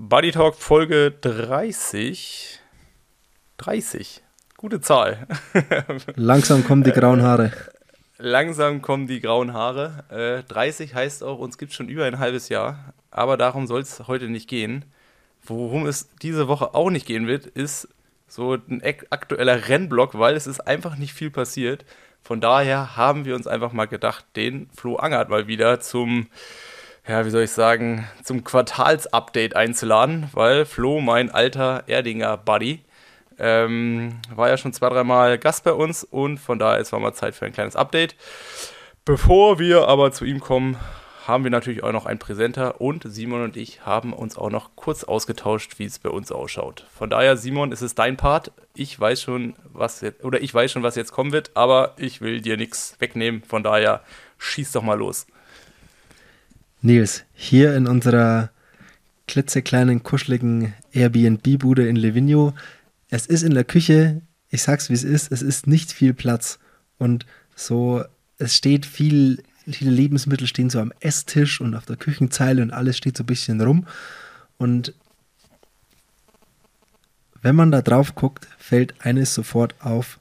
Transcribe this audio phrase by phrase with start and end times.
[0.00, 2.60] Buddy Talk Folge 30.
[3.56, 4.22] 30.
[4.56, 5.26] Gute Zahl.
[6.14, 7.50] Langsam kommen die grauen Haare.
[8.16, 10.04] Langsam kommen die grauen Haare.
[10.08, 12.94] Äh, 30 heißt auch, uns gibt es schon über ein halbes Jahr.
[13.10, 14.84] Aber darum soll es heute nicht gehen.
[15.42, 17.88] Worum es diese Woche auch nicht gehen wird, ist
[18.28, 18.80] so ein
[19.10, 21.84] aktueller Rennblock, weil es ist einfach nicht viel passiert.
[22.22, 26.28] Von daher haben wir uns einfach mal gedacht, den Flo Angert mal wieder zum,
[27.08, 32.84] ja, wie soll ich sagen, zum Quartalsupdate einzuladen, weil Flo, mein alter Erdinger Buddy,
[33.38, 37.14] ähm, war ja schon zwei, dreimal Gast bei uns und von daher ist es mal
[37.14, 38.14] Zeit für ein kleines Update.
[39.06, 40.76] Bevor wir aber zu ihm kommen,
[41.26, 44.70] haben wir natürlich auch noch einen Präsenter und Simon und ich haben uns auch noch
[44.76, 46.86] kurz ausgetauscht, wie es bei uns ausschaut.
[46.94, 48.52] Von daher, Simon, ist es dein Part.
[48.74, 52.20] Ich weiß schon, was jetzt, oder ich weiß schon, was jetzt kommen wird, aber ich
[52.20, 53.42] will dir nichts wegnehmen.
[53.42, 54.02] Von daher,
[54.38, 55.26] schieß doch mal los.
[56.80, 58.50] Nils, hier in unserer
[59.26, 62.54] klitzekleinen, kuscheligen Airbnb-Bude in Livigno.
[63.10, 66.58] Es ist in der Küche, ich sag's wie es ist, es ist nicht viel Platz.
[66.98, 68.04] Und so,
[68.38, 72.96] es steht viel viele Lebensmittel stehen so am Esstisch und auf der Küchenzeile und alles
[72.96, 73.86] steht so ein bisschen rum.
[74.56, 74.94] Und
[77.42, 80.18] wenn man da drauf guckt, fällt eines sofort auf.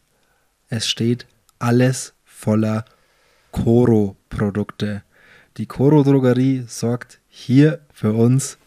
[0.69, 1.25] Es steht
[1.59, 2.85] alles voller
[3.51, 5.03] Koro-Produkte.
[5.57, 8.59] Die Koro-Drogerie sorgt hier für uns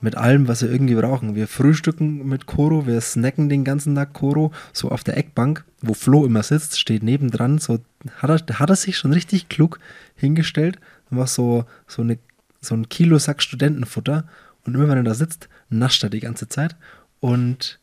[0.00, 1.34] mit allem, was wir irgendwie brauchen.
[1.34, 4.52] Wir frühstücken mit Koro, wir snacken den ganzen Tag Koro.
[4.72, 7.80] So auf der Eckbank, wo Flo immer sitzt, steht nebendran, so
[8.16, 9.80] hat er, hat er sich schon richtig klug
[10.14, 10.78] hingestellt.
[11.10, 12.18] Einfach so, so, eine,
[12.60, 14.24] so ein Kilo Sack Studentenfutter.
[14.64, 16.76] Und immer wenn er da sitzt, nascht er die ganze Zeit.
[17.18, 17.80] Und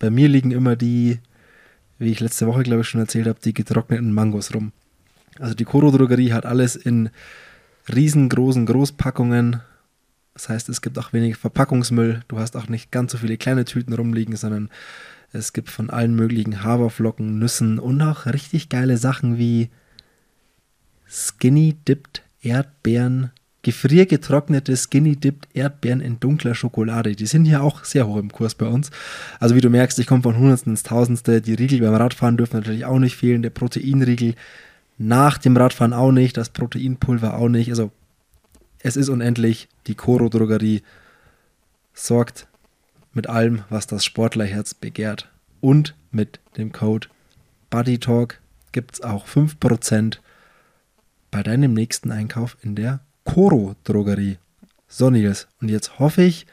[0.00, 1.20] bei mir liegen immer die,
[1.98, 4.72] wie ich letzte Woche, glaube ich, schon erzählt habe, die getrockneten Mangos rum.
[5.38, 7.10] Also die Koro Drogerie hat alles in
[7.88, 9.60] riesengroßen Großpackungen
[10.34, 12.22] das heißt, es gibt auch wenig Verpackungsmüll.
[12.26, 14.68] Du hast auch nicht ganz so viele kleine Tüten rumliegen, sondern
[15.32, 19.70] es gibt von allen möglichen Haferflocken, Nüssen und auch richtig geile Sachen wie
[21.08, 23.30] Skinny Dipped Erdbeeren,
[23.62, 27.14] gefriergetrocknete Skinny Dipped Erdbeeren in dunkler Schokolade.
[27.14, 28.90] Die sind hier auch sehr hoch im Kurs bei uns.
[29.38, 31.40] Also wie du merkst, ich komme von Hundertsten ins Tausendste.
[31.40, 33.42] Die Riegel beim Radfahren dürfen natürlich auch nicht fehlen.
[33.42, 34.34] Der Proteinriegel
[34.98, 36.36] nach dem Radfahren auch nicht.
[36.36, 37.70] Das Proteinpulver auch nicht.
[37.70, 37.90] Also
[38.80, 39.68] es ist unendlich.
[39.86, 40.82] Die Koro Drogerie
[41.92, 42.46] sorgt
[43.12, 45.30] mit allem, was das Sportlerherz begehrt.
[45.60, 47.08] Und mit dem Code
[47.70, 48.40] BuddyTalk
[48.72, 50.18] gibt es auch 5%
[51.30, 54.38] bei deinem nächsten Einkauf in der Koro Drogerie.
[54.86, 55.16] So und
[55.68, 56.46] jetzt hoffe ich,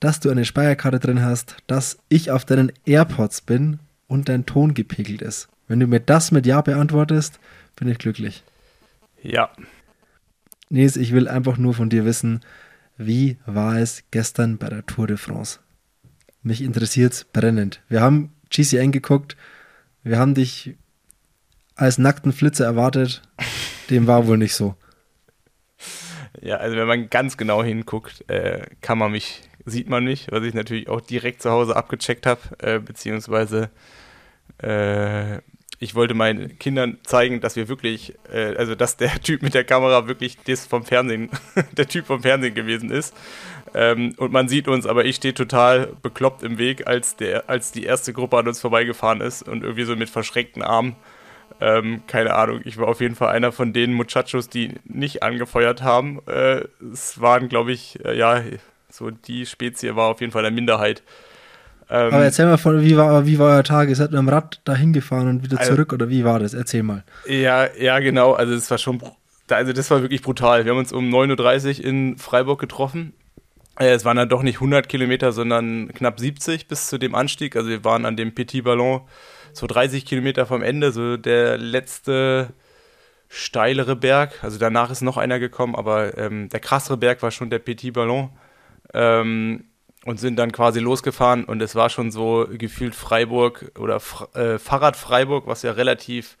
[0.00, 3.78] dass du eine Speicherkarte drin hast, dass ich auf deinen AirPods bin
[4.08, 5.48] und dein Ton gepegelt ist.
[5.72, 7.40] Wenn du mir das mit Ja beantwortest,
[7.76, 8.44] bin ich glücklich.
[9.22, 9.50] Ja,
[10.68, 12.40] Nils, ich will einfach nur von dir wissen,
[12.98, 15.60] wie war es gestern bei der Tour de France?
[16.42, 17.80] Mich interessiert es brennend.
[17.88, 19.38] Wir haben GCN geguckt,
[20.02, 20.76] wir haben dich
[21.74, 23.22] als nackten Flitzer erwartet.
[23.88, 24.74] Dem war wohl nicht so.
[26.42, 30.44] Ja, also wenn man ganz genau hinguckt, äh, kann man mich, sieht man mich, was
[30.44, 33.70] ich natürlich auch direkt zu Hause abgecheckt habe, äh, beziehungsweise
[34.58, 35.40] äh,
[35.82, 39.64] ich wollte meinen Kindern zeigen, dass wir wirklich, äh, also dass der Typ mit der
[39.64, 41.28] Kamera wirklich das vom Fernsehen,
[41.72, 43.16] der Typ vom Fernsehen gewesen ist.
[43.74, 47.72] Ähm, und man sieht uns, aber ich stehe total bekloppt im Weg, als, der, als
[47.72, 50.94] die erste Gruppe an uns vorbeigefahren ist und irgendwie so mit verschränkten Armen.
[51.60, 55.82] Ähm, keine Ahnung, ich war auf jeden Fall einer von den Muchachos, die nicht angefeuert
[55.82, 56.20] haben.
[56.26, 56.62] Äh,
[56.92, 58.40] es waren, glaube ich, äh, ja,
[58.88, 61.02] so die Spezie war auf jeden Fall eine Minderheit.
[61.92, 63.90] Ähm, Aber erzähl mal, von, wie, war, wie war euer Tag?
[63.90, 66.54] Ihr seid mit dem Rad dahin gefahren und wieder also, zurück oder wie war das?
[66.54, 67.04] Erzähl mal.
[67.26, 68.32] Ja, ja, genau.
[68.32, 69.02] Also es war schon,
[69.50, 70.64] also das war wirklich brutal.
[70.64, 73.12] Wir haben uns um 9.30 Uhr in Freiburg getroffen.
[73.78, 77.56] Äh, es waren dann doch nicht 100 Kilometer, sondern knapp 70 bis zu dem Anstieg.
[77.56, 79.02] Also wir waren an dem Petit Ballon
[79.52, 82.54] so 30 Kilometer vom Ende, so der letzte
[83.28, 84.42] steilere Berg.
[84.42, 87.92] Also danach ist noch einer gekommen, aber ähm, der krassere Berg war schon der Petit
[87.92, 88.30] Ballon.
[88.94, 89.64] Ähm,
[90.04, 94.00] und sind dann quasi losgefahren und es war schon so gefühlt Freiburg oder
[94.34, 96.36] äh, Fahrrad Freiburg, was ja relativ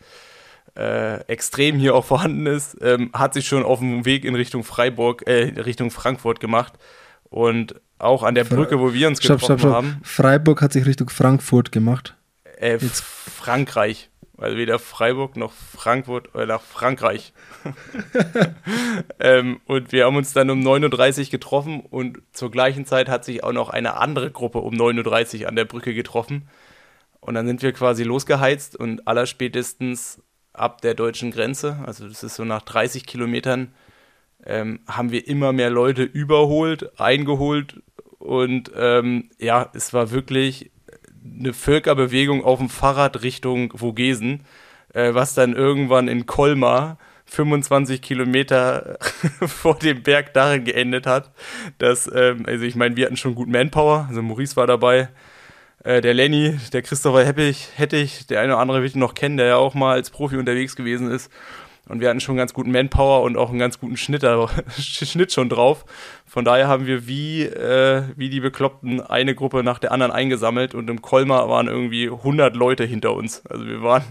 [0.76, 4.64] äh, extrem hier auch vorhanden ist, ähm, hat sich schon auf dem Weg in Richtung
[4.64, 6.74] Freiburg, äh, Richtung Frankfurt gemacht
[7.24, 9.74] und auch an der Brücke, wo wir uns getroffen stopp, stopp, stopp.
[9.74, 10.00] haben.
[10.02, 12.16] Freiburg hat sich Richtung Frankfurt gemacht.
[12.58, 14.10] Äh, Frankreich.
[14.38, 17.32] Also weder Freiburg noch Frankfurt oder nach Frankreich.
[19.20, 23.24] ähm, und wir haben uns dann um 9.30 Uhr getroffen und zur gleichen Zeit hat
[23.24, 26.48] sich auch noch eine andere Gruppe um 9.30 Uhr an der Brücke getroffen.
[27.20, 30.20] Und dann sind wir quasi losgeheizt und allerspätestens
[30.52, 33.72] ab der deutschen Grenze, also das ist so nach 30 Kilometern,
[34.44, 37.80] ähm, haben wir immer mehr Leute überholt, eingeholt
[38.18, 40.71] und ähm, ja, es war wirklich
[41.24, 44.44] eine Völkerbewegung auf dem Fahrrad Richtung Vogesen,
[44.92, 48.98] äh, was dann irgendwann in Colmar 25 Kilometer
[49.46, 51.30] vor dem Berg darin geendet hat,
[51.78, 55.08] dass, ähm, also ich meine, wir hatten schon gut Manpower, also Maurice war dabei,
[55.84, 59.36] äh, der Lenny, der Christopher Heppich, Hettich, der eine oder andere wird ihn noch kennen,
[59.36, 61.30] der ja auch mal als Profi unterwegs gewesen ist.
[61.88, 64.24] Und wir hatten schon ganz guten Manpower und auch einen ganz guten Schnitt,
[64.78, 65.84] Schnitt schon drauf.
[66.24, 70.74] Von daher haben wir wie, äh, wie die Bekloppten eine Gruppe nach der anderen eingesammelt
[70.74, 73.44] und im Kolmar waren irgendwie 100 Leute hinter uns.
[73.46, 74.04] Also wir waren,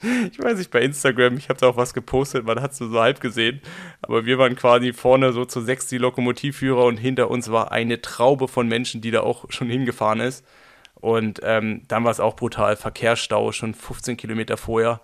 [0.32, 2.90] ich weiß nicht, bei Instagram, ich habe da auch was gepostet, man hat es nur
[2.90, 3.62] so halb gesehen,
[4.02, 8.00] aber wir waren quasi vorne so zu sechs die Lokomotivführer und hinter uns war eine
[8.00, 10.44] Traube von Menschen, die da auch schon hingefahren ist.
[10.96, 15.00] Und ähm, dann war es auch brutal, Verkehrsstau schon 15 Kilometer vorher.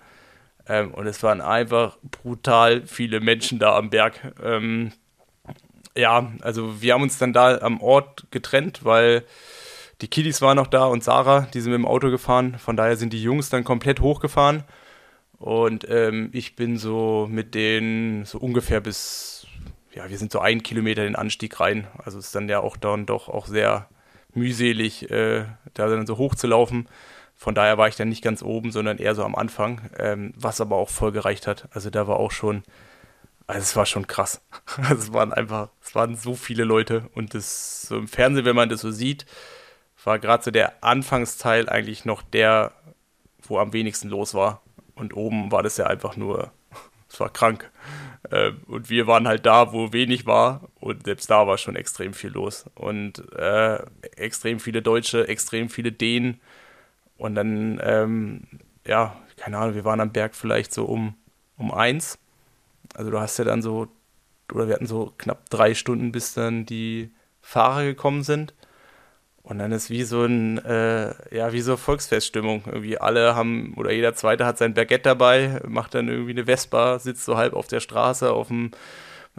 [0.68, 4.34] Ähm, und es waren einfach brutal viele Menschen da am Berg.
[4.42, 4.92] Ähm,
[5.96, 9.24] ja, also wir haben uns dann da am Ort getrennt, weil
[10.00, 12.58] die Kiddies waren noch da und Sarah, die sind mit dem Auto gefahren.
[12.58, 14.64] Von daher sind die Jungs dann komplett hochgefahren.
[15.38, 19.46] Und ähm, ich bin so mit denen so ungefähr bis,
[19.94, 21.86] ja, wir sind so einen Kilometer den Anstieg rein.
[22.02, 23.88] Also ist dann ja auch dann doch auch sehr
[24.32, 25.44] mühselig, äh,
[25.74, 26.88] da dann so hoch zu laufen.
[27.44, 30.62] Von daher war ich dann nicht ganz oben, sondern eher so am Anfang, ähm, was
[30.62, 31.68] aber auch voll gereicht hat.
[31.72, 32.62] Also da war auch schon,
[33.46, 34.40] also es war schon krass.
[34.78, 38.56] Also es waren einfach, es waren so viele Leute und das so im Fernsehen, wenn
[38.56, 39.26] man das so sieht,
[40.04, 42.72] war gerade so der Anfangsteil eigentlich noch der,
[43.42, 44.62] wo am wenigsten los war.
[44.94, 46.50] Und oben war das ja einfach nur,
[47.10, 47.70] es war krank.
[48.30, 50.70] Äh, und wir waren halt da, wo wenig war.
[50.80, 52.64] Und selbst da war schon extrem viel los.
[52.74, 53.84] Und äh,
[54.16, 56.40] extrem viele Deutsche, extrem viele Dänen.
[57.24, 58.42] Und dann, ähm,
[58.86, 61.14] ja, keine Ahnung, wir waren am Berg vielleicht so um,
[61.56, 62.18] um eins.
[62.94, 63.88] Also du hast ja dann so,
[64.52, 67.10] oder wir hatten so knapp drei Stunden, bis dann die
[67.40, 68.52] Fahrer gekommen sind.
[69.42, 72.64] Und dann ist wie so ein, äh, ja, wie so Volksfeststimmung.
[72.66, 76.98] Irgendwie alle haben, oder jeder Zweite hat sein Baguette dabei, macht dann irgendwie eine Vespa,
[76.98, 78.72] sitzt so halb auf der Straße, auf dem,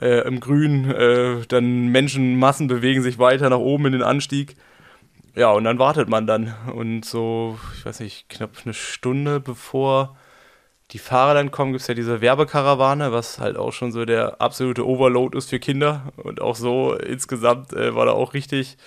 [0.02, 4.56] äh, im Grün, äh, dann Menschenmassen bewegen sich weiter nach oben in den Anstieg.
[5.36, 6.56] Ja, und dann wartet man dann.
[6.74, 10.16] Und so, ich weiß nicht, knapp eine Stunde bevor
[10.92, 14.40] die Fahrer dann kommen, gibt es ja diese Werbekarawane, was halt auch schon so der
[14.40, 16.14] absolute Overload ist für Kinder.
[16.18, 18.78] Und auch so insgesamt äh, war da auch richtig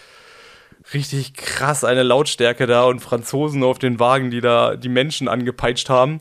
[0.95, 5.91] richtig krass eine Lautstärke da und Franzosen auf den Wagen, die da die Menschen angepeitscht
[5.91, 6.21] haben.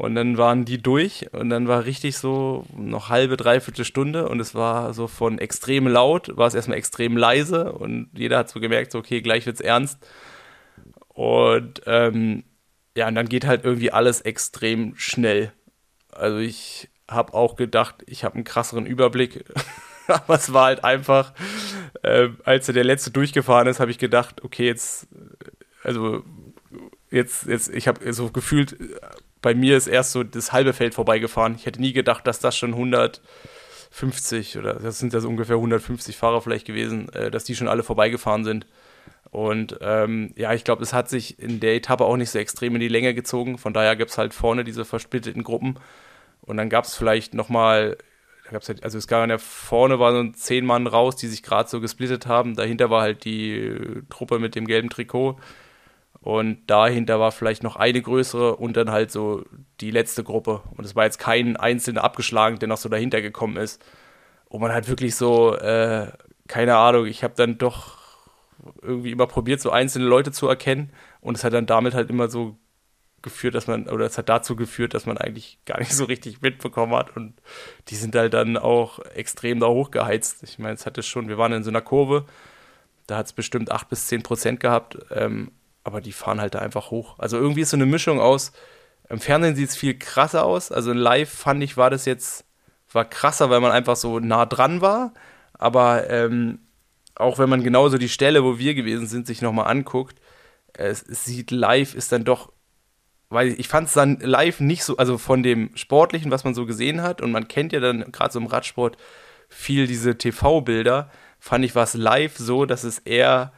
[0.00, 4.40] Und dann waren die durch und dann war richtig so noch halbe, dreiviertel Stunde und
[4.40, 8.60] es war so von extrem laut, war es erstmal extrem leise und jeder hat so
[8.60, 9.98] gemerkt, so, okay, gleich wird's ernst.
[11.08, 12.44] Und ähm,
[12.96, 15.52] ja, und dann geht halt irgendwie alles extrem schnell.
[16.10, 19.44] Also ich habe auch gedacht, ich habe einen krasseren Überblick
[20.06, 21.32] aber es war halt einfach,
[22.02, 25.08] äh, als der letzte durchgefahren ist, habe ich gedacht, okay, jetzt,
[25.82, 26.24] also
[27.10, 28.76] jetzt, jetzt, ich habe so gefühlt,
[29.42, 31.54] bei mir ist erst so das halbe Feld vorbeigefahren.
[31.56, 36.16] Ich hätte nie gedacht, dass das schon 150 oder das sind ja so ungefähr 150
[36.16, 38.66] Fahrer vielleicht gewesen, äh, dass die schon alle vorbeigefahren sind.
[39.30, 42.74] Und ähm, ja, ich glaube, es hat sich in der Etappe auch nicht so extrem
[42.74, 43.58] in die Länge gezogen.
[43.58, 45.76] Von daher gibt es halt vorne diese versplitteten Gruppen.
[46.42, 47.96] Und dann gab es vielleicht nochmal
[48.50, 51.28] da gab es halt, also es gab ja vorne waren so zehn Mann raus, die
[51.28, 52.56] sich gerade so gesplittet haben.
[52.56, 55.38] Dahinter war halt die Truppe mit dem gelben Trikot.
[56.22, 59.44] Und dahinter war vielleicht noch eine größere und dann halt so
[59.80, 60.62] die letzte Gruppe.
[60.76, 63.82] Und es war jetzt kein einzelner abgeschlagen, der noch so dahinter gekommen ist.
[64.46, 66.08] Und man hat wirklich so, äh,
[66.46, 67.98] keine Ahnung, ich habe dann doch
[68.82, 70.92] irgendwie immer probiert, so einzelne Leute zu erkennen.
[71.22, 72.58] Und es hat dann damit halt immer so
[73.22, 76.40] geführt, dass man, oder es hat dazu geführt, dass man eigentlich gar nicht so richtig
[76.42, 77.34] mitbekommen hat und
[77.88, 80.42] die sind halt dann auch extrem da hochgeheizt.
[80.42, 82.24] Ich meine, es hatte schon, wir waren in so einer Kurve,
[83.06, 85.52] da hat es bestimmt 8 bis 10 Prozent gehabt, ähm,
[85.84, 87.18] aber die fahren halt da einfach hoch.
[87.18, 88.52] Also irgendwie ist so eine Mischung aus,
[89.08, 92.44] im Fernsehen sieht es viel krasser aus, also live fand ich, war das jetzt,
[92.92, 95.12] war krasser, weil man einfach so nah dran war,
[95.54, 96.60] aber ähm,
[97.16, 100.20] auch wenn man genauso die Stelle, wo wir gewesen sind, sich nochmal anguckt,
[100.72, 102.52] es, es sieht live, ist dann doch
[103.30, 106.66] weil ich fand es dann live nicht so, also von dem Sportlichen, was man so
[106.66, 108.96] gesehen hat, und man kennt ja dann gerade so im Radsport
[109.48, 113.52] viel diese TV-Bilder, fand ich was live so, dass es eher,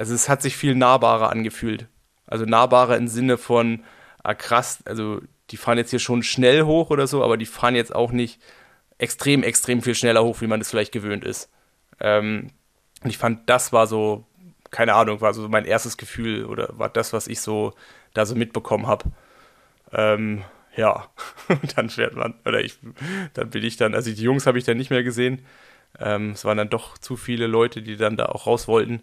[0.00, 1.86] also es hat sich viel nahbarer angefühlt.
[2.26, 3.84] Also nahbarer im Sinne von,
[4.22, 7.74] ah krass, also die fahren jetzt hier schon schnell hoch oder so, aber die fahren
[7.74, 8.40] jetzt auch nicht
[8.96, 11.50] extrem, extrem viel schneller hoch, wie man es vielleicht gewöhnt ist.
[12.00, 12.48] Ähm,
[13.04, 14.24] und ich fand, das war so,
[14.70, 17.74] keine Ahnung, war so mein erstes Gefühl oder war das, was ich so
[18.14, 19.04] da so mitbekommen habe.
[19.92, 20.44] Ähm,
[20.76, 21.08] ja,
[21.76, 22.78] dann fährt man, oder ich,
[23.34, 25.44] dann bin ich dann, also die Jungs habe ich dann nicht mehr gesehen.
[25.98, 29.02] Ähm, es waren dann doch zu viele Leute, die dann da auch raus wollten.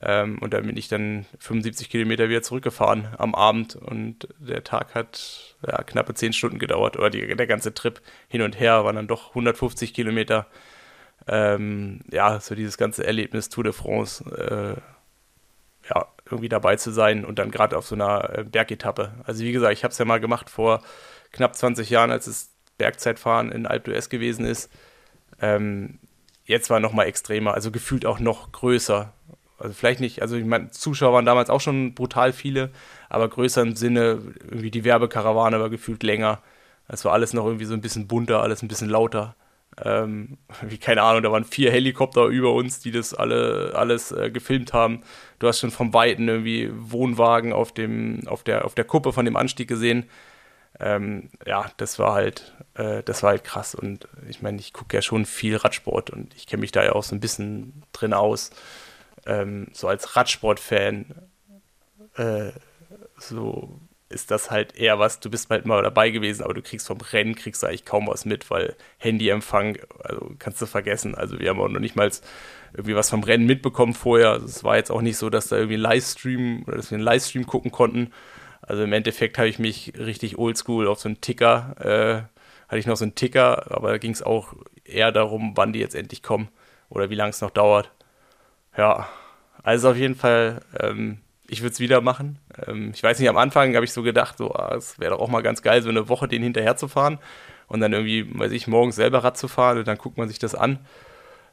[0.00, 4.94] Ähm, und dann bin ich dann 75 Kilometer wieder zurückgefahren am Abend und der Tag
[4.94, 8.96] hat ja, knappe 10 Stunden gedauert oder die, der ganze Trip hin und her waren
[8.96, 10.46] dann doch 150 Kilometer.
[11.28, 17.24] Ähm, ja, so dieses ganze Erlebnis Tour de France, äh, ja, irgendwie dabei zu sein
[17.24, 19.12] und dann gerade auf so einer äh, Bergetappe.
[19.24, 20.82] Also wie gesagt, ich habe es ja mal gemacht vor
[21.32, 24.70] knapp 20 Jahren, als es Bergzeitfahren in Alpe d'Huez gewesen ist.
[25.40, 25.98] Ähm,
[26.44, 29.12] jetzt war noch mal extremer, also gefühlt auch noch größer.
[29.62, 32.70] Also vielleicht nicht, also ich meine, Zuschauer waren damals auch schon brutal viele,
[33.08, 36.42] aber größer im Sinne, irgendwie die Werbekarawane war gefühlt länger.
[36.88, 39.36] Es war alles noch irgendwie so ein bisschen bunter, alles ein bisschen lauter.
[39.82, 44.30] Ähm, wie keine Ahnung, da waren vier Helikopter über uns, die das alle alles äh,
[44.30, 45.02] gefilmt haben.
[45.38, 49.24] Du hast schon vom Weiten irgendwie Wohnwagen auf dem auf der auf der Kuppe von
[49.24, 50.08] dem Anstieg gesehen.
[50.80, 54.96] Ähm, ja, das war halt äh, das war halt krass und ich meine, ich gucke
[54.96, 58.12] ja schon viel Radsport und ich kenne mich da ja auch so ein bisschen drin
[58.14, 58.50] aus.
[59.26, 61.28] Ähm, so als Radsport-Fan
[62.16, 62.52] äh,
[63.16, 66.86] so ist das halt eher was, du bist halt mal dabei gewesen, aber du kriegst
[66.86, 71.14] vom Rennen, kriegst du eigentlich kaum was mit, weil Handyempfang, also kannst du vergessen.
[71.14, 72.10] Also wir haben auch noch nicht mal
[72.74, 74.30] irgendwie was vom Rennen mitbekommen vorher.
[74.30, 77.04] Also es war jetzt auch nicht so, dass da irgendwie Livestream oder dass wir einen
[77.04, 78.12] Livestream gucken konnten.
[78.60, 82.86] Also im Endeffekt habe ich mich richtig oldschool auf so einen Ticker, äh, hatte ich
[82.86, 86.22] noch so einen Ticker, aber da ging es auch eher darum, wann die jetzt endlich
[86.22, 86.48] kommen
[86.90, 87.90] oder wie lange es noch dauert.
[88.76, 89.08] Ja,
[89.62, 91.18] also auf jeden Fall ähm,
[91.52, 92.38] ich würde es wieder machen.
[92.66, 95.20] Ähm, ich weiß nicht, am Anfang habe ich so gedacht, so, ah, es wäre doch
[95.20, 97.18] auch mal ganz geil, so eine Woche den hinterher zu fahren
[97.68, 100.38] und dann irgendwie, weiß ich, morgens selber Rad zu fahren und dann guckt man sich
[100.38, 100.78] das an.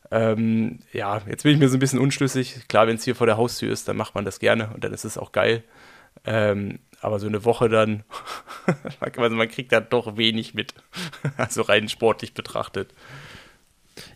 [0.09, 2.67] Ähm, ja, jetzt bin ich mir so ein bisschen unschlüssig.
[2.69, 4.93] Klar, wenn es hier vor der Haustür ist, dann macht man das gerne und dann
[4.93, 5.63] ist es auch geil.
[6.25, 8.05] Ähm, aber so eine Woche dann,
[9.01, 10.73] also man kriegt da doch wenig mit,
[11.37, 12.93] also rein sportlich betrachtet.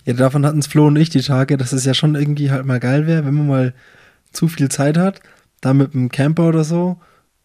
[0.06, 2.66] Ja, davon hatten es Flo und ich die Tage, dass es ja schon irgendwie halt
[2.66, 3.74] mal geil wäre, wenn man mal
[4.32, 5.22] zu viel Zeit hat
[5.64, 6.98] da mit dem Camper oder so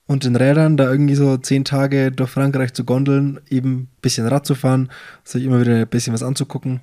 [0.07, 4.27] und den Rädern da irgendwie so zehn Tage durch Frankreich zu gondeln, eben ein bisschen
[4.27, 4.91] Rad zu fahren,
[5.23, 6.81] sich immer wieder ein bisschen was anzugucken,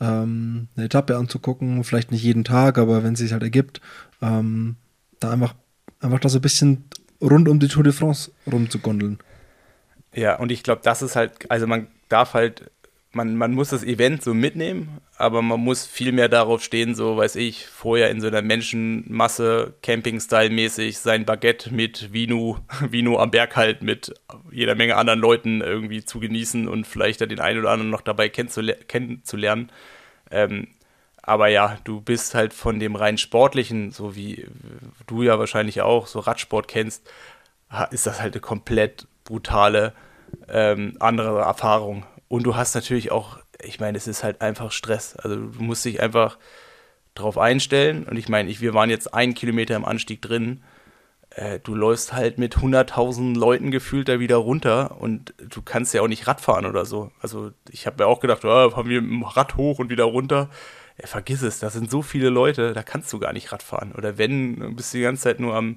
[0.00, 3.80] ähm, eine Etappe anzugucken, vielleicht nicht jeden Tag, aber wenn es sich halt ergibt,
[4.20, 4.76] ähm,
[5.20, 5.54] da einfach,
[6.00, 6.84] einfach da so ein bisschen
[7.20, 9.18] rund um die Tour de France rumzugondeln.
[10.12, 12.70] Ja, und ich glaube, das ist halt, also man darf halt
[13.14, 17.16] man, man muss das Event so mitnehmen, aber man muss viel mehr darauf stehen, so
[17.16, 22.58] weiß ich, vorher in so einer Menschenmasse, Camping-Style-mäßig, sein Baguette mit Vino,
[22.90, 24.14] Vino am Berg halt mit
[24.50, 28.28] jeder Menge anderen Leuten irgendwie zu genießen und vielleicht den einen oder anderen noch dabei
[28.28, 29.70] kennenzulernen.
[30.30, 30.68] Ähm,
[31.22, 34.46] aber ja, du bist halt von dem rein sportlichen, so wie
[35.06, 37.08] du ja wahrscheinlich auch so Radsport kennst,
[37.90, 39.94] ist das halt eine komplett brutale
[40.48, 42.04] ähm, andere Erfahrung.
[42.34, 45.14] Und du hast natürlich auch, ich meine, es ist halt einfach Stress.
[45.14, 46.36] Also du musst dich einfach
[47.14, 48.02] drauf einstellen.
[48.02, 50.64] Und ich meine, ich, wir waren jetzt einen Kilometer im Anstieg drin.
[51.30, 56.02] Äh, du läufst halt mit 100.000 Leuten gefühlt da wieder runter und du kannst ja
[56.02, 57.12] auch nicht Radfahren oder so.
[57.20, 60.50] Also ich habe mir auch gedacht, oh, fahren wir dem Rad hoch und wieder runter
[60.96, 63.92] ey, vergiss es, da sind so viele Leute, da kannst du gar nicht Radfahren.
[63.92, 65.76] Oder wenn, bist du die ganze Zeit nur am,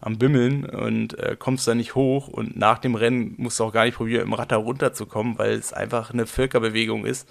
[0.00, 3.72] am Bimmeln und äh, kommst da nicht hoch und nach dem Rennen musst du auch
[3.72, 7.28] gar nicht probieren, im Rad da runterzukommen, weil es einfach eine Völkerbewegung ist.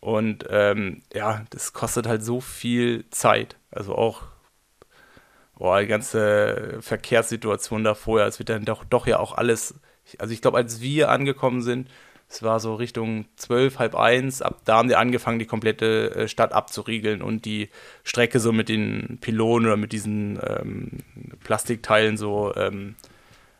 [0.00, 3.56] Und ähm, ja, das kostet halt so viel Zeit.
[3.70, 4.22] Also auch
[5.60, 9.74] boah, die ganze Verkehrssituation da vorher, es wird dann doch, doch ja auch alles,
[10.18, 11.88] also ich glaube, als wir angekommen sind,
[12.32, 14.40] es war so Richtung zwölf, halb eins.
[14.40, 17.70] Ab da haben die angefangen, die komplette äh, Stadt abzuriegeln und die
[18.04, 20.98] Strecke so mit den Pylonen oder mit diesen ähm,
[21.42, 22.94] Plastikteilen so ähm,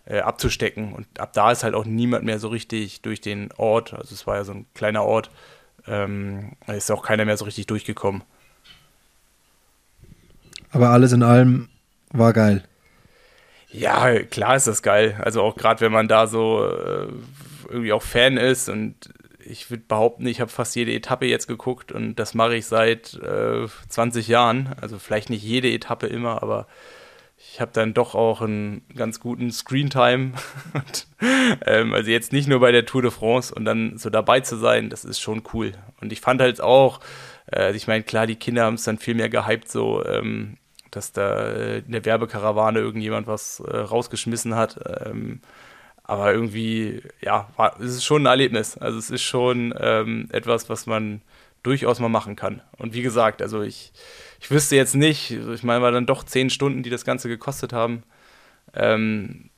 [0.04, 0.92] äh, abzustecken.
[0.92, 4.28] Und ab da ist halt auch niemand mehr so richtig durch den Ort, also es
[4.28, 5.32] war ja so ein kleiner Ort,
[5.88, 8.22] ähm, da ist auch keiner mehr so richtig durchgekommen.
[10.70, 11.68] Aber alles in allem
[12.12, 12.62] war geil.
[13.72, 15.20] Ja, klar ist das geil.
[15.24, 17.08] Also auch gerade wenn man da so äh,
[17.70, 19.12] irgendwie auch Fan ist und
[19.44, 23.14] ich würde behaupten, ich habe fast jede Etappe jetzt geguckt und das mache ich seit
[23.14, 24.74] äh, 20 Jahren.
[24.80, 26.66] Also vielleicht nicht jede Etappe immer, aber
[27.36, 30.32] ich habe dann doch auch einen ganz guten Screentime.
[31.66, 34.56] ähm, also jetzt nicht nur bei der Tour de France und dann so dabei zu
[34.56, 35.72] sein, das ist schon cool.
[36.00, 37.00] Und ich fand halt auch,
[37.52, 40.58] äh, ich meine, klar, die Kinder haben es dann viel mehr gehypt, so, ähm,
[40.90, 44.78] dass da in der Werbekarawane irgendjemand was äh, rausgeschmissen hat.
[45.06, 45.40] Ähm,
[46.10, 48.76] aber irgendwie, ja, war, es ist schon ein Erlebnis.
[48.76, 51.22] Also es ist schon ähm, etwas, was man
[51.62, 52.62] durchaus mal machen kann.
[52.78, 53.92] Und wie gesagt, also ich,
[54.40, 57.72] ich wüsste jetzt nicht, ich meine, war dann doch zehn Stunden, die das Ganze gekostet
[57.72, 58.02] haben.
[58.74, 59.50] Ähm,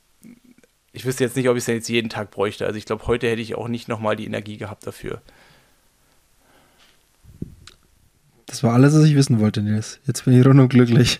[0.92, 2.66] ich wüsste jetzt nicht, ob ich es jetzt jeden Tag bräuchte.
[2.66, 5.22] Also ich glaube, heute hätte ich auch nicht nochmal die Energie gehabt dafür.
[8.44, 10.00] Das war alles, was ich wissen wollte, Nils.
[10.06, 11.18] Jetzt bin ich rundum glücklich.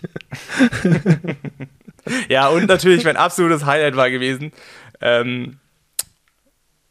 [2.29, 4.51] ja, und natürlich mein absolutes Highlight war gewesen.
[5.01, 5.59] Ähm,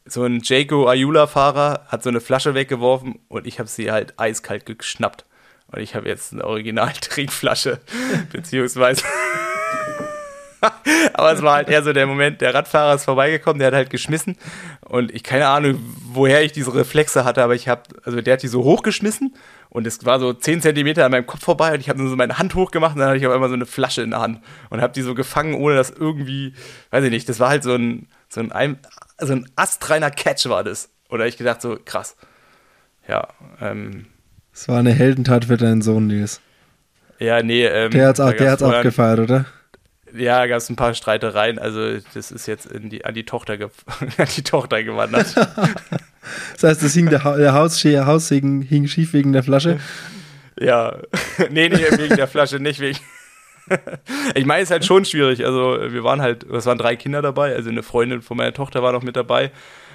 [0.05, 4.65] so ein Jaco Ayula-Fahrer hat so eine Flasche weggeworfen und ich habe sie halt eiskalt
[4.65, 5.25] geschnappt.
[5.67, 7.79] Und ich habe jetzt eine Original-Trinkflasche,
[8.31, 9.03] beziehungsweise.
[11.13, 13.89] Aber es war halt eher so der Moment, der Radfahrer ist vorbeigekommen, der hat halt
[13.89, 14.37] geschmissen.
[14.81, 15.79] Und ich keine Ahnung,
[16.11, 19.35] woher ich diese Reflexe hatte, aber ich habe, also der hat die so hochgeschmissen
[19.73, 22.37] und es war so 10 Zentimeter an meinem Kopf vorbei und ich habe so meine
[22.37, 24.39] Hand hochgemacht und dann hatte ich auf einmal so eine Flasche in der Hand
[24.69, 26.53] und habe die so gefangen, ohne dass irgendwie,
[26.91, 28.77] weiß ich nicht, das war halt so ein, so ein,
[29.19, 30.89] so ein astreiner Catch war das.
[31.09, 32.15] Oder ich gedacht so, krass.
[33.07, 33.27] Ja,
[33.59, 34.05] ähm.
[34.53, 36.39] Es war eine Heldentat für deinen Sohn, Nils.
[37.17, 37.89] Ja, nee, ähm.
[37.89, 39.45] Der hat's, auch, der hat's auch gefeiert, oder?
[40.15, 41.57] Ja, gab es ein paar Streitereien.
[41.57, 43.53] Also, das ist jetzt die, an, die Tochter
[44.17, 45.33] an die Tochter gewandert.
[46.53, 49.79] das heißt, das hing der, ha der Hausschee, Haussegen hing schief wegen der Flasche?
[50.59, 50.97] Ja.
[51.49, 52.99] nee, nee, wegen der Flasche, nicht wegen.
[54.35, 55.45] ich meine, es ist halt schon schwierig.
[55.45, 57.55] Also, wir waren halt, es waren drei Kinder dabei.
[57.55, 59.51] Also, eine Freundin von meiner Tochter war noch mit dabei.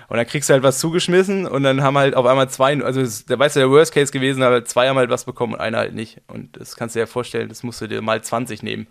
[0.09, 3.03] Und dann kriegst du halt was zugeschmissen und dann haben halt auf einmal zwei, also
[3.27, 5.77] da weißt du, der Worst Case gewesen, aber zwei haben halt was bekommen und einer
[5.77, 6.23] halt nicht.
[6.29, 8.87] Und das kannst du dir ja vorstellen, das musst du dir mal 20 nehmen.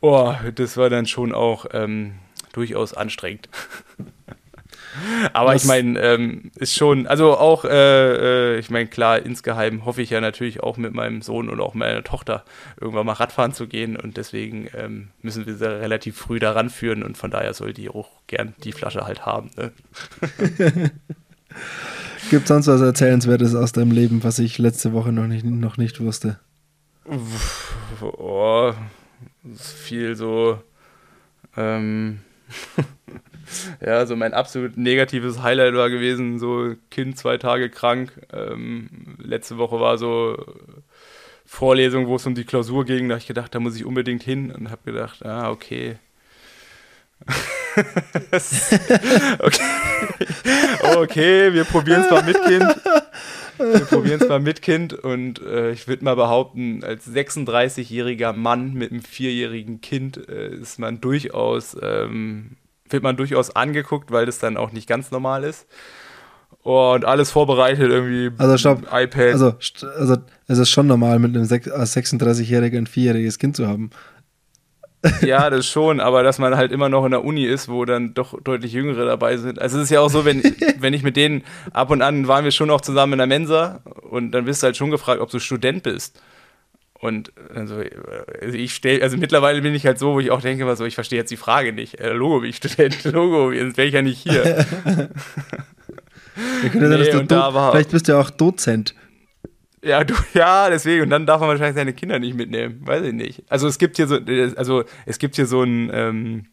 [0.00, 2.14] Oh, das war dann schon auch ähm,
[2.52, 3.48] durchaus anstrengend.
[5.32, 5.62] Aber Was?
[5.62, 10.10] ich meine, ähm, ist schon, also auch, äh, äh, ich meine, klar, insgeheim hoffe ich
[10.10, 12.44] ja natürlich auch mit meinem Sohn und auch meiner Tochter
[12.80, 17.02] irgendwann mal Radfahren zu gehen und deswegen ähm, müssen wir sie relativ früh daran führen
[17.02, 19.50] und von daher soll die auch gern die Flasche halt haben.
[19.56, 19.72] Ne?
[22.30, 25.76] Gibt es sonst was Erzählenswertes aus deinem Leben, was ich letzte Woche noch nicht, noch
[25.76, 26.40] nicht wusste?
[28.00, 28.72] Oh,
[29.56, 30.60] viel so,
[31.56, 32.20] ähm,
[33.84, 38.12] ja, so mein absolut negatives Highlight war gewesen, so Kind zwei Tage krank.
[38.32, 40.36] Ähm, letzte Woche war so
[41.44, 43.08] Vorlesung, wo es um die Klausur ging.
[43.08, 45.96] Da habe ich gedacht, da muss ich unbedingt hin und habe gedacht, ah, okay.
[49.38, 49.62] okay.
[50.96, 52.76] okay, wir probieren es mal mit Kind.
[53.58, 58.74] Wir probieren es mal mit Kind und äh, ich würde mal behaupten, als 36-jähriger Mann
[58.74, 62.56] mit einem vierjährigen Kind äh, ist man durchaus, ähm,
[62.90, 65.66] wird man durchaus angeguckt, weil das dann auch nicht ganz normal ist.
[66.62, 69.32] Und alles vorbereitet, irgendwie also stopp, iPad.
[69.34, 69.54] Also,
[69.96, 70.16] also
[70.48, 73.90] es ist schon normal, mit einem 36-jährigen ein vierjähriges Kind zu haben.
[75.22, 78.14] Ja, das schon, aber dass man halt immer noch in der Uni ist, wo dann
[78.14, 79.60] doch deutlich Jüngere dabei sind.
[79.60, 80.42] Also es ist ja auch so, wenn,
[80.78, 83.80] wenn ich mit denen ab und an waren wir schon auch zusammen in der Mensa
[84.10, 86.20] und dann wirst du halt schon gefragt, ob du Student bist.
[86.98, 87.82] Und also,
[88.40, 90.94] also ich stelle, also mittlerweile bin ich halt so, wo ich auch denke, so, ich
[90.94, 92.00] verstehe jetzt die Frage nicht.
[92.00, 94.66] Äh, Logo, wie ich Student, Logo, sonst wäre ich ja nicht hier.
[96.72, 98.94] nee, sein, da war, vielleicht bist du ja auch Dozent.
[99.82, 101.02] Ja, du, ja, deswegen.
[101.02, 102.80] Und dann darf man wahrscheinlich seine Kinder nicht mitnehmen.
[102.86, 103.44] Weiß ich nicht.
[103.48, 104.18] Also es gibt hier so,
[104.56, 106.46] also es gibt hier so ein, ähm,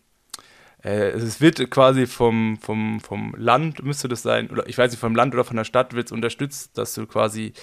[0.83, 4.99] äh, es wird quasi vom, vom, vom Land, müsste das sein, oder ich weiß nicht,
[4.99, 7.53] vom Land oder von der Stadt wird es unterstützt, dass du quasi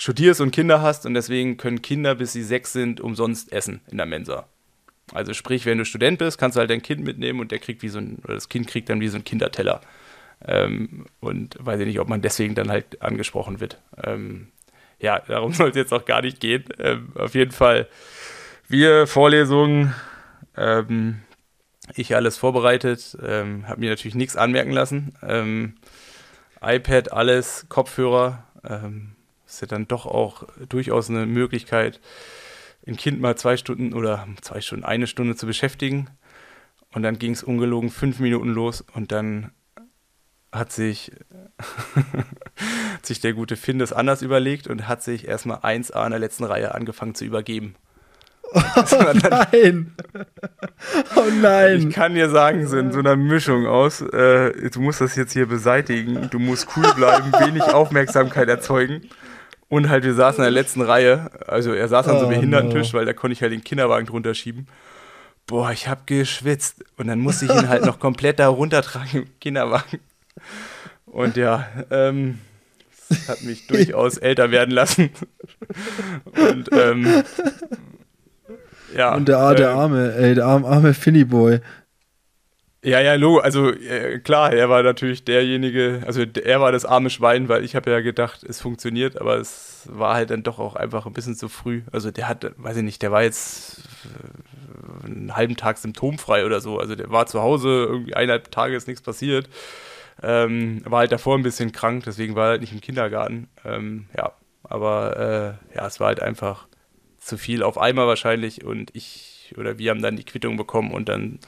[0.00, 3.98] studierst und Kinder hast und deswegen können Kinder, bis sie sechs sind, umsonst essen in
[3.98, 4.46] der Mensa.
[5.12, 7.82] Also sprich, wenn du Student bist, kannst du halt dein Kind mitnehmen und der kriegt
[7.82, 9.82] wie so ein, oder das Kind kriegt dann wie so ein Kinderteller.
[10.42, 13.78] Ähm, und weiß ich nicht, ob man deswegen dann halt angesprochen wird.
[14.02, 14.48] Ähm,
[15.00, 16.64] ja, darum soll es jetzt auch gar nicht gehen.
[16.78, 17.86] Ähm, auf jeden Fall,
[18.68, 19.94] wir Vorlesungen,
[20.56, 21.20] ähm,
[21.94, 25.12] ich alles vorbereitet, ähm, habe mir natürlich nichts anmerken lassen.
[25.22, 25.74] Ähm,
[26.62, 29.16] iPad, alles, Kopfhörer, ähm,
[29.50, 32.00] ist ja dann doch auch durchaus eine Möglichkeit,
[32.86, 36.08] ein Kind mal zwei Stunden oder zwei Stunden, eine Stunde zu beschäftigen.
[36.92, 39.52] Und dann ging es ungelogen fünf Minuten los und dann
[40.52, 41.12] hat sich,
[41.58, 46.18] hat sich der gute Finn das anders überlegt und hat sich erstmal 1A in der
[46.18, 47.76] letzten Reihe angefangen zu übergeben.
[48.52, 48.60] Oh
[49.52, 49.94] nein!
[51.14, 51.88] Oh nein!
[51.88, 55.32] Ich kann dir sagen, so in so einer Mischung aus, äh, du musst das jetzt
[55.32, 59.02] hier beseitigen, du musst cool bleiben, wenig Aufmerksamkeit erzeugen.
[59.70, 62.36] Und halt, wir saßen in der letzten Reihe, also er saß an so einem oh
[62.36, 62.98] Behindertentisch, no.
[62.98, 64.66] weil da konnte ich halt den Kinderwagen drunter schieben.
[65.46, 66.84] Boah, ich hab geschwitzt.
[66.96, 70.00] Und dann musste ich ihn halt noch komplett da runtertragen im Kinderwagen.
[71.06, 72.40] Und ja, ähm,
[73.08, 75.10] das hat mich durchaus älter werden lassen.
[76.24, 77.22] Und ähm,
[78.96, 79.14] ja.
[79.14, 81.60] Und der, der ähm, arme, ey, der arme, arme Finny Boy.
[82.82, 87.10] Ja, ja, Logo, also äh, klar, er war natürlich derjenige, also er war das arme
[87.10, 90.76] Schwein, weil ich habe ja gedacht, es funktioniert, aber es war halt dann doch auch
[90.76, 91.82] einfach ein bisschen zu früh.
[91.92, 93.82] Also der hat, weiß ich nicht, der war jetzt,
[95.04, 96.78] einen halben Tag symptomfrei oder so.
[96.78, 99.48] Also der war zu Hause, irgendwie eineinhalb Tage ist nichts passiert.
[100.22, 103.48] Ähm, war halt davor ein bisschen krank, deswegen war er halt nicht im Kindergarten.
[103.64, 104.32] Ähm, ja,
[104.64, 106.66] aber äh, ja, es war halt einfach
[107.18, 111.08] zu viel auf einmal wahrscheinlich und ich oder wir haben dann die Quittung bekommen und
[111.08, 111.40] dann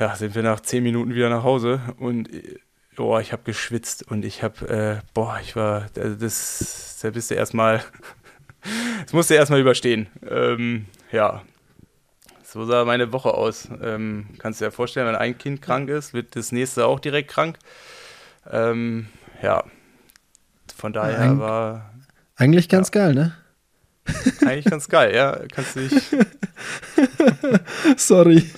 [0.00, 2.28] ja, sind wir nach zehn Minuten wieder nach Hause und
[2.96, 7.30] oh, ich habe geschwitzt und ich habe, äh, boah, ich war, also das, da bist
[7.30, 7.82] du erstmal,
[9.04, 10.08] das musste erstmal überstehen.
[10.28, 11.42] Ähm, ja,
[12.42, 13.68] so sah meine Woche aus.
[13.82, 17.30] Ähm, kannst du dir vorstellen, wenn ein Kind krank ist, wird das nächste auch direkt
[17.30, 17.58] krank.
[18.50, 19.08] Ähm,
[19.42, 19.64] ja,
[20.74, 21.90] von daher Eig war.
[22.36, 23.02] Eigentlich ganz ja.
[23.02, 23.36] geil, ne?
[24.46, 25.38] Eigentlich ganz geil, ja.
[25.52, 26.02] Kannst du dich.
[27.96, 28.50] Sorry.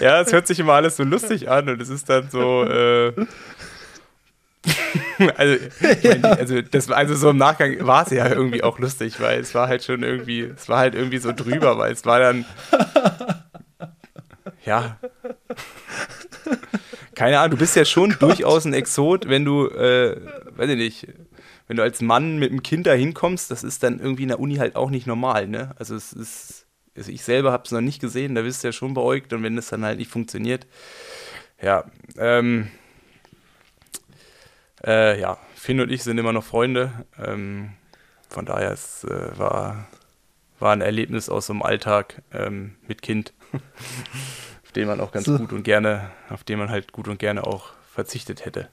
[0.00, 2.64] Ja, es hört sich immer alles so lustig an und es ist dann so.
[2.64, 3.12] Äh,
[5.36, 5.64] also,
[6.02, 6.12] ja.
[6.22, 9.68] also, das, also so im Nachgang war es ja irgendwie auch lustig, weil es war
[9.68, 12.44] halt schon irgendwie, es war halt irgendwie so drüber, weil es war dann.
[14.64, 14.98] Ja.
[17.14, 20.16] Keine Ahnung, du bist ja schon oh durchaus ein Exot, wenn du, äh,
[20.56, 21.08] weiß ich nicht,
[21.68, 24.40] wenn du als Mann mit einem Kind da hinkommst, das ist dann irgendwie in der
[24.40, 25.74] Uni halt auch nicht normal, ne?
[25.78, 26.61] Also es ist,
[26.96, 29.42] also ich selber habe es noch nicht gesehen, da bist du ja schon beäugt und
[29.42, 30.66] wenn es dann halt nicht funktioniert,
[31.60, 31.84] ja,
[32.18, 32.68] ähm,
[34.84, 37.70] äh, ja, Finn und ich sind immer noch Freunde, ähm,
[38.28, 39.86] von daher es äh, war,
[40.58, 43.32] war ein Erlebnis aus so einem Alltag ähm, mit Kind,
[44.64, 45.38] auf den man auch ganz so.
[45.38, 48.68] gut und gerne, auf den man halt gut und gerne auch verzichtet hätte.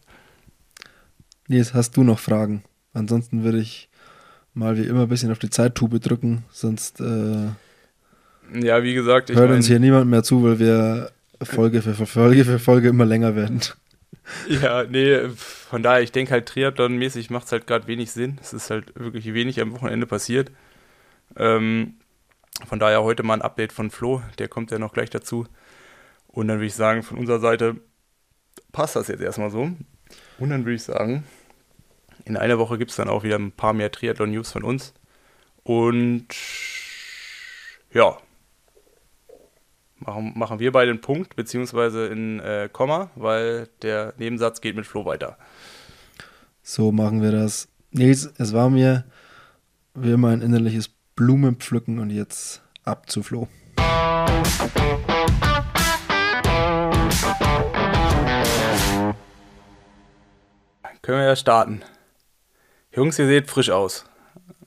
[1.47, 2.63] Nils, hast du noch Fragen?
[2.93, 3.89] Ansonsten würde ich
[4.53, 7.49] mal wie immer ein bisschen auf die Zeittube drücken, sonst äh,
[8.53, 12.45] ja, wie gesagt, ich hört uns hier niemand mehr zu, weil wir Folge für Folge
[12.45, 13.61] für Folge immer länger werden.
[14.47, 18.37] Ja, nee, von daher, ich denke halt Triathlon-mäßig macht es halt gerade wenig Sinn.
[18.41, 20.51] Es ist halt wirklich wenig am Wochenende passiert.
[21.35, 21.95] Ähm,
[22.67, 25.47] von daher heute mal ein Update von Flo, der kommt ja noch gleich dazu.
[26.27, 27.77] Und dann würde ich sagen, von unserer Seite
[28.71, 29.71] passt das jetzt erstmal so.
[30.37, 31.23] Und dann würde ich sagen,
[32.25, 34.93] in einer Woche gibt es dann auch wieder ein paar mehr Triathlon-News von uns.
[35.63, 36.27] Und
[37.93, 38.17] ja,
[39.99, 44.85] machen, machen wir beide einen Punkt, beziehungsweise in äh, Komma, weil der Nebensatz geht mit
[44.85, 45.37] Flo weiter.
[46.61, 47.67] So machen wir das.
[47.91, 49.05] Nils, es war mir
[49.93, 53.47] wie immer ein innerliches Blumenpflücken und jetzt ab zu Flo.
[61.01, 61.81] Können wir ja starten.
[62.93, 64.05] Jungs, ihr seht frisch aus.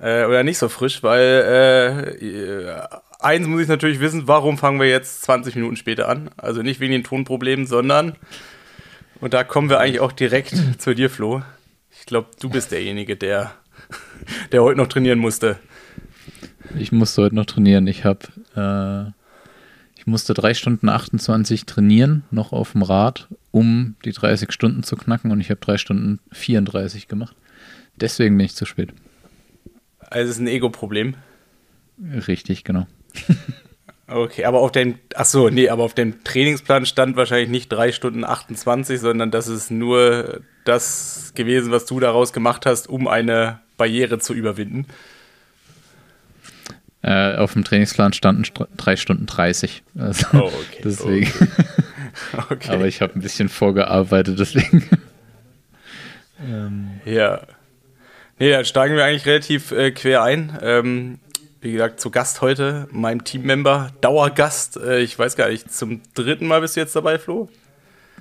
[0.00, 2.84] Äh, oder nicht so frisch, weil äh,
[3.22, 6.30] eins muss ich natürlich wissen, warum fangen wir jetzt 20 Minuten später an?
[6.36, 8.16] Also nicht wegen den Tonproblemen, sondern,
[9.20, 11.42] und da kommen wir eigentlich auch direkt zu dir, Flo.
[11.90, 13.52] Ich glaube, du bist derjenige, der,
[14.50, 15.58] der heute noch trainieren musste.
[16.78, 17.86] Ich musste heute noch trainieren.
[17.86, 18.20] Ich habe,
[18.56, 19.12] äh,
[19.98, 24.96] ich musste drei Stunden 28 trainieren, noch auf dem Rad, um die 30 Stunden zu
[24.96, 27.36] knacken und ich habe drei Stunden 34 gemacht.
[27.96, 28.92] Deswegen bin ich zu spät.
[30.00, 31.14] Also es ist ein Ego-Problem.
[32.26, 32.86] Richtig, genau.
[34.06, 37.92] okay, aber auf dem, ach so, nee, aber auf dem Trainingsplan stand wahrscheinlich nicht 3
[37.92, 43.60] Stunden 28, sondern das ist nur das gewesen, was du daraus gemacht hast, um eine
[43.76, 44.86] Barriere zu überwinden.
[47.02, 48.44] Äh, auf dem Trainingsplan standen
[48.76, 49.82] 3 Stunden 30.
[49.98, 50.80] Also oh, okay.
[50.84, 51.26] Deswegen.
[51.26, 52.44] Okay.
[52.50, 52.70] okay.
[52.70, 54.88] Aber ich habe ein bisschen vorgearbeitet, deswegen.
[56.48, 57.00] ähm.
[57.04, 57.40] Ja.
[58.38, 60.58] Nee, dann steigen wir eigentlich relativ äh, quer ein.
[60.62, 61.18] Ähm,
[61.62, 64.76] wie gesagt, zu Gast heute, mein Teammember, Dauergast.
[64.76, 67.48] Äh, ich weiß gar nicht, zum dritten Mal bist du jetzt dabei, Flo?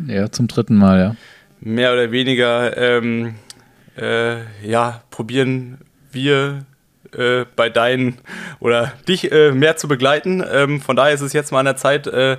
[0.05, 1.15] Ja, zum dritten Mal, ja.
[1.59, 3.33] Mehr oder weniger, ähm,
[3.97, 5.79] äh, ja, probieren
[6.11, 6.65] wir
[7.17, 8.19] äh, bei deinen
[8.59, 10.43] oder dich äh, mehr zu begleiten.
[10.49, 12.37] Ähm, von daher ist es jetzt mal an der Zeit, äh,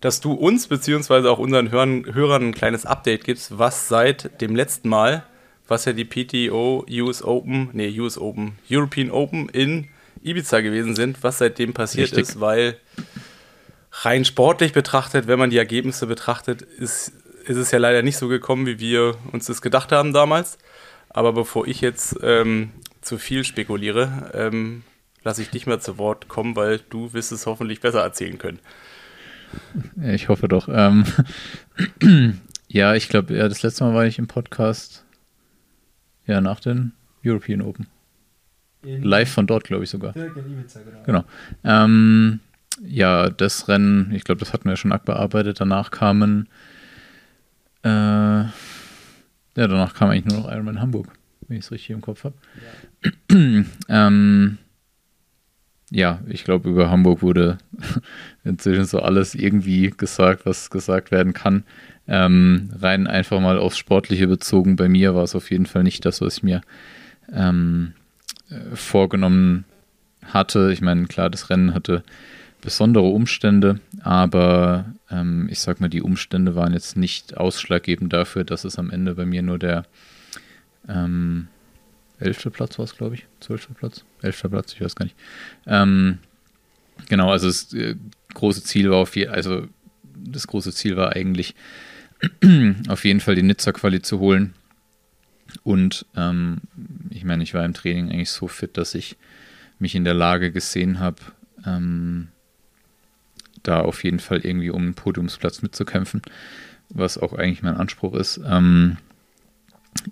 [0.00, 4.54] dass du uns beziehungsweise auch unseren Hörern, Hörern ein kleines Update gibst, was seit dem
[4.54, 5.24] letzten Mal
[5.66, 9.88] was ja die PTO US Open, nee, US Open, European Open in
[10.24, 12.28] Ibiza gewesen sind, was seitdem passiert Richtig.
[12.30, 12.76] ist, weil
[13.92, 17.12] rein sportlich betrachtet, wenn man die Ergebnisse betrachtet, ist,
[17.44, 20.58] ist es ja leider nicht so gekommen, wie wir uns das gedacht haben damals.
[21.10, 24.82] Aber bevor ich jetzt ähm, zu viel spekuliere, ähm,
[25.22, 28.58] lasse ich dich mal zu Wort kommen, weil du wirst es hoffentlich besser erzählen können.
[30.02, 30.68] Ich hoffe doch.
[30.68, 31.04] Ähm,
[32.68, 35.04] ja, ich glaube, ja, das letzte Mal war ich im Podcast
[36.26, 36.92] ja, nach den
[37.24, 37.86] European Open.
[38.84, 40.14] Live von dort, glaube ich sogar.
[40.14, 41.02] in Ibiza, genau.
[41.04, 41.24] genau.
[41.64, 42.40] Ähm,
[42.86, 45.60] ja, das Rennen, ich glaube, das hatten wir schon bearbeitet.
[45.60, 46.48] Danach kamen,
[47.82, 48.50] äh, ja,
[49.54, 51.08] danach kam eigentlich nur noch Ironman Hamburg,
[51.46, 52.34] wenn ich es richtig im Kopf habe.
[53.30, 53.36] Ja.
[53.88, 54.58] ähm,
[55.90, 57.58] ja, ich glaube, über Hamburg wurde
[58.44, 61.64] inzwischen so alles irgendwie gesagt, was gesagt werden kann.
[62.06, 64.76] Ähm, rein einfach mal aufs Sportliche bezogen.
[64.76, 66.62] Bei mir war es auf jeden Fall nicht das, was ich mir
[67.32, 67.94] ähm,
[68.50, 69.64] äh, vorgenommen
[70.24, 70.70] hatte.
[70.72, 72.02] Ich meine, klar, das Rennen hatte
[72.60, 78.64] besondere Umstände, aber ähm, ich sag mal, die Umstände waren jetzt nicht ausschlaggebend dafür, dass
[78.64, 79.84] es am Ende bei mir nur der
[80.88, 81.48] ähm,
[82.18, 83.26] elfte Platz war glaube ich.
[83.40, 84.04] Zwölfter Platz?
[84.22, 85.16] Elfter Platz, ich weiß gar nicht.
[85.66, 86.18] Ähm,
[87.08, 87.96] genau, also das äh,
[88.32, 89.68] große Ziel war auf je, also
[90.16, 91.54] das große Ziel war eigentlich
[92.88, 94.54] auf jeden Fall die Nizza-Quali zu holen.
[95.64, 96.58] Und ähm,
[97.10, 99.16] ich meine, ich war im Training eigentlich so fit, dass ich
[99.78, 101.16] mich in der Lage gesehen habe,
[101.66, 102.28] ähm,
[103.62, 106.22] da auf jeden Fall irgendwie um einen Podiumsplatz mitzukämpfen,
[106.90, 108.40] was auch eigentlich mein Anspruch ist.
[108.46, 108.98] Ähm,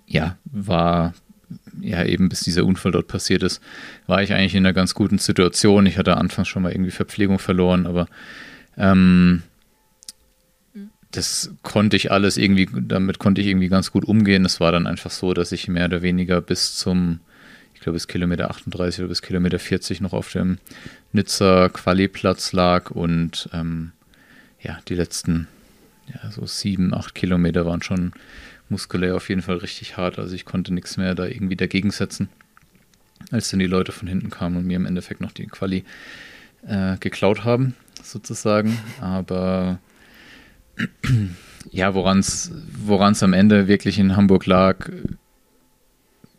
[0.07, 1.13] ja, war
[1.81, 3.61] ja eben bis dieser Unfall dort passiert ist,
[4.07, 5.85] war ich eigentlich in einer ganz guten Situation.
[5.85, 8.07] Ich hatte anfangs schon mal irgendwie Verpflegung verloren, aber
[8.75, 9.43] ähm,
[11.13, 14.45] das konnte ich alles irgendwie, damit konnte ich irgendwie ganz gut umgehen.
[14.45, 17.19] Es war dann einfach so, dass ich mehr oder weniger bis zum,
[17.75, 20.57] ich glaube bis Kilometer 38 oder bis Kilometer 40 noch auf dem
[21.11, 23.91] Nizza Quali-Platz lag und ähm,
[24.59, 25.47] ja, die letzten
[26.07, 28.13] ja, so sieben, acht Kilometer waren schon
[28.69, 30.17] muskulär auf jeden Fall richtig hart.
[30.17, 32.29] Also ich konnte nichts mehr da irgendwie dagegen setzen,
[33.29, 35.85] als dann die Leute von hinten kamen und mir im Endeffekt noch die Quali
[36.67, 38.79] äh, geklaut haben, sozusagen.
[38.99, 39.79] Aber
[41.71, 44.89] ja, woran es am Ende wirklich in Hamburg lag,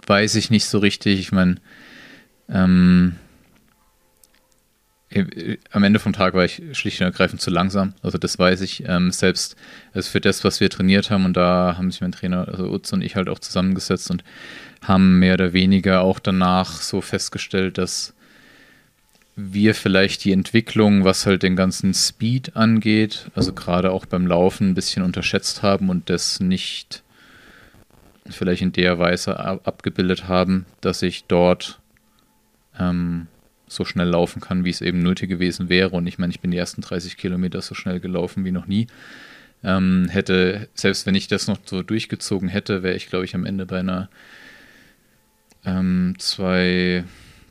[0.07, 1.21] weiß ich nicht so richtig.
[1.21, 1.57] Ich meine,
[2.49, 3.17] ähm,
[5.71, 7.95] am Ende vom Tag war ich schlicht und ergreifend zu langsam.
[8.03, 8.85] Also das weiß ich.
[8.87, 9.57] Ähm, selbst
[9.93, 12.93] also für das, was wir trainiert haben, und da haben sich mein Trainer, also Utz
[12.93, 14.25] und ich halt auch zusammengesetzt und
[14.83, 18.15] haben mehr oder weniger auch danach so festgestellt, dass
[19.37, 24.71] wir vielleicht die Entwicklung, was halt den ganzen Speed angeht, also gerade auch beim Laufen
[24.71, 27.03] ein bisschen unterschätzt haben und das nicht
[28.31, 31.81] vielleicht in der Weise abgebildet haben, dass ich dort
[32.79, 33.27] ähm,
[33.67, 35.91] so schnell laufen kann, wie es eben nötig gewesen wäre.
[35.91, 38.87] Und ich meine, ich bin die ersten 30 Kilometer so schnell gelaufen wie noch nie.
[39.63, 43.47] Ähm, hätte, selbst wenn ich das noch so durchgezogen hätte, wäre ich, glaube ich, am
[43.47, 44.09] Ende bei einer
[45.65, 47.05] ähm, zwei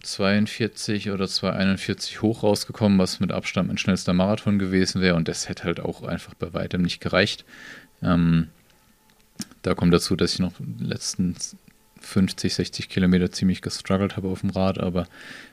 [0.04, 5.16] 242 oder 241 hoch rausgekommen, was mit Abstand mein schnellster Marathon gewesen wäre.
[5.16, 7.46] Und das hätte halt auch einfach bei weitem nicht gereicht.
[8.02, 8.50] Ähm,
[9.62, 11.36] da kommt dazu, dass ich noch letzten
[12.02, 15.08] 50, 60 Kilometer ziemlich gestruggelt habe auf dem Rad, aber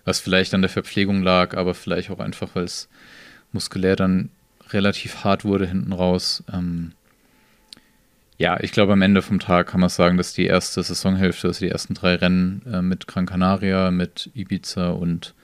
[0.05, 2.89] was vielleicht an der Verpflegung lag, aber vielleicht auch einfach, weil es
[3.53, 4.31] muskulär dann
[4.71, 6.43] relativ hart wurde hinten raus.
[6.53, 6.93] Ähm,
[8.41, 11.61] ja, ich glaube, am Ende vom Tag kann man sagen, dass die erste Saisonhälfte, also
[11.61, 15.35] die ersten drei Rennen äh, mit Gran Canaria, mit Ibiza und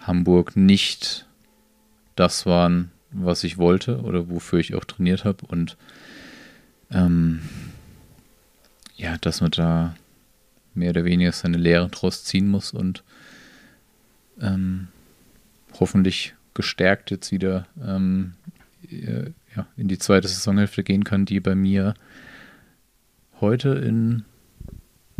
[0.00, 1.26] Hamburg nicht
[2.16, 5.46] das waren, was ich wollte oder wofür ich auch trainiert habe.
[5.46, 5.78] Und
[6.90, 7.40] ähm,
[8.94, 9.94] ja, dass man da
[10.74, 13.02] mehr oder weniger seine Lehre draus ziehen muss und
[14.38, 14.88] ähm,
[15.80, 18.34] hoffentlich gestärkt jetzt wieder ähm,
[18.90, 21.94] äh, ja, in die zweite Saisonhälfte gehen kann, die bei mir
[23.40, 24.24] heute in,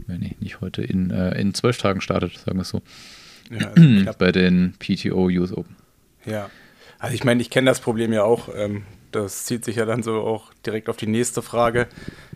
[0.06, 2.82] nee, nicht heute, in, äh, in zwölf Tagen startet, sagen wir es so.
[3.50, 5.76] Ja, also bei den PTO US Open.
[6.24, 6.50] Ja,
[6.98, 8.48] also ich meine, ich kenne das Problem ja auch.
[8.54, 11.86] Ähm, das zieht sich ja dann so auch direkt auf die nächste Frage.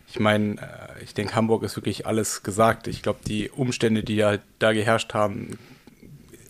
[0.08, 2.86] Ich meine, äh, ich denke, Hamburg ist wirklich alles gesagt.
[2.86, 5.58] Ich glaube, die Umstände, die halt da geherrscht haben,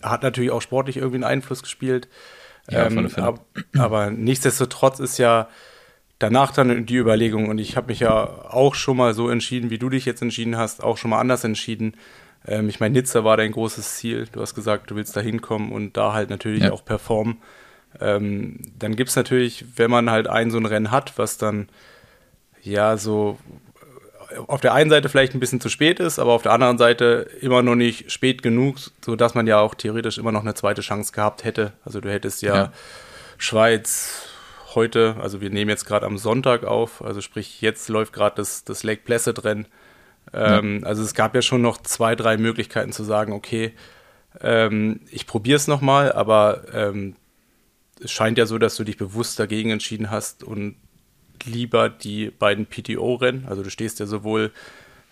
[0.01, 2.07] hat natürlich auch sportlich irgendwie einen Einfluss gespielt.
[2.69, 3.39] Ja, ähm, aber,
[3.77, 5.49] aber nichtsdestotrotz ist ja
[6.19, 9.77] danach dann die Überlegung, und ich habe mich ja auch schon mal so entschieden, wie
[9.77, 11.95] du dich jetzt entschieden hast, auch schon mal anders entschieden.
[12.45, 14.27] Ähm, ich meine, Nizza war dein großes Ziel.
[14.31, 16.71] Du hast gesagt, du willst da hinkommen und da halt natürlich ja.
[16.71, 17.37] auch performen.
[17.99, 21.69] Ähm, dann gibt es natürlich, wenn man halt ein so ein Rennen hat, was dann
[22.61, 23.39] ja so
[24.47, 27.27] auf der einen Seite vielleicht ein bisschen zu spät ist, aber auf der anderen Seite
[27.41, 31.13] immer noch nicht spät genug, sodass man ja auch theoretisch immer noch eine zweite Chance
[31.13, 31.73] gehabt hätte.
[31.83, 32.73] Also du hättest ja, ja.
[33.37, 34.28] Schweiz,
[34.75, 38.63] heute, also wir nehmen jetzt gerade am Sonntag auf, also sprich, jetzt läuft gerade das,
[38.63, 39.67] das Lake Placid Rennen.
[40.33, 40.87] Ähm, ja.
[40.87, 43.73] Also es gab ja schon noch zwei, drei Möglichkeiten zu sagen, okay,
[44.41, 47.15] ähm, ich probiere es nochmal, aber ähm,
[48.01, 50.75] es scheint ja so, dass du dich bewusst dagegen entschieden hast und
[51.43, 54.51] lieber die beiden PTO-Rennen, also du stehst ja sowohl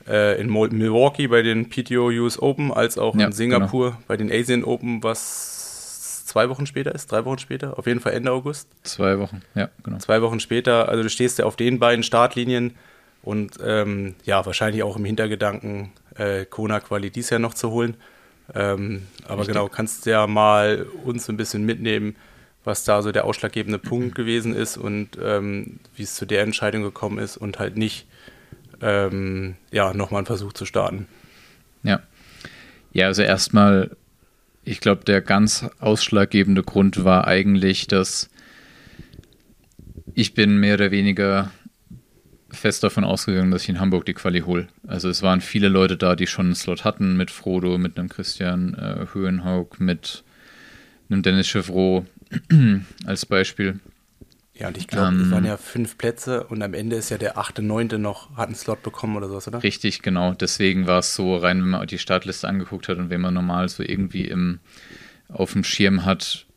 [0.08, 4.04] äh, in Milwaukee bei den PTO US Open als auch ja, in Singapur genau.
[4.08, 5.57] bei den Asian Open, was
[6.28, 8.70] zwei Wochen später ist, drei Wochen später, auf jeden Fall Ende August.
[8.84, 9.98] Zwei Wochen, ja, genau.
[9.98, 12.76] Zwei Wochen später, also du stehst ja auf den beiden Startlinien
[13.24, 17.96] und ähm, ja, wahrscheinlich auch im Hintergedanken, äh, Kona Quali dies Jahr noch zu holen.
[18.54, 19.56] Ähm, aber Richtig.
[19.56, 22.16] genau, kannst ja mal uns ein bisschen mitnehmen,
[22.64, 26.84] was da so der ausschlaggebende Punkt gewesen ist und ähm, wie es zu der Entscheidung
[26.84, 28.08] gekommen ist und halt nicht
[28.82, 31.08] ähm, ja, nochmal einen Versuch zu starten.
[31.84, 32.02] Ja.
[32.94, 33.92] Ja, also erstmal,
[34.68, 38.30] ich glaube, der ganz ausschlaggebende Grund war eigentlich, dass
[40.14, 41.52] ich bin mehr oder weniger
[42.50, 44.68] fest davon ausgegangen, dass ich in Hamburg die Quali hole.
[44.86, 48.10] Also es waren viele Leute da, die schon einen Slot hatten, mit Frodo, mit einem
[48.10, 50.24] Christian äh, Höhenhaug, mit
[51.10, 52.06] einem Dennis Chevreau
[53.06, 53.80] als Beispiel.
[54.60, 57.18] Ja, und ich glaube, ähm, es waren ja fünf Plätze und am Ende ist ja
[57.18, 59.62] der achte, neunte noch, hat einen Slot bekommen oder sowas, oder?
[59.62, 60.34] Richtig, genau.
[60.34, 63.70] Deswegen war es so rein, wenn man die Startliste angeguckt hat und wenn man normal
[63.70, 64.60] so irgendwie im,
[65.30, 66.48] auf dem Schirm hat,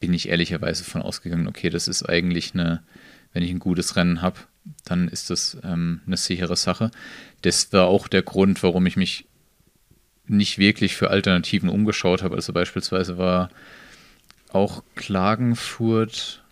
[0.00, 2.82] bin ich ehrlicherweise von ausgegangen, okay, das ist eigentlich eine,
[3.32, 4.40] wenn ich ein gutes Rennen habe,
[4.84, 6.90] dann ist das ähm, eine sichere Sache.
[7.42, 9.26] Das war auch der Grund, warum ich mich
[10.26, 12.34] nicht wirklich für Alternativen umgeschaut habe.
[12.34, 13.48] Also beispielsweise war
[14.50, 16.42] auch Klagenfurt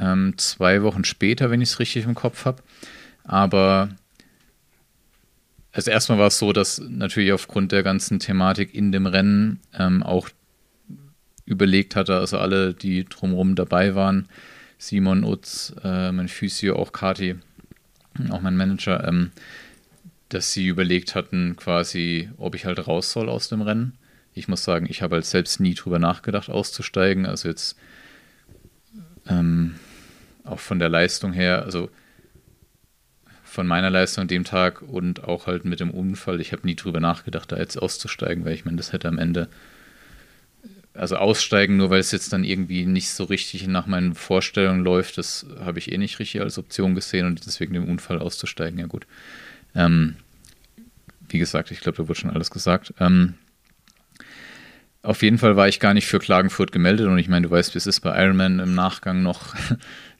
[0.00, 2.62] ähm, zwei Wochen später, wenn ich es richtig im Kopf habe.
[3.24, 3.90] Aber
[5.72, 10.02] also erstmal war es so, dass natürlich aufgrund der ganzen Thematik in dem Rennen ähm,
[10.02, 10.28] auch
[11.44, 14.28] überlegt hatte, also alle, die drumherum dabei waren,
[14.78, 17.36] Simon Utz, äh, mein Physio, auch Kati,
[18.30, 19.30] auch mein Manager, ähm,
[20.28, 23.98] dass sie überlegt hatten, quasi, ob ich halt raus soll aus dem Rennen.
[24.32, 27.26] Ich muss sagen, ich habe halt selbst nie drüber nachgedacht, auszusteigen.
[27.26, 27.76] Also jetzt
[29.28, 29.74] ähm,
[30.44, 31.90] auch von der Leistung her, also
[33.50, 36.76] von meiner Leistung an dem Tag und auch halt mit dem Unfall, ich habe nie
[36.76, 39.48] drüber nachgedacht, da jetzt auszusteigen, weil ich meine, das hätte am Ende,
[40.94, 45.18] also aussteigen, nur weil es jetzt dann irgendwie nicht so richtig nach meinen Vorstellungen läuft,
[45.18, 48.86] das habe ich eh nicht richtig als Option gesehen und deswegen dem Unfall auszusteigen, ja
[48.86, 49.06] gut.
[49.74, 50.16] Ähm,
[51.28, 52.94] wie gesagt, ich glaube, da wurde schon alles gesagt.
[53.00, 53.34] Ähm,
[55.02, 57.74] auf jeden Fall war ich gar nicht für Klagenfurt gemeldet und ich meine, du weißt,
[57.74, 59.54] wie es ist bei Ironman im Nachgang noch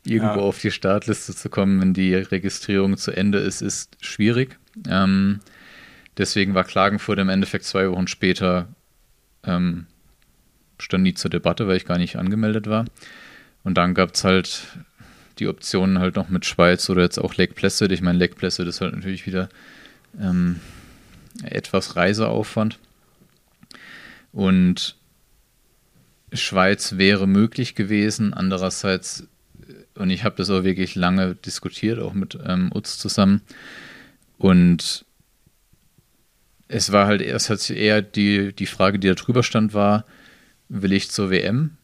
[0.04, 0.46] irgendwo ja.
[0.46, 4.58] auf die Startliste zu kommen, wenn die Registrierung zu Ende ist, ist schwierig.
[4.88, 5.40] Ähm,
[6.16, 8.68] deswegen war Klagenfurt im Endeffekt zwei Wochen später
[9.44, 9.86] ähm,
[10.78, 12.84] stand nie zur Debatte, weil ich gar nicht angemeldet war.
[13.62, 14.62] Und dann gab es halt
[15.38, 17.92] die Optionen halt noch mit Schweiz oder jetzt auch Lake Placid.
[17.92, 19.48] Ich meine, Lake Placid ist halt natürlich wieder
[20.20, 20.60] ähm,
[21.42, 22.78] etwas Reiseaufwand.
[24.32, 24.96] Und
[26.32, 28.34] Schweiz wäre möglich gewesen.
[28.34, 29.26] Andererseits
[30.00, 33.42] und ich habe das auch wirklich lange diskutiert, auch mit ähm, Utz zusammen.
[34.38, 35.04] Und
[36.68, 40.06] es war halt erst hat eher die, die Frage, die da drüber stand, war,
[40.68, 41.76] will ich zur WM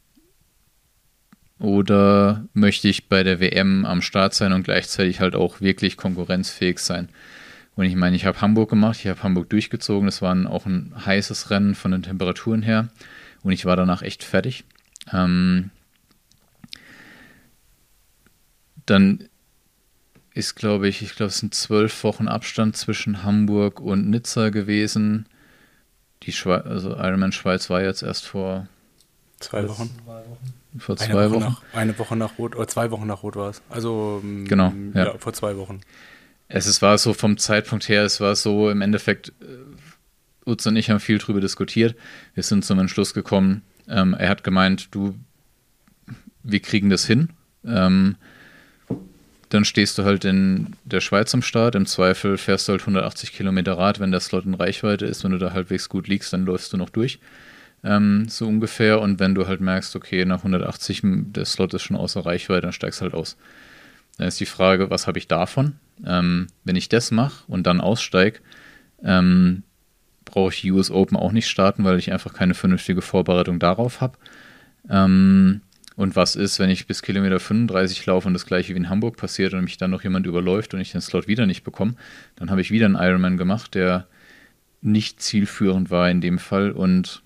[1.58, 6.78] oder möchte ich bei der WM am Start sein und gleichzeitig halt auch wirklich konkurrenzfähig
[6.78, 7.08] sein?
[7.74, 10.94] Und ich meine, ich habe Hamburg gemacht, ich habe Hamburg durchgezogen, das war auch ein
[11.04, 12.88] heißes Rennen von den Temperaturen her
[13.42, 14.64] und ich war danach echt fertig.
[15.12, 15.70] Ähm,
[18.86, 19.28] dann
[20.34, 25.26] ist, glaube ich, ich glaube, es sind zwölf Wochen Abstand zwischen Hamburg und Nizza gewesen.
[26.22, 28.68] Die Schwe also Ironman Schweiz war jetzt erst vor
[29.40, 29.90] zwei Wochen.
[30.78, 31.40] Vor zwei eine Wochen.
[31.40, 33.62] Nach, eine Woche nach Rot, oder zwei Wochen nach Rot war es.
[33.70, 35.06] Also mm, genau, ja.
[35.06, 35.18] ja.
[35.18, 35.80] vor zwei Wochen.
[36.48, 40.76] Es, es war so vom Zeitpunkt her, es war so im Endeffekt, äh, Utz und
[40.76, 41.96] ich haben viel drüber diskutiert.
[42.34, 43.62] Wir sind zum Entschluss gekommen.
[43.88, 45.14] Ähm, er hat gemeint, du,
[46.42, 47.30] wir kriegen das hin.
[47.64, 48.16] Ähm,
[49.48, 51.74] dann stehst du halt in der Schweiz am Start.
[51.74, 55.22] Im Zweifel fährst du halt 180 Kilometer Rad, wenn der Slot in Reichweite ist.
[55.22, 57.20] Wenn du da halbwegs gut liegst, dann läufst du noch durch.
[57.84, 59.00] Ähm, so ungefähr.
[59.00, 62.72] Und wenn du halt merkst, okay, nach 180, der Slot ist schon außer Reichweite, dann
[62.72, 63.36] steigst du halt aus.
[64.18, 65.76] Dann ist die Frage, was habe ich davon?
[66.04, 68.40] Ähm, wenn ich das mache und dann aussteige,
[69.04, 69.62] ähm,
[70.24, 74.18] brauche ich US Open auch nicht starten, weil ich einfach keine vernünftige Vorbereitung darauf habe.
[74.90, 75.60] Ähm,
[75.96, 79.16] und was ist, wenn ich bis Kilometer 35 laufe und das gleiche wie in Hamburg
[79.16, 81.94] passiert und mich dann noch jemand überläuft und ich den Slot wieder nicht bekomme?
[82.36, 84.06] Dann habe ich wieder einen Ironman gemacht, der
[84.82, 87.22] nicht zielführend war in dem Fall und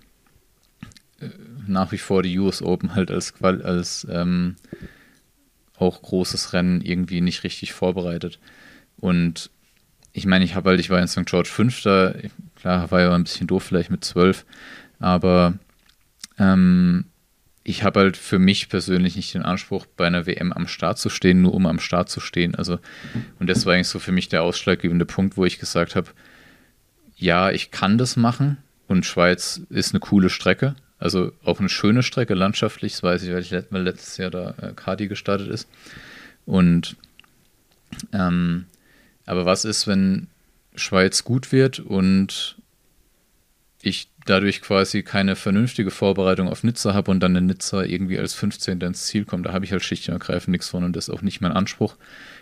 [1.20, 1.28] äh,
[1.66, 4.54] nach wie vor die US Open halt als, als ähm,
[5.76, 8.38] auch großes Rennen irgendwie nicht richtig vorbereitet.
[8.98, 9.50] Und
[10.12, 11.27] ich meine, ich habe halt, ich war in St.
[11.27, 12.14] George Fünfter,
[12.54, 14.46] klar, war ja ein bisschen doof vielleicht mit zwölf,
[15.00, 15.54] aber
[16.38, 17.06] ähm,
[17.63, 21.11] ich habe halt für mich persönlich nicht den Anspruch, bei einer WM am Start zu
[21.11, 22.54] stehen, nur um am Start zu stehen.
[22.54, 22.79] Also,
[23.38, 26.11] und das war eigentlich so für mich der ausschlaggebende Punkt, wo ich gesagt habe,
[27.17, 28.56] ja, ich kann das machen
[28.88, 30.75] und Schweiz ist eine coole Strecke.
[30.98, 34.73] Also auch eine schöne Strecke, landschaftlich, das weiß ich, weil, ich letztes Jahr da äh,
[34.75, 35.69] Kadi gestartet ist.
[36.46, 36.96] Und
[38.13, 38.67] ähm,
[39.27, 40.29] aber was ist, wenn
[40.75, 42.56] Schweiz gut wird und
[43.83, 48.35] ich dadurch quasi keine vernünftige Vorbereitung auf Nizza habe und dann in Nizza irgendwie als
[48.35, 48.81] 15.
[48.81, 51.14] ins Ziel komme, da habe ich halt schlicht und ergreifend nichts von und das ist
[51.14, 51.96] auch nicht mein Anspruch.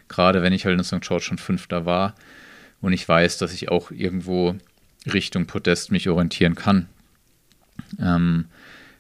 [0.09, 1.01] Gerade wenn ich halt in St.
[1.01, 2.15] George schon Fünfter war
[2.81, 4.57] und ich weiß, dass ich auch irgendwo
[5.07, 6.89] Richtung Podest mich orientieren kann.
[8.01, 8.47] Ähm,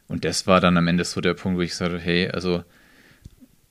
[0.06, 2.64] und das war dann am Ende so der Punkt, wo ich sagte, hey, also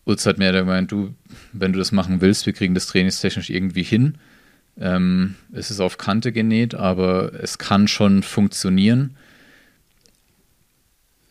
[0.05, 1.14] Utz hat mir gemeint, du,
[1.51, 4.18] wenn du das machen willst, wir kriegen das trainingstechnisch irgendwie hin.
[4.80, 9.15] Ähm, es ist auf Kante genäht, aber es kann schon funktionieren.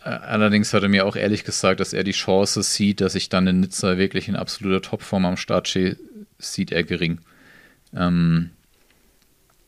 [0.01, 3.47] Allerdings hat er mir auch ehrlich gesagt, dass er die Chance sieht, dass ich dann
[3.49, 5.97] in Nizza wirklich in absoluter Topform am Start stehe,
[6.39, 7.19] sieht er gering.
[7.93, 8.51] Ähm,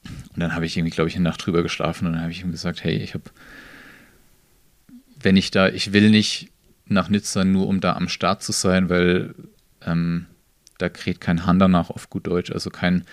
[0.05, 2.43] und dann habe ich irgendwie, glaube ich, eine Nacht drüber geschlafen und dann habe ich
[2.43, 3.25] ihm gesagt, hey, ich habe,
[5.21, 6.51] wenn ich da, ich will nicht
[6.87, 9.35] nach Nizza nur, um da am Start zu sein, weil
[9.85, 10.27] ähm,
[10.79, 13.05] da kriegt kein Hand danach auf gut Deutsch, also kein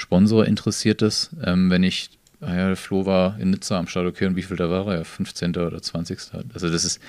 [0.00, 1.30] Sponsor interessiert ist.
[1.44, 4.56] Ähm, wenn ich, ah ja, Flo war in Nizza am Start, okay, und wie viel
[4.56, 4.98] da war er?
[4.98, 5.56] Ja, 15.
[5.56, 6.18] oder 20.
[6.54, 7.00] Also das ist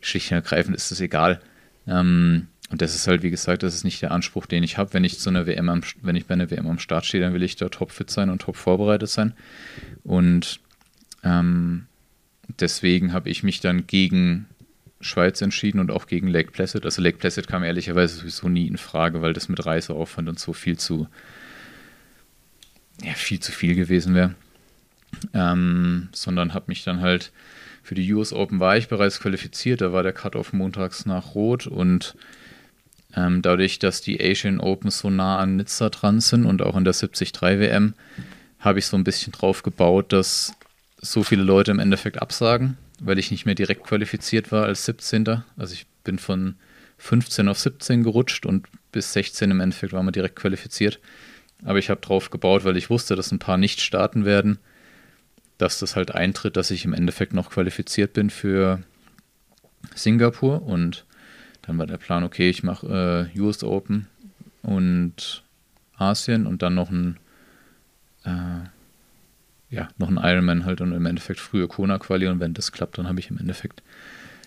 [0.00, 1.40] schlicht und ergreifend ist das egal.
[1.86, 4.92] Ähm, und das ist halt, wie gesagt, das ist nicht der Anspruch, den ich habe.
[4.92, 7.34] Wenn ich zu einer WM am, wenn ich bei einer WM am Start stehe, dann
[7.34, 9.32] will ich da topfit sein und top vorbereitet sein.
[10.04, 10.60] Und
[11.24, 11.86] ähm,
[12.60, 14.46] deswegen habe ich mich dann gegen
[15.00, 16.84] Schweiz entschieden und auch gegen Lake Placid.
[16.84, 20.52] Also Lake Placid kam ehrlicherweise sowieso nie in Frage, weil das mit Reiseaufwand und so
[20.52, 21.08] viel zu,
[23.02, 24.34] ja, viel zu viel gewesen wäre.
[25.34, 27.32] Ähm, sondern habe mich dann halt
[27.82, 29.80] für die US Open war ich bereits qualifiziert.
[29.80, 32.14] Da war der Cut-Off montags nach Rot und
[33.16, 36.84] ähm, dadurch, dass die Asian Open so nah an Nizza dran sind und auch in
[36.84, 37.94] der 73 WM,
[38.60, 40.52] habe ich so ein bisschen drauf gebaut, dass
[41.00, 45.42] so viele Leute im Endeffekt absagen, weil ich nicht mehr direkt qualifiziert war als 17.
[45.56, 46.56] Also ich bin von
[46.98, 51.00] 15 auf 17 gerutscht und bis 16 im Endeffekt war man direkt qualifiziert.
[51.64, 54.58] Aber ich habe drauf gebaut, weil ich wusste, dass ein paar nicht starten werden,
[55.58, 58.82] dass das halt eintritt, dass ich im Endeffekt noch qualifiziert bin für
[59.94, 60.62] Singapur.
[60.62, 61.04] Und
[61.62, 64.06] dann war der Plan, okay, ich mache äh, US Open
[64.62, 65.44] und
[65.96, 67.18] Asien und dann noch ein
[68.24, 68.68] äh,
[69.70, 72.26] ja, noch ein Ironman halt und im Endeffekt frühe Kona-Quali.
[72.26, 73.82] Und wenn das klappt, dann habe ich im Endeffekt,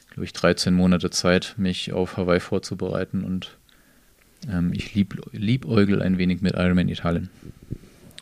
[0.09, 3.57] glaube ich, 13 Monate Zeit, mich auf Hawaii vorzubereiten und
[4.73, 7.29] ich lieb, liebäugel ein wenig mit Ironman Italien.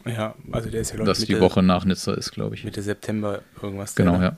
[0.06, 2.64] Ja, also der ist ja, glaube ich, die Woche nach Nizza ist, glaube ich.
[2.64, 3.96] Mitte September irgendwas.
[3.96, 4.36] Genau, ja.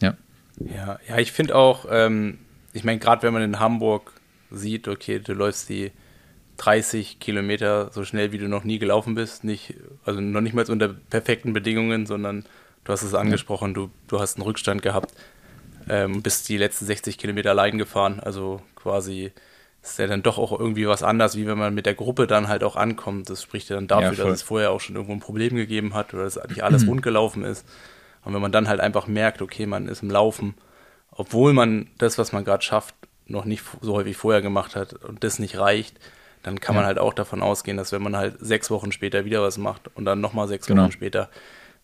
[0.00, 0.16] Ja,
[0.58, 2.38] ja, ja ich finde auch, ähm,
[2.72, 4.12] ich meine, gerade wenn man in Hamburg
[4.50, 5.92] sieht, okay, du läufst die
[6.58, 10.68] 30 Kilometer so schnell, wie du noch nie gelaufen bist, nicht, also noch nicht mal
[10.70, 12.44] unter perfekten Bedingungen, sondern
[12.84, 15.12] du hast es angesprochen, du, du hast einen Rückstand gehabt,
[15.88, 19.32] ähm, bist die letzten 60 Kilometer allein gefahren, also quasi
[19.90, 22.48] ist ja dann doch auch irgendwie was anders, wie wenn man mit der Gruppe dann
[22.48, 23.30] halt auch ankommt.
[23.30, 25.94] Das spricht ja dann dafür, ja, dass es vorher auch schon irgendwo ein Problem gegeben
[25.94, 27.66] hat oder dass nicht alles rund gelaufen ist.
[28.24, 30.54] Und wenn man dann halt einfach merkt, okay, man ist im Laufen
[31.16, 32.94] obwohl man das, was man gerade schafft,
[33.26, 35.98] noch nicht so häufig vorher gemacht hat und das nicht reicht,
[36.42, 36.82] dann kann ja.
[36.82, 39.90] man halt auch davon ausgehen, dass wenn man halt sechs Wochen später wieder was macht
[39.96, 40.82] und dann nochmal sechs genau.
[40.82, 41.30] Wochen später,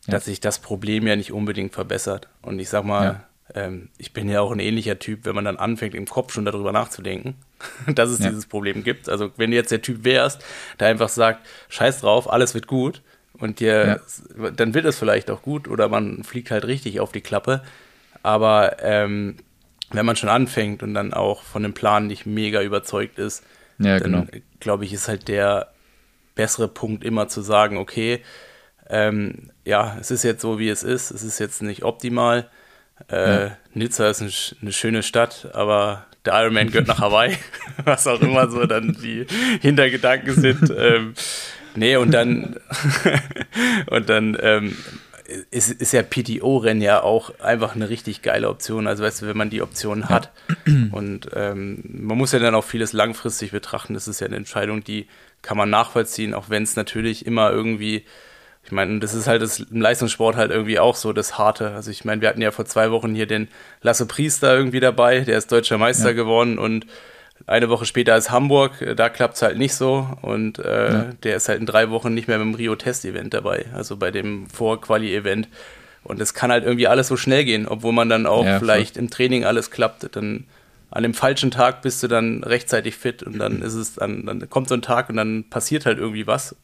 [0.07, 0.13] ja.
[0.13, 2.29] dass sich das Problem ja nicht unbedingt verbessert.
[2.43, 3.25] Und ich sag mal.
[3.55, 6.45] Ähm, ich bin ja auch ein ähnlicher Typ, wenn man dann anfängt, im Kopf schon
[6.45, 7.35] darüber nachzudenken,
[7.95, 9.09] dass es dieses Problem gibt.
[9.09, 10.45] Also wenn du jetzt der Typ wärst,
[10.81, 13.03] der einfach sagt, scheiß drauf, alles wird gut
[13.35, 14.01] und dir,
[14.57, 17.63] dann wird es vielleicht auch gut oder man fliegt halt richtig auf die Klappe
[18.23, 19.37] aber ähm,
[19.91, 23.45] wenn man schon anfängt und dann auch von dem Plan nicht mega überzeugt ist,
[23.79, 24.43] ja, dann genau.
[24.61, 25.73] glaube ich, ist halt der
[26.35, 28.23] bessere Punkt immer zu sagen, okay,
[28.89, 32.49] ähm, ja, es ist jetzt so, wie es ist, es ist jetzt nicht optimal.
[33.11, 33.57] Äh, ja.
[33.75, 34.33] Nizza ist ein,
[34.63, 37.37] eine schöne Stadt, aber der Ironman gehört nach Hawaii,
[37.85, 39.27] was auch immer so dann die
[39.61, 40.73] Hintergedanken sind.
[40.77, 41.15] ähm,
[41.75, 42.57] nee, und dann,
[43.87, 44.77] und dann ähm,
[45.51, 48.87] ist, ist ja PTO-Rennen ja auch einfach eine richtig geile Option.
[48.87, 50.31] Also weißt du, wenn man die Option hat
[50.67, 50.75] ja.
[50.93, 53.95] und ähm, man muss ja dann auch vieles langfristig betrachten.
[53.95, 55.07] Das ist ja eine Entscheidung, die
[55.43, 58.05] kann man nachvollziehen, auch wenn es natürlich immer irgendwie,
[58.65, 61.73] ich meine, das ist halt das, im Leistungssport halt irgendwie auch so das Harte.
[61.73, 63.49] Also ich meine, wir hatten ja vor zwei Wochen hier den
[63.81, 66.13] Lasse Priester irgendwie dabei, der ist deutscher Meister ja.
[66.13, 66.87] geworden und
[67.47, 71.05] eine Woche später ist Hamburg, äh, da klappt es halt nicht so und äh, ja.
[71.23, 75.49] der ist halt in drei Wochen nicht mehr beim Rio-Test-Event dabei, also bei dem Vor-Quali-Event.
[76.05, 78.97] Und es kann halt irgendwie alles so schnell gehen, obwohl man dann auch ja, vielleicht
[78.97, 80.17] im Training alles klappt.
[80.17, 80.45] Dann
[80.91, 84.51] an dem falschen Tag bist du dann rechtzeitig fit und dann ist es, dann, dann
[84.51, 86.57] kommt so ein Tag und dann passiert halt irgendwie was.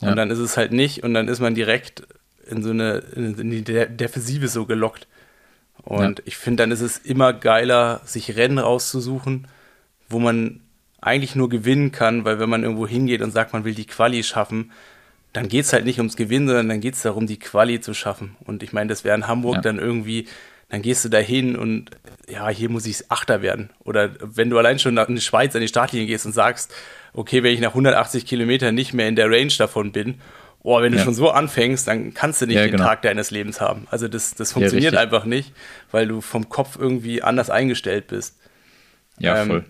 [0.00, 0.14] Und ja.
[0.14, 2.02] dann ist es halt nicht und dann ist man direkt
[2.48, 5.06] in so eine, in die De Defensive so gelockt.
[5.82, 9.46] Und ich finde, dann ist es immer geiler, sich Rennen rauszusuchen,
[10.08, 10.60] wo man
[11.00, 14.22] eigentlich nur gewinnen kann, weil wenn man irgendwo hingeht und sagt, man will die Quali
[14.22, 14.72] schaffen,
[15.32, 17.94] dann geht es halt nicht ums Gewinnen, sondern dann geht es darum, die Quali zu
[17.94, 18.36] schaffen.
[18.44, 19.60] Und ich meine, das wäre in Hamburg ja.
[19.60, 20.26] dann irgendwie,
[20.70, 21.90] dann gehst du da hin und
[22.28, 23.70] ja, hier muss ich Achter werden.
[23.80, 26.72] Oder wenn du allein schon in die Schweiz an die Startlinie gehst und sagst,
[27.12, 30.20] okay, wenn ich nach 180 Kilometern nicht mehr in der Range davon bin,
[30.62, 31.04] oh, wenn du ja.
[31.04, 32.84] schon so anfängst, dann kannst du nicht ja, den genau.
[32.84, 33.88] Tag deines Lebens haben.
[33.90, 35.52] Also das, das funktioniert ja, einfach nicht,
[35.90, 38.38] weil du vom Kopf irgendwie anders eingestellt bist.
[39.18, 39.64] Ja, ähm, voll.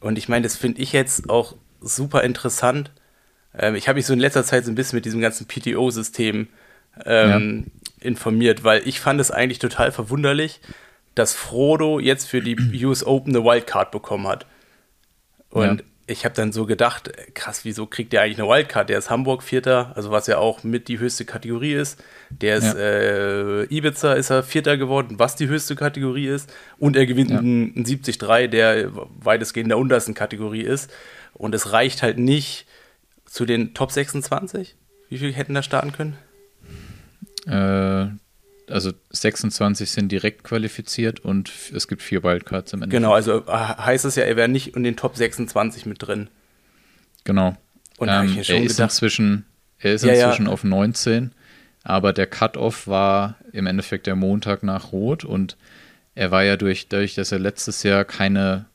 [0.00, 2.92] Und ich meine, das finde ich jetzt auch super interessant.
[3.52, 6.46] Ähm, ich habe mich so in letzter Zeit so ein bisschen mit diesem ganzen PTO-System
[7.04, 7.66] ähm,
[8.00, 10.60] informiert, weil ich fand es eigentlich total verwunderlich,
[11.14, 14.46] dass Frodo jetzt für die US Open eine Wildcard bekommen hat.
[15.50, 18.88] Und ich habe dann so gedacht, krass, wieso kriegt der eigentlich eine Wildcard?
[18.88, 22.02] Der ist Hamburg Vierter, also was ja auch mit die höchste Kategorie ist.
[22.30, 22.80] Der ist ja.
[22.80, 26.50] äh, Ibiza ist er Vierter geworden, was die höchste Kategorie ist.
[26.78, 27.38] Und er gewinnt ja.
[27.38, 28.90] einen, einen 70-3, der
[29.20, 30.90] weitestgehend in der untersten Kategorie ist.
[31.34, 32.66] Und es reicht halt nicht
[33.26, 34.76] zu den Top 26.
[35.10, 36.16] Wie viele hätten da starten können?
[37.48, 38.08] Äh,
[38.70, 42.94] also 26 sind direkt qualifiziert und es gibt vier Wildcards im Ende.
[42.94, 46.28] Genau, also äh, heißt es ja, er wäre nicht in den Top 26 mit drin.
[47.24, 47.56] Genau.
[47.96, 49.44] Und ähm, ich er, ist gedacht, inzwischen,
[49.78, 50.52] er ist ja, inzwischen ja.
[50.52, 51.32] auf 19,
[51.82, 55.56] aber der Cut-Off war im Endeffekt der Montag nach Rot und
[56.14, 58.66] er war ja durch, dadurch, dass er letztes Jahr keine,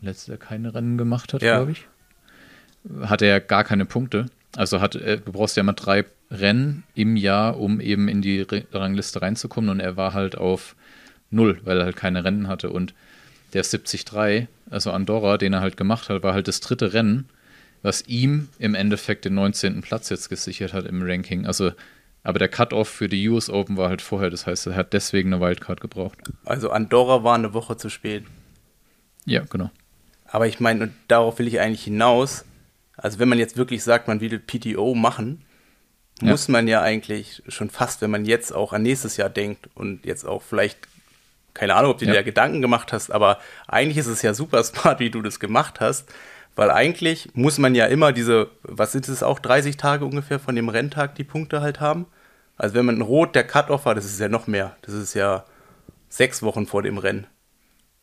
[0.00, 1.56] letztes Jahr keine Rennen gemacht hat, ja.
[1.56, 1.86] glaube ich,
[3.02, 4.26] hatte er gar keine Punkte.
[4.56, 8.46] Also hat, äh, du brauchst ja immer drei Rennen im Jahr, um eben in die
[8.72, 9.70] Rangliste reinzukommen.
[9.70, 10.74] Und er war halt auf
[11.30, 12.70] null, weil er halt keine Rennen hatte.
[12.70, 12.94] Und
[13.52, 17.28] der 73, also Andorra, den er halt gemacht hat, war halt das dritte Rennen,
[17.82, 19.82] was ihm im Endeffekt den 19.
[19.82, 21.46] Platz jetzt gesichert hat im Ranking.
[21.46, 21.72] Also,
[22.22, 24.30] aber der Cut-Off für die US Open war halt vorher.
[24.30, 26.18] Das heißt, er hat deswegen eine Wildcard gebraucht.
[26.44, 28.24] Also Andorra war eine Woche zu spät.
[29.26, 29.70] Ja, genau.
[30.26, 32.44] Aber ich meine, und darauf will ich eigentlich hinaus.
[32.96, 35.44] Also wenn man jetzt wirklich sagt, man will PTO machen,
[36.20, 36.28] ja.
[36.28, 40.04] muss man ja eigentlich schon fast, wenn man jetzt auch an nächstes Jahr denkt und
[40.06, 40.78] jetzt auch vielleicht,
[41.54, 42.12] keine Ahnung, ob du ja.
[42.12, 45.80] dir Gedanken gemacht hast, aber eigentlich ist es ja super smart, wie du das gemacht
[45.80, 46.08] hast,
[46.54, 50.56] weil eigentlich muss man ja immer diese, was sind es auch, 30 Tage ungefähr von
[50.56, 52.06] dem Renntag die Punkte halt haben.
[52.56, 54.74] Also wenn man rot der Cut-Off war, das ist ja noch mehr.
[54.80, 55.44] Das ist ja
[56.08, 57.26] sechs Wochen vor dem Rennen.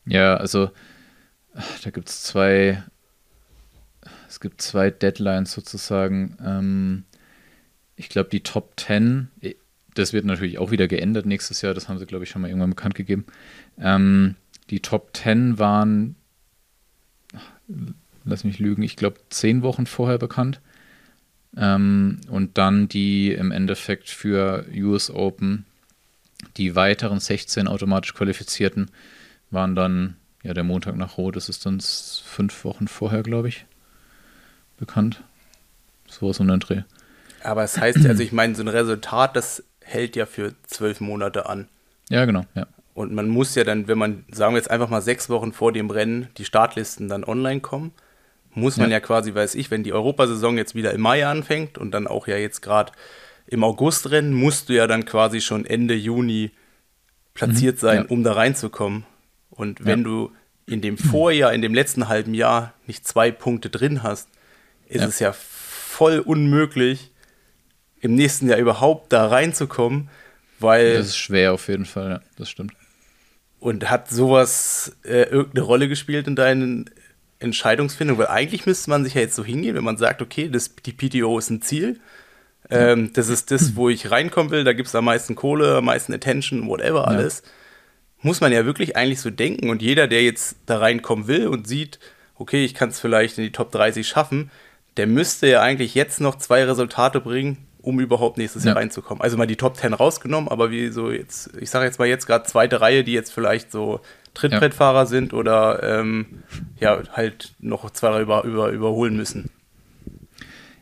[0.06, 0.70] Ja, also
[1.84, 2.84] da gibt es zwei,
[4.34, 6.36] es gibt zwei Deadlines sozusagen.
[6.44, 7.04] Ähm,
[7.96, 9.28] ich glaube, die Top 10,
[9.94, 12.48] das wird natürlich auch wieder geändert nächstes Jahr, das haben sie, glaube ich, schon mal
[12.48, 13.26] irgendwann bekannt gegeben.
[13.80, 14.34] Ähm,
[14.72, 16.16] die Top 10 waren,
[18.26, 20.60] lass mich lügen, ich glaube, zehn Wochen vorher bekannt.
[21.56, 25.66] Ähm, und dann die im Endeffekt für US Open,
[26.58, 28.90] die weiteren 16 automatisch qualifizierten,
[29.52, 33.68] waren dann, ja, der Montag nach Rot, das ist dann fünf Wochen vorher, glaube ich,
[34.86, 35.24] bekannt.
[36.08, 36.84] So was um den Dreh.
[37.42, 41.48] Aber es heißt, also ich meine, so ein Resultat, das hält ja für zwölf Monate
[41.48, 41.68] an.
[42.10, 42.68] Ja, genau, ja.
[42.94, 45.72] Und man muss ja dann, wenn man, sagen wir jetzt einfach mal sechs Wochen vor
[45.72, 47.92] dem Rennen, die Startlisten dann online kommen,
[48.54, 51.78] muss man ja, ja quasi, weiß ich, wenn die Europasaison jetzt wieder im Mai anfängt
[51.78, 52.92] und dann auch ja jetzt gerade
[53.48, 56.52] im August rennen, musst du ja dann quasi schon Ende Juni
[57.34, 58.06] platziert mhm, sein, ja.
[58.10, 59.06] um da reinzukommen.
[59.50, 60.06] Und wenn ja.
[60.06, 60.32] du
[60.68, 64.30] in dem Vorjahr, in dem letzten halben Jahr nicht zwei Punkte drin hast,
[64.94, 67.12] ist es ja voll unmöglich,
[68.02, 70.10] im nächsten Jahr überhaupt da reinzukommen,
[70.60, 70.96] weil.
[70.98, 72.74] Das ist schwer auf jeden Fall, ja, das stimmt.
[73.60, 76.90] Und hat sowas äh, irgendeine Rolle gespielt in deinen
[77.44, 78.20] Entscheidungsfindungen?
[78.20, 80.94] Weil eigentlich müsste man sich ja jetzt so hingehen, wenn man sagt, okay, das, die
[80.94, 82.00] PTO ist ein Ziel.
[82.70, 85.86] Ähm, das ist das, wo ich reinkommen will, da gibt es am meisten Kohle, am
[85.86, 87.44] meisten Attention, whatever, alles.
[87.46, 87.52] Ja.
[88.22, 89.70] Muss man ja wirklich eigentlich so denken.
[89.70, 92.00] Und jeder, der jetzt da reinkommen will und sieht,
[92.36, 94.50] okay, ich kann es vielleicht in die Top 30 schaffen,
[94.98, 98.70] der müsste ja eigentlich jetzt noch zwei Resultate bringen, um überhaupt nächstes ja.
[98.70, 99.22] Jahr reinzukommen.
[99.22, 102.28] Also mal die Top 10 rausgenommen, aber wie so jetzt, ich sage jetzt mal jetzt
[102.28, 104.02] gerade zweite Reihe, die jetzt vielleicht so
[104.34, 105.06] Trittbrettfahrer ja.
[105.06, 106.44] sind oder ähm,
[106.80, 109.50] ja, halt noch zwei über, über, überholen müssen.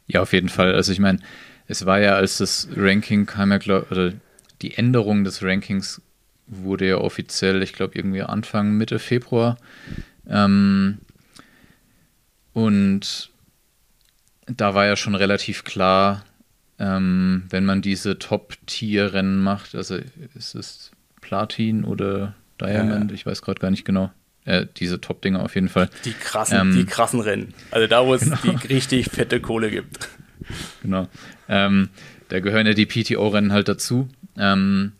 [0.08, 0.76] Ja, auf jeden Fall.
[0.76, 1.20] Also ich meine,
[1.68, 4.14] es war ja, als das Ranking kam ja, glaub, oder
[4.62, 6.02] die Änderung des Rankings
[6.48, 9.58] wurde ja offiziell, ich glaube, irgendwie Anfang, Mitte Februar.
[10.28, 11.00] Ähm,
[12.54, 13.31] und
[14.58, 16.24] da war ja schon relativ klar,
[16.80, 19.98] ähm, wenn man diese Top-Tier-Rennen macht, also
[20.36, 20.92] ist es
[21.22, 24.12] Platin oder Diamond, ja, ich weiß gerade gar nicht genau.
[24.46, 25.90] Äh, diese Top-Dinger auf jeden Fall.
[26.06, 27.54] Die krassen, ähm, die krassen Rennen.
[27.70, 28.38] Also da, wo es genau.
[28.44, 30.10] die richtig fette Kohle gibt.
[30.82, 31.08] Genau.
[31.48, 31.90] Ähm,
[32.30, 34.10] da gehören ja die PTO-Rennen halt dazu.
[34.38, 34.94] Ähm,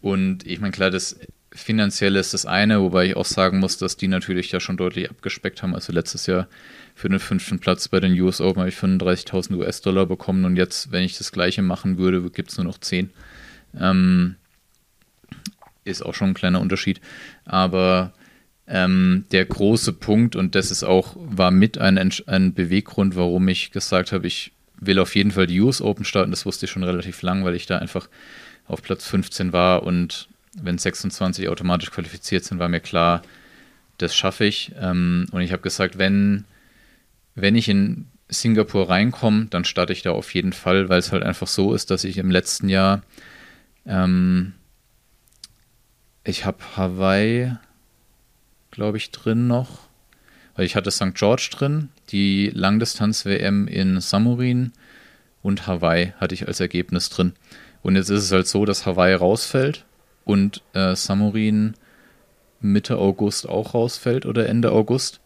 [0.00, 1.18] und ich meine, klar, das
[1.52, 5.10] finanziell ist das eine, wobei ich auch sagen muss, dass die natürlich ja schon deutlich
[5.10, 5.74] abgespeckt haben.
[5.74, 6.46] Also letztes Jahr
[6.94, 10.92] für den fünften Platz bei den US Open habe ich 35.000 US-Dollar bekommen und jetzt,
[10.92, 13.10] wenn ich das gleiche machen würde, gibt es nur noch 10.
[13.78, 14.36] Ähm,
[15.84, 17.00] ist auch schon ein kleiner Unterschied.
[17.44, 18.12] Aber
[18.66, 23.70] ähm, der große Punkt, und das ist auch, war mit ein, ein Beweggrund, warum ich
[23.70, 26.30] gesagt habe, ich will auf jeden Fall die US Open starten.
[26.30, 28.08] Das wusste ich schon relativ lang, weil ich da einfach
[28.66, 30.28] auf Platz 15 war und
[30.62, 33.22] wenn 26 automatisch qualifiziert sind, war mir klar,
[33.98, 34.72] das schaffe ich.
[34.78, 36.44] Ähm, und ich habe gesagt, wenn,
[37.34, 41.22] wenn ich in Singapur reinkomme, dann starte ich da auf jeden Fall, weil es halt
[41.22, 43.02] einfach so ist, dass ich im letzten Jahr,
[43.86, 44.54] ähm,
[46.24, 47.52] ich habe Hawaii,
[48.70, 49.88] glaube ich, drin noch.
[50.54, 51.14] Weil ich hatte St.
[51.14, 54.72] George drin, die Langdistanz-WM in Samurin
[55.40, 57.32] und Hawaii hatte ich als Ergebnis drin.
[57.82, 59.84] Und jetzt ist es halt so, dass Hawaii rausfällt
[60.28, 61.72] und äh, Samurin
[62.60, 65.20] Mitte August auch rausfällt oder Ende August.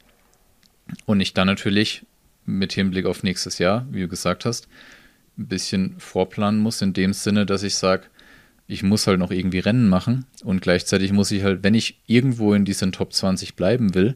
[1.07, 2.07] Und ich dann natürlich
[2.47, 4.69] mit Hinblick auf nächstes Jahr, wie du gesagt hast,
[5.37, 8.05] ein bisschen vorplanen muss, in dem Sinne, dass ich sage,
[8.69, 12.55] ich muss halt noch irgendwie Rennen machen und gleichzeitig muss ich halt, wenn ich irgendwo
[12.55, 14.15] in diesen Top 20 bleiben will,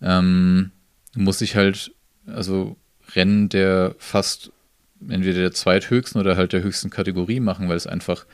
[0.00, 0.70] ähm,
[1.14, 1.92] muss ich halt,
[2.26, 2.76] also
[3.14, 4.50] Rennen der fast
[5.06, 8.24] entweder der zweithöchsten oder halt der höchsten Kategorie machen, weil es einfach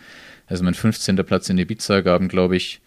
[0.46, 1.16] also mein 15.
[1.16, 2.80] Platz in Ibiza gaben, glaube ich,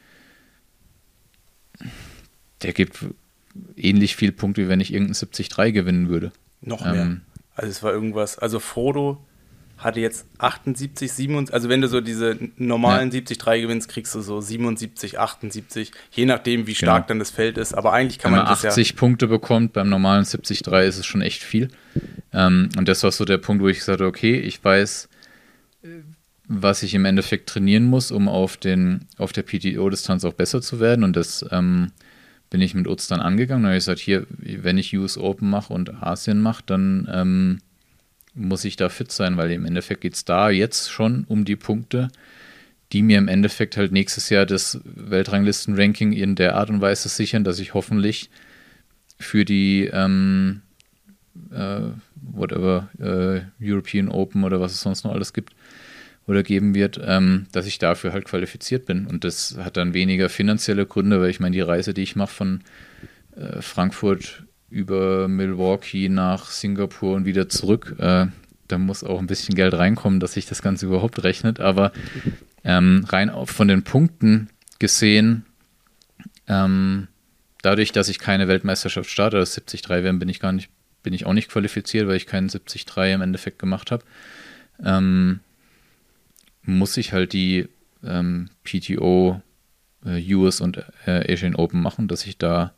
[2.62, 3.06] der gibt
[3.76, 6.32] ähnlich viel Punkte, wie wenn ich irgendeinen 70-3 gewinnen würde.
[6.62, 7.04] Noch mehr.
[7.04, 7.22] Ähm,
[7.56, 9.24] also es war irgendwas, also Frodo
[9.78, 13.20] hatte jetzt 78, 77, also wenn du so diese normalen ja.
[13.20, 17.08] 70-3 gewinnst, kriegst du so 77, 78, je nachdem, wie stark genau.
[17.08, 17.74] dann das Feld ist.
[17.74, 21.06] Aber eigentlich kann wenn man, man 80 ja Punkte bekommt, beim normalen 70-3 ist es
[21.06, 21.70] schon echt viel.
[22.32, 25.10] Ähm, und das war so der Punkt, wo ich gesagt habe, okay, ich weiß,
[26.48, 30.80] was ich im Endeffekt trainieren muss, um auf, den, auf der PTO-Distanz auch besser zu
[30.80, 31.04] werden.
[31.04, 31.92] Und das ähm,
[32.50, 33.64] bin ich mit Utz dann angegangen.
[33.64, 37.60] Da habe ich gesagt, hier, wenn ich US Open mache und Asien mache, dann ähm,
[38.36, 41.56] muss ich da fit sein, weil im Endeffekt geht es da jetzt schon um die
[41.56, 42.10] Punkte,
[42.92, 47.44] die mir im Endeffekt halt nächstes Jahr das Weltranglisten-Ranking in der Art und Weise sichern,
[47.44, 48.30] dass ich hoffentlich
[49.20, 50.62] für die ähm,
[51.52, 51.82] äh,
[52.16, 55.56] whatever äh, European Open oder was es sonst noch alles gibt,
[56.28, 59.06] oder geben wird, ähm, dass ich dafür halt qualifiziert bin.
[59.06, 62.34] Und das hat dann weniger finanzielle Gründe, weil ich meine, die Reise, die ich mache
[62.34, 62.62] von
[63.36, 68.28] äh, Frankfurt über Milwaukee nach Singapur und wieder zurück, äh,
[68.68, 71.60] da muss auch ein bisschen Geld reinkommen, dass sich das Ganze überhaupt rechnet.
[71.60, 71.92] Aber
[72.64, 74.50] ähm, rein von den Punkten
[74.80, 75.46] gesehen,
[76.48, 77.08] ähm,
[77.62, 80.70] dadurch, dass ich keine Weltmeisterschaft starte, das 73 werden, bin ich gar nicht,
[81.04, 84.04] bin ich auch nicht qualifiziert, weil ich keinen 73 im Endeffekt gemacht habe.
[84.84, 85.40] Ähm,
[86.66, 87.68] muss ich halt die
[88.04, 89.42] ähm, PTO,
[90.06, 92.74] äh, US und äh, Asian Open machen, dass ich da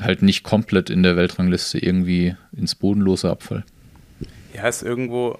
[0.00, 3.64] halt nicht komplett in der Weltrangliste irgendwie ins Bodenlose abfall.
[4.54, 5.38] Ja, ist irgendwo,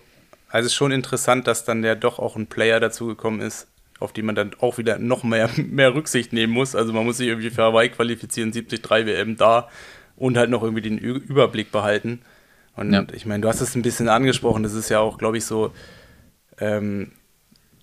[0.48, 4.26] also ist schon interessant, dass dann ja doch auch ein Player dazugekommen ist, auf den
[4.26, 6.74] man dann auch wieder noch mehr, mehr Rücksicht nehmen muss.
[6.74, 9.68] Also man muss sich irgendwie für Hawaii qualifizieren, 73 WM da
[10.16, 12.20] und halt noch irgendwie den Überblick behalten.
[12.74, 13.04] Und ja.
[13.12, 15.72] ich meine, du hast es ein bisschen angesprochen, das ist ja auch, glaube ich, so,
[16.62, 17.12] ähm,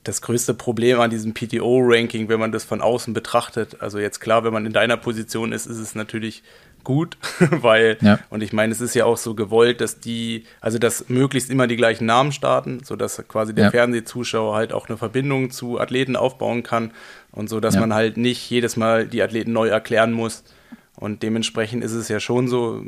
[0.04, 3.82] das größte Problem an diesem PTO-Ranking, wenn man das von außen betrachtet.
[3.82, 6.42] Also jetzt klar, wenn man in deiner Position ist, ist es natürlich
[6.86, 7.18] gut,
[7.52, 8.20] weil, ja.
[8.30, 11.68] und ich meine, es ist ja auch so gewollt, dass die, also dass möglichst immer
[11.68, 13.72] die gleichen Namen starten, sodass quasi der ja.
[13.72, 16.92] Fernsehzuschauer halt auch eine Verbindung zu Athleten aufbauen kann
[17.32, 17.82] und so, dass ja.
[17.82, 20.44] man halt nicht jedes Mal die Athleten neu erklären muss.
[21.00, 22.84] Und dementsprechend ist es ja schon so,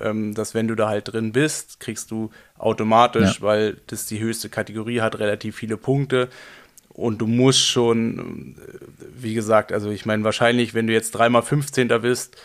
[0.00, 3.42] ähm, dass wenn du da halt drin bist, kriegst du automatisch, ja.
[3.42, 6.28] weil das die höchste Kategorie hat, relativ viele Punkte.
[6.90, 8.70] Und du musst schon, äh,
[9.20, 11.88] wie gesagt, also ich meine, wahrscheinlich, wenn du jetzt dreimal 15.
[12.00, 12.36] bist,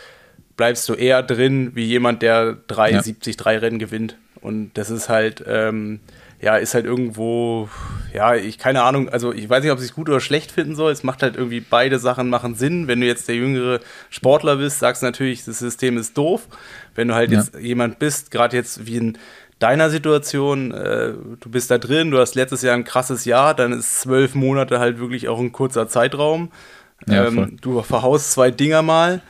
[0.57, 3.59] bleibst du eher drin wie jemand, der 3,73 ja.
[3.59, 4.17] Rennen gewinnt.
[4.41, 5.99] Und das ist halt, ähm,
[6.43, 7.69] ja, ist halt irgendwo,
[8.13, 10.75] ja, ich keine Ahnung, also ich weiß nicht, ob ich es gut oder schlecht finden
[10.75, 10.91] soll.
[10.91, 12.89] Es macht halt irgendwie beide Sachen machen Sinn.
[12.89, 13.79] Wenn du jetzt der jüngere
[14.09, 16.47] Sportler bist, sagst du natürlich, das System ist doof.
[16.95, 17.39] Wenn du halt ja.
[17.39, 19.17] jetzt jemand bist, gerade jetzt wie in
[19.59, 23.71] deiner Situation, äh, du bist da drin, du hast letztes Jahr ein krasses Jahr, dann
[23.71, 26.51] ist zwölf Monate halt wirklich auch ein kurzer Zeitraum.
[27.07, 29.21] Ja, ähm, du verhaust zwei Dinger mal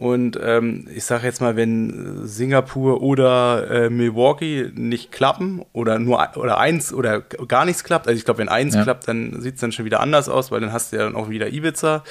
[0.00, 6.26] und ähm, ich sage jetzt mal, wenn Singapur oder äh, Milwaukee nicht klappen oder nur
[6.36, 8.82] oder eins oder gar nichts klappt, also ich glaube, wenn eins ja.
[8.82, 11.16] klappt, dann sieht es dann schon wieder anders aus, weil dann hast du ja dann
[11.16, 12.02] auch wieder Ibiza.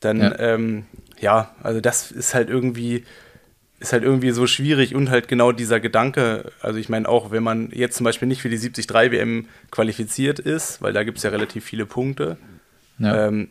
[0.00, 0.38] Dann, ja.
[0.38, 0.86] Ähm,
[1.20, 3.04] ja, also das ist halt irgendwie,
[3.80, 7.42] ist halt irgendwie so schwierig und halt genau dieser Gedanke, also ich meine auch, wenn
[7.42, 11.24] man jetzt zum Beispiel nicht für die 73 WM qualifiziert ist, weil da gibt es
[11.24, 12.38] ja relativ viele Punkte,
[12.98, 13.26] ja.
[13.26, 13.48] ähm,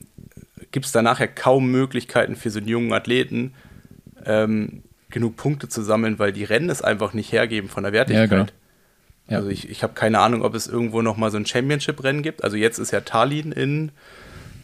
[0.71, 3.53] gibt es da nachher kaum Möglichkeiten für so einen jungen Athleten,
[4.25, 8.29] ähm, genug Punkte zu sammeln, weil die Rennen es einfach nicht hergeben von der Wertigkeit.
[8.29, 8.51] Ja, genau.
[9.29, 9.37] ja.
[9.37, 12.43] Also ich, ich habe keine Ahnung, ob es irgendwo noch mal so ein Championship-Rennen gibt.
[12.43, 13.91] Also jetzt ist ja Tallinn in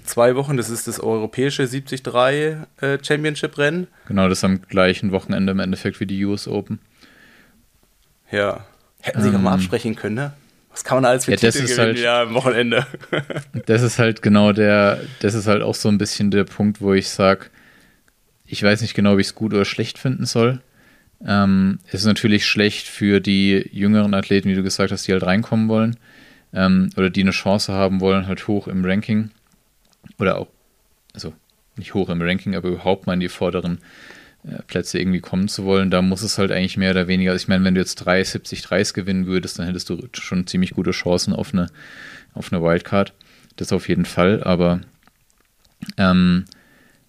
[0.04, 2.06] zwei Wochen, das ist das europäische 73
[2.82, 3.88] äh, Championship-Rennen.
[4.08, 6.80] Genau, das ist am gleichen Wochenende im Endeffekt wie die US Open.
[8.32, 8.66] Ja.
[9.02, 10.34] Hätten sie ähm, nochmal absprechen können, ne?
[10.72, 12.86] Was kann man alles für ja, Titel gewinnen halt, ja, am Wochenende?
[13.66, 16.94] das ist halt genau der, das ist halt auch so ein bisschen der Punkt, wo
[16.94, 17.48] ich sage,
[18.52, 20.60] ich weiß nicht genau, wie ich es gut oder schlecht finden soll.
[21.26, 25.24] Ähm, es ist natürlich schlecht für die jüngeren Athleten, wie du gesagt hast, die halt
[25.24, 25.96] reinkommen wollen
[26.54, 29.32] ähm, oder die eine Chance haben wollen, halt hoch im Ranking
[30.20, 30.48] oder auch,
[31.14, 31.34] also
[31.78, 33.80] nicht hoch im Ranking, aber überhaupt mal in die vorderen
[34.44, 37.44] äh, Plätze irgendwie kommen zu wollen, da muss es halt eigentlich mehr oder weniger, also
[37.44, 40.72] ich meine, wenn du jetzt 3, 70, 30 gewinnen würdest, dann hättest du schon ziemlich
[40.72, 41.68] gute Chancen auf eine,
[42.34, 43.14] auf eine Wildcard.
[43.56, 44.82] Das auf jeden Fall, aber
[45.98, 46.46] ähm,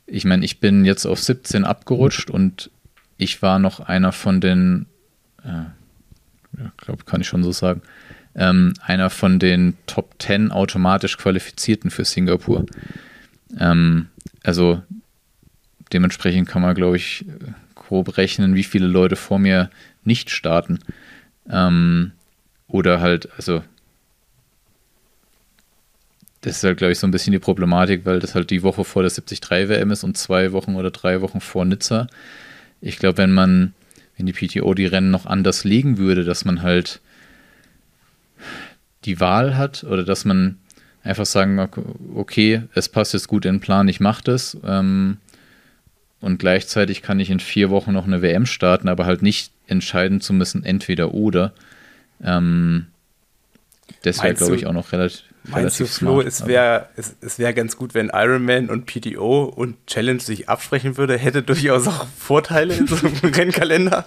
[0.06, 2.70] ich meine, ich bin jetzt auf 17 abgerutscht und
[3.16, 4.86] ich war noch einer von den,
[5.44, 5.66] äh,
[6.58, 7.82] ja, glaube, kann ich schon so sagen,
[8.34, 12.66] ähm, einer von den Top 10 automatisch Qualifizierten für Singapur.
[13.58, 14.08] Ähm,
[14.42, 14.82] also
[15.92, 17.26] dementsprechend kann man, glaube ich,
[17.74, 19.70] grob rechnen, wie viele Leute vor mir
[20.04, 20.78] nicht starten.
[21.48, 22.12] Ähm,
[22.66, 23.62] oder halt, also
[26.42, 28.84] das ist halt, glaube ich, so ein bisschen die Problematik, weil das halt die Woche
[28.84, 32.08] vor der 73 WM ist und zwei Wochen oder drei Wochen vor Nizza.
[32.80, 33.74] Ich glaube, wenn man,
[34.16, 37.00] wenn die PTO die Rennen noch anders legen würde, dass man halt
[39.04, 40.58] die Wahl hat oder dass man
[41.04, 41.68] einfach sagen,
[42.14, 44.56] okay, es passt jetzt gut in den Plan, ich mache das.
[44.64, 45.18] Ähm,
[46.20, 50.20] und gleichzeitig kann ich in vier Wochen noch eine WM starten, aber halt nicht entscheiden
[50.20, 51.52] zu müssen, entweder oder.
[52.22, 52.86] Ähm,
[54.02, 55.22] das wäre, glaube ich, auch noch relativ.
[55.44, 59.44] Meinst du, Flo, smart, es wäre es, es wär ganz gut, wenn Ironman und PTO
[59.44, 61.18] und Challenge sich absprechen würde?
[61.18, 64.06] Hätte durchaus auch Vorteile in so einem Rennkalender?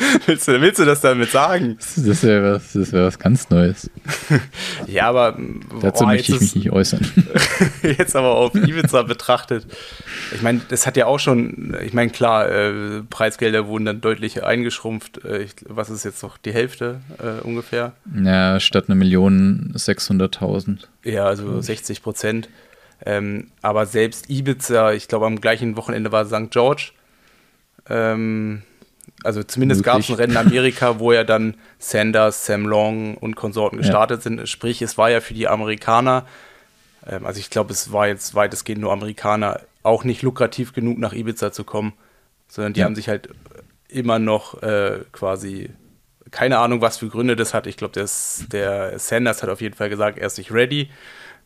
[0.26, 1.76] willst, du, willst du das damit sagen?
[1.78, 3.90] Das wäre was, wär was ganz Neues.
[4.86, 5.38] ja, aber.
[5.80, 7.00] Dazu boah, möchte ich mich nicht äußern.
[7.82, 9.66] jetzt aber auf Ibiza betrachtet.
[10.34, 14.44] Ich meine, das hat ja auch schon, ich meine, klar, äh, Preisgelder wurden dann deutlich
[14.44, 15.24] eingeschrumpft.
[15.24, 17.92] Äh, ich, was ist jetzt noch die Hälfte äh, ungefähr?
[18.22, 19.72] Ja, statt eine Million
[20.24, 20.86] 600.000.
[21.04, 22.48] Ja, also 60 Prozent.
[23.04, 26.50] Ähm, aber selbst Ibiza, ich glaube, am gleichen Wochenende war St.
[26.50, 26.92] George.
[27.88, 28.62] Ähm,
[29.24, 33.36] also zumindest gab es ein Rennen in Amerika, wo ja dann Sanders, Sam Long und
[33.36, 34.22] Konsorten gestartet ja.
[34.22, 34.48] sind.
[34.48, 36.26] Sprich, es war ja für die Amerikaner,
[37.06, 41.12] ähm, also ich glaube, es war jetzt weitestgehend nur Amerikaner, auch nicht lukrativ genug nach
[41.12, 41.92] Ibiza zu kommen,
[42.48, 42.86] sondern die ja.
[42.86, 43.30] haben sich halt
[43.88, 45.70] immer noch äh, quasi,
[46.30, 47.66] keine Ahnung, was für Gründe das hat.
[47.66, 50.90] Ich glaube, der Sanders hat auf jeden Fall gesagt, er ist nicht ready.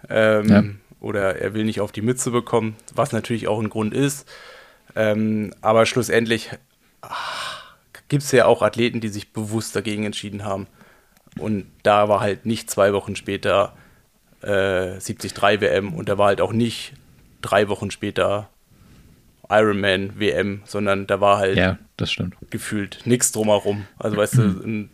[0.08, 0.64] Ähm, ja.
[1.00, 4.28] Oder er will nicht auf die Mütze bekommen, was natürlich auch ein Grund ist.
[4.96, 6.50] Ähm, aber schlussendlich
[8.08, 10.66] gibt es ja auch Athleten, die sich bewusst dagegen entschieden haben.
[11.38, 13.74] Und da war halt nicht zwei Wochen später
[14.42, 16.92] äh, 73 WM und da war halt auch nicht
[17.42, 18.48] drei Wochen später
[19.50, 21.78] Ironman WM, sondern da war halt ja,
[22.50, 23.86] gefühlt nichts drumherum.
[23.98, 24.90] Also weißt du, und,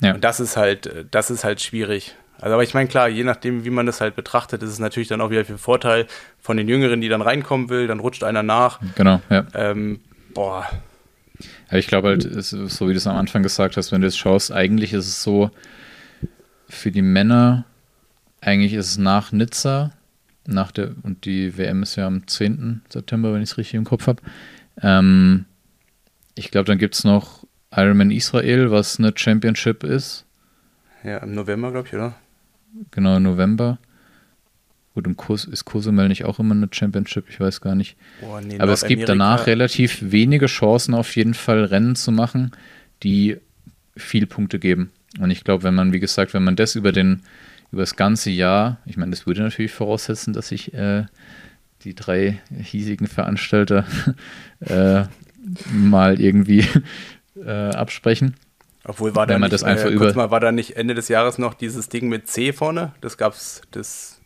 [0.00, 0.14] ja.
[0.14, 2.14] und das ist halt, das ist halt schwierig.
[2.40, 5.08] Also, aber ich meine, klar, je nachdem, wie man das halt betrachtet, ist es natürlich
[5.08, 6.06] dann auch wieder für Vorteil
[6.40, 8.80] von den Jüngeren, die dann reinkommen will, dann rutscht einer nach.
[8.94, 9.46] Genau, ja.
[9.54, 10.00] Ähm,
[10.32, 10.66] boah,
[11.70, 14.06] ja, ich glaube halt, ist, so wie du es am Anfang gesagt hast, wenn du
[14.06, 15.50] es schaust, eigentlich ist es so,
[16.68, 17.64] für die Männer,
[18.40, 19.92] eigentlich ist es nach Nizza,
[20.46, 22.82] nach der, und die WM ist ja am 10.
[22.88, 24.22] September, wenn ich es richtig im Kopf habe.
[24.82, 25.44] Ähm,
[26.34, 30.24] ich glaube, dann gibt es noch Ironman Israel, was eine Championship ist.
[31.04, 32.14] Ja, im November, glaube ich, oder?
[32.90, 33.78] Genau, im November.
[34.94, 37.96] Gut, im Kurs ist Cozumel nicht auch immer eine Championship, ich weiß gar nicht.
[38.22, 42.50] Oh, nee, Aber es gibt danach relativ wenige Chancen, auf jeden Fall Rennen zu machen,
[43.02, 43.36] die
[43.96, 44.90] viel Punkte geben.
[45.20, 47.22] Und ich glaube, wenn man, wie gesagt, wenn man das über den,
[47.72, 51.04] über das ganze Jahr, ich meine, das würde natürlich voraussetzen, dass sich äh,
[51.84, 53.84] die drei hiesigen Veranstalter
[54.60, 55.04] äh,
[55.72, 56.66] mal irgendwie
[57.36, 58.34] äh, absprechen.
[58.84, 61.38] Obwohl war da nicht, das einfach äh, über mal, war da nicht Ende des Jahres
[61.38, 62.92] noch dieses Ding mit C vorne?
[63.02, 64.20] Das gab's, das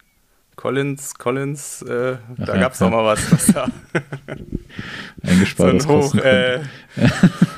[0.57, 2.89] Collins, Collins, äh, da ja, gab es ja.
[2.89, 3.33] mal was.
[3.33, 3.69] was da
[5.57, 6.61] so ein hoch, äh,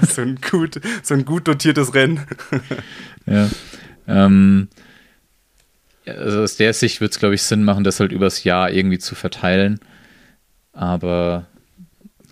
[0.02, 2.20] so, ein gut, so ein gut dotiertes Rennen.
[3.26, 3.48] ja.
[4.08, 4.68] Ähm,
[6.06, 8.98] also aus der Sicht wird es, glaube ich, Sinn machen, das halt übers Jahr irgendwie
[8.98, 9.80] zu verteilen.
[10.72, 11.46] Aber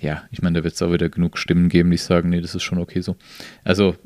[0.01, 2.55] ja, ich meine, da wird es auch wieder genug Stimmen geben, die sagen, nee, das
[2.55, 3.16] ist schon okay so.
[3.64, 3.97] Also,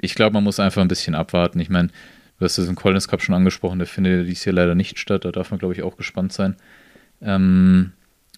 [0.00, 1.58] ich glaube, man muss einfach ein bisschen abwarten.
[1.58, 1.88] Ich meine,
[2.38, 5.24] Du hast es im Collins Cup schon angesprochen, der findet dies hier leider nicht statt.
[5.24, 6.56] Da darf man, glaube ich, auch gespannt sein,
[7.22, 7.92] ähm,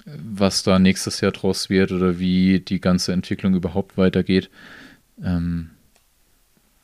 [0.05, 4.51] was da nächstes Jahr draus wird oder wie die ganze Entwicklung überhaupt weitergeht.
[5.23, 5.71] Ähm,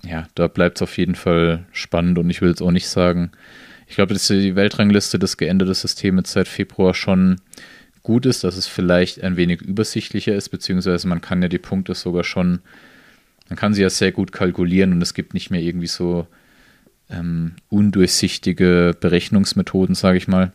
[0.07, 3.31] ja, da bleibt es auf jeden Fall spannend und ich will es auch nicht sagen.
[3.87, 7.41] Ich glaube, dass die Weltrangliste das geänderte System jetzt seit Februar schon
[8.03, 11.95] gut ist, dass es vielleicht ein wenig übersichtlicher ist, beziehungsweise man kann ja die Punkte
[11.95, 12.61] sogar schon,
[13.49, 16.27] man kann sie ja sehr gut kalkulieren und es gibt nicht mehr irgendwie so
[17.11, 20.53] ähm, undurchsichtige Berechnungsmethoden, sage ich mal,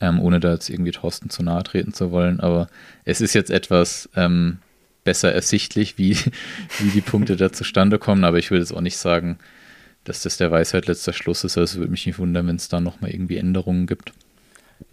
[0.00, 2.40] ähm, ohne da jetzt irgendwie Thorsten zu nahe treten zu wollen.
[2.40, 2.68] Aber
[3.04, 4.58] es ist jetzt etwas ähm,
[5.04, 6.16] besser ersichtlich, wie,
[6.78, 8.24] wie die Punkte da zustande kommen.
[8.24, 9.38] Aber ich will jetzt auch nicht sagen,
[10.04, 11.58] dass das der Weisheit letzter Schluss ist.
[11.58, 14.12] Also es würde mich nicht wundern, wenn es da nochmal irgendwie Änderungen gibt.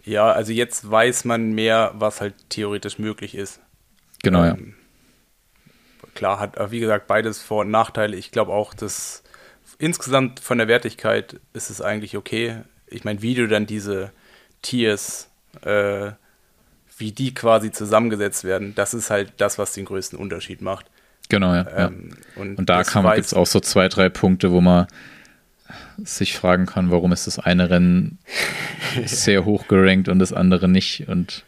[0.04, 3.60] Ja, also jetzt weiß man mehr, was halt theoretisch möglich ist.
[4.22, 6.08] Genau, ähm, ja.
[6.14, 8.16] Klar, hat, wie gesagt, beides Vor- und Nachteile.
[8.16, 9.22] Ich glaube auch, dass
[9.78, 12.62] insgesamt von der Wertigkeit ist es eigentlich okay.
[12.86, 14.12] Ich meine, wie du dann diese
[14.62, 15.30] Tiers,
[15.62, 16.12] äh,
[16.98, 20.86] wie die quasi zusammengesetzt werden, das ist halt das, was den größten Unterschied macht.
[21.28, 21.66] Genau, ja.
[21.76, 22.42] Ähm, ja.
[22.42, 24.86] Und, und, da gibt es auch so zwei, drei Punkte, wo man
[25.98, 28.18] sich fragen kann, warum ist das eine Rennen
[29.04, 31.08] sehr hoch gerankt und das andere nicht.
[31.08, 31.44] Und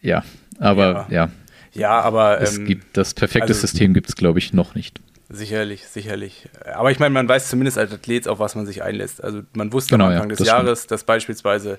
[0.00, 0.24] ja,
[0.58, 1.10] aber ja.
[1.10, 1.30] Ja,
[1.72, 5.00] ja aber es ähm, gibt das perfekte also, System gibt es, glaube ich, noch nicht.
[5.32, 6.48] Sicherlich, sicherlich.
[6.74, 9.22] Aber ich meine, man weiß zumindest als Athlet, auf was man sich einlässt.
[9.22, 10.90] Also man wusste genau, am Anfang ja, des Jahres, stimmt.
[10.90, 11.78] dass beispielsweise,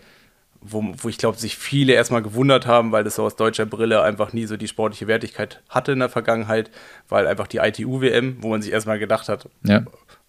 [0.61, 4.03] wo, wo ich glaube, sich viele erstmal gewundert haben, weil das so aus deutscher Brille
[4.03, 6.69] einfach nie so die sportliche Wertigkeit hatte in der Vergangenheit,
[7.09, 9.83] weil einfach die ITU-WM, wo man sich erstmal gedacht hat, ja.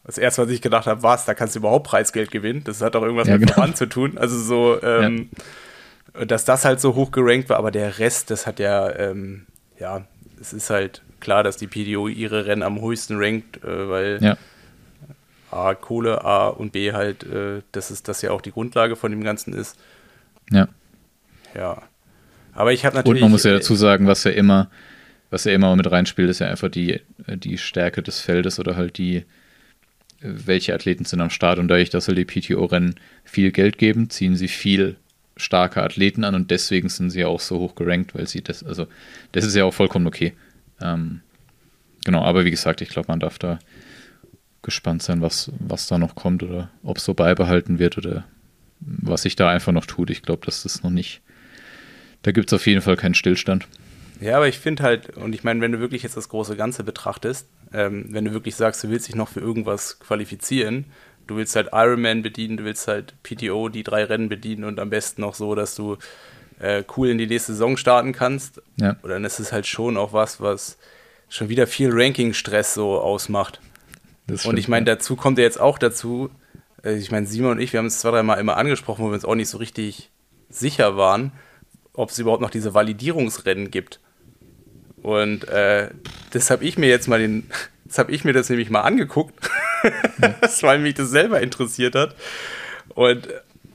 [0.04, 2.64] das erste, was ich gedacht habe, was, da kannst du überhaupt Preisgeld gewinnen.
[2.64, 3.54] Das hat auch irgendwas ja, mit genau.
[3.54, 4.16] Verband zu tun.
[4.16, 5.28] Also so, ähm,
[6.14, 6.24] ja.
[6.24, 9.46] dass das halt so hoch gerankt war, aber der Rest, das hat ja, ähm,
[9.78, 10.06] ja,
[10.40, 14.36] es ist halt klar, dass die PDO ihre Rennen am höchsten rankt, äh, weil ja.
[15.50, 19.10] A, Kohle, A und B halt, äh, das ist das ja auch die Grundlage von
[19.10, 19.76] dem Ganzen ist.
[20.50, 20.68] Ja.
[21.54, 21.82] Ja.
[22.52, 23.22] Aber ich habe natürlich.
[23.22, 24.70] Und man muss ja dazu sagen, was ja immer,
[25.30, 28.98] was ja immer mit reinspielt, ist ja einfach die, die Stärke des Feldes oder halt
[28.98, 29.24] die,
[30.20, 31.58] welche Athleten sind am Start.
[31.58, 34.96] Und dadurch, dass halt die PTO-Rennen viel Geld geben, ziehen sie viel
[35.36, 38.62] starke Athleten an und deswegen sind sie ja auch so hoch gerankt, weil sie das,
[38.62, 38.86] also
[39.32, 40.34] das ist ja auch vollkommen okay.
[40.80, 41.20] Ähm,
[42.04, 43.58] genau, aber wie gesagt, ich glaube, man darf da
[44.60, 48.24] gespannt sein, was, was da noch kommt oder ob es so beibehalten wird oder
[48.84, 50.10] was sich da einfach noch tut.
[50.10, 51.20] Ich glaube, dass das noch nicht.
[52.22, 53.66] Da gibt es auf jeden Fall keinen Stillstand.
[54.20, 56.84] Ja, aber ich finde halt, und ich meine, wenn du wirklich jetzt das große Ganze
[56.84, 60.84] betrachtest, ähm, wenn du wirklich sagst, du willst dich noch für irgendwas qualifizieren,
[61.26, 64.90] du willst halt Ironman bedienen, du willst halt PTO, die drei Rennen bedienen und am
[64.90, 65.96] besten noch so, dass du
[66.60, 68.62] äh, cool in die nächste Saison starten kannst.
[68.80, 68.96] Ja.
[69.02, 70.78] Dann ist es halt schon auch was, was
[71.28, 73.60] schon wieder viel Ranking-Stress so ausmacht.
[74.44, 76.30] Und ich meine, dazu kommt ja jetzt auch dazu,
[76.84, 79.24] ich meine, Simon und ich, wir haben es zwei, dreimal immer angesprochen, wo wir uns
[79.24, 80.10] auch nicht so richtig
[80.48, 81.32] sicher waren,
[81.92, 84.00] ob es überhaupt noch diese Validierungsrennen gibt.
[85.02, 85.90] Und äh,
[86.30, 87.48] das habe ich mir jetzt mal den,
[87.84, 89.34] das habe ich mir das nämlich mal angeguckt,
[90.60, 92.14] weil mich das selber interessiert hat.
[92.94, 93.28] Und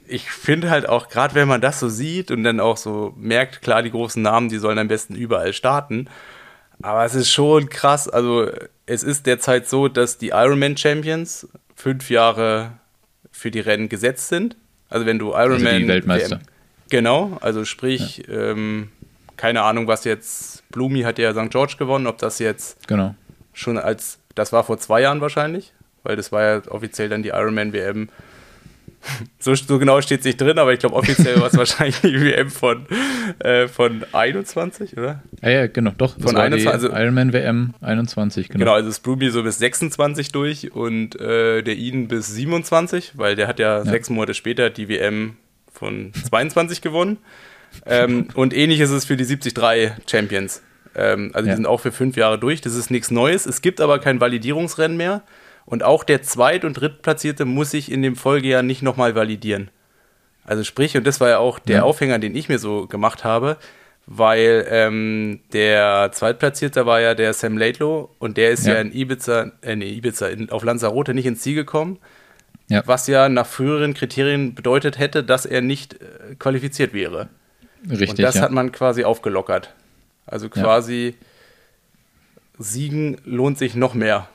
[0.07, 3.61] ich finde halt auch, gerade wenn man das so sieht und dann auch so merkt,
[3.61, 6.09] klar, die großen Namen, die sollen am besten überall starten.
[6.81, 8.07] Aber es ist schon krass.
[8.07, 8.49] Also,
[8.85, 12.73] es ist derzeit so, dass die Ironman Champions fünf Jahre
[13.38, 14.57] für die Rennen gesetzt sind.
[14.89, 15.67] Also, wenn du Ironman.
[15.67, 16.38] Also die Weltmeister.
[16.38, 16.47] WM,
[16.89, 18.51] genau, also sprich, ja.
[18.51, 18.89] ähm,
[19.35, 20.63] keine Ahnung, was jetzt.
[20.69, 21.49] Blumi hat ja St.
[21.51, 23.15] George gewonnen, ob das jetzt genau.
[23.53, 24.19] schon als.
[24.35, 25.73] Das war vor zwei Jahren wahrscheinlich,
[26.03, 28.09] weil das war ja offiziell dann die Ironman WM
[29.39, 32.19] so, so, genau steht es nicht drin, aber ich glaube, offiziell war es wahrscheinlich die
[32.19, 32.85] WM von,
[33.39, 35.23] äh, von 21, oder?
[35.41, 36.19] Ja, ja, genau, doch.
[36.19, 38.59] Von 21, also, Ironman WM 21, genau.
[38.59, 43.47] Genau, also Sprumi so bis 26 durch und äh, der Eden bis 27, weil der
[43.47, 45.37] hat ja, ja, sechs Monate später die WM
[45.71, 47.17] von 22 gewonnen.
[47.85, 50.61] Ähm, und ähnlich ist es für die 73 Champions.
[50.95, 52.61] Ähm, also die sind auch für fünf Jahre durch.
[52.61, 53.45] Das ist nichts Neues.
[53.45, 55.21] Es gibt aber kein Validierungsrennen mehr.
[55.68, 59.70] Und auch der Zweit- und Drittplatzierte muss sich in dem Folgejahr nicht nochmal validieren.
[60.45, 61.84] Also sprich, und das war ja auch der ja.
[61.84, 63.57] Aufhänger, den ich mir so gemacht habe,
[64.05, 68.93] weil ähm, der Zweitplatzierte war ja der Sam Laidlow und der ist ja, ja in
[68.93, 71.99] Ibiza, äh, nee, Ibiza, in, auf Lanzarote nicht ins Ziel gekommen,
[72.70, 72.82] ja.
[72.86, 77.28] was ja nach früheren Kriterien bedeutet hätte, dass er nicht äh, qualifiziert wäre.
[77.89, 78.11] Richtig.
[78.11, 79.74] Und das hat man quasi aufgelockert.
[80.26, 81.15] Also quasi
[82.57, 84.30] Siegen lohnt sich noch mehr.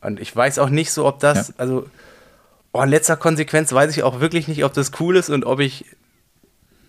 [0.00, 1.54] Und ich weiß auch nicht so, ob das, ja.
[1.58, 1.86] also
[2.72, 5.60] oh, in letzter Konsequenz weiß ich auch wirklich nicht, ob das cool ist und ob
[5.60, 5.84] ich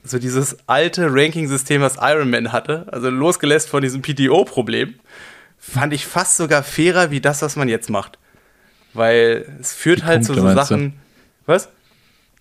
[0.04, 4.96] so dieses alte Ranking-System, was Iron Man hatte, also losgelässt von diesem PTO-Problem,
[5.58, 8.18] fand ich fast sogar fairer wie das, was man jetzt macht.
[8.94, 10.90] Weil es führt Die halt Punkte, zu so Sachen.
[10.90, 10.94] Du?
[11.46, 11.70] Was?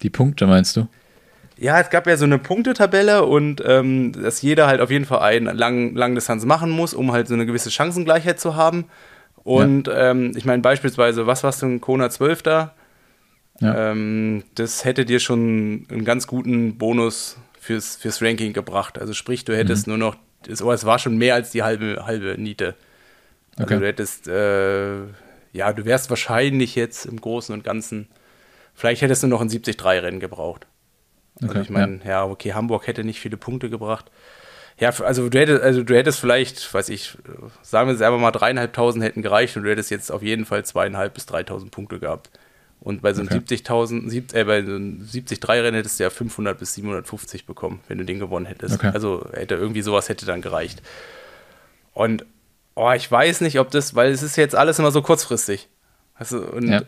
[0.03, 0.89] Die Punkte meinst du?
[1.57, 5.19] Ja, es gab ja so eine Punktetabelle und ähm, dass jeder halt auf jeden Fall
[5.19, 8.85] eine Lang Langdistanz machen muss, um halt so eine gewisse Chancengleichheit zu haben.
[9.49, 10.11] Und ja.
[10.11, 12.75] ähm, ich meine, beispielsweise, was warst du in Kona 12 da?
[13.61, 13.93] Ja.
[13.93, 18.99] Ähm, das hätte dir schon einen ganz guten Bonus fürs, fürs Ranking gebracht.
[18.99, 19.93] Also sprich, du hättest mhm.
[19.93, 22.75] nur noch, es, oh, es war schon mehr als die halbe, halbe Niete.
[23.57, 23.81] Also okay.
[23.81, 24.99] du hättest, äh,
[25.55, 28.07] ja, du wärst wahrscheinlich jetzt im Großen und Ganzen,
[28.75, 30.67] vielleicht hättest du noch ein 70-3-Rennen gebraucht.
[31.41, 32.11] Also okay, ich meine, ja.
[32.11, 32.25] ja.
[32.27, 34.11] okay, Hamburg hätte nicht viele Punkte gebracht.
[34.79, 37.17] Ja, also du hättest, also du hättest vielleicht, weiß ich,
[37.63, 40.65] sagen wir es einfach mal, dreieinhalbtausend hätten gereicht und du hättest jetzt auf jeden Fall
[40.65, 42.31] zweieinhalb bis dreitausend Punkte gehabt.
[42.81, 43.57] Und bei so einem okay.
[43.57, 48.05] 70.000, äh, bei so einem 73-Rennen hättest du ja 500 bis 750 bekommen, wenn du
[48.05, 48.77] den gewonnen hättest.
[48.77, 48.91] Okay.
[48.95, 50.81] Also hätte irgendwie sowas hätte dann gereicht.
[51.93, 52.25] Und
[52.77, 55.69] oh, ich weiß nicht, ob das, weil es ist jetzt alles immer so kurzfristig.
[56.15, 56.83] Also, und ja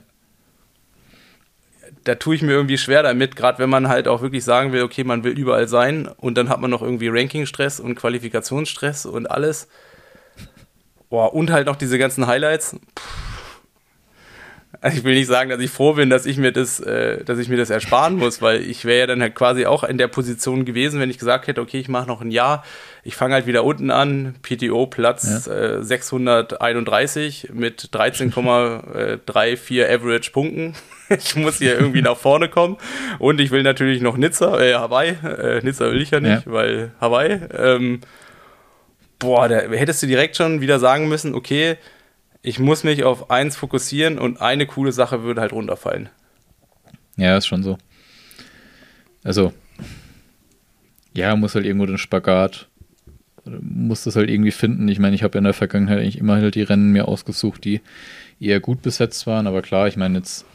[2.05, 4.83] da tue ich mir irgendwie schwer damit, gerade wenn man halt auch wirklich sagen will,
[4.83, 9.31] okay, man will überall sein und dann hat man noch irgendwie Ranking-Stress und Qualifikationsstress und
[9.31, 9.69] alles.
[11.09, 12.77] Boah, und halt noch diese ganzen Highlights.
[14.83, 17.39] Also ich will nicht sagen, dass ich froh bin, dass ich mir das, äh, dass
[17.39, 20.09] ich mir das ersparen muss, weil ich wäre ja dann halt quasi auch in der
[20.09, 22.65] Position gewesen, wenn ich gesagt hätte, okay, ich mache noch ein Jahr,
[23.03, 25.79] ich fange halt wieder unten an, PTO Platz ja.
[25.79, 30.75] äh, 631 mit 13,34 Average Punkten.
[31.19, 32.77] ich muss hier irgendwie nach vorne kommen.
[33.19, 35.11] Und ich will natürlich noch Nizza, äh, Hawaii.
[35.11, 36.53] Äh, Nizza will ich ja nicht, ja.
[36.53, 37.41] weil Hawaii.
[37.53, 38.01] Ähm,
[39.19, 41.77] boah, da hättest du direkt schon wieder sagen müssen, okay,
[42.43, 46.09] ich muss mich auf eins fokussieren und eine coole Sache würde halt runterfallen.
[47.17, 47.77] Ja, ist schon so.
[49.25, 49.53] Also,
[51.13, 52.69] ja, muss halt irgendwo den Spagat,
[53.45, 54.89] muss das halt irgendwie finden.
[54.89, 57.81] Ich meine, ich habe in der Vergangenheit eigentlich immer halt die Rennen mir ausgesucht, die
[58.39, 60.47] eher gut besetzt waren, aber klar, ich meine, jetzt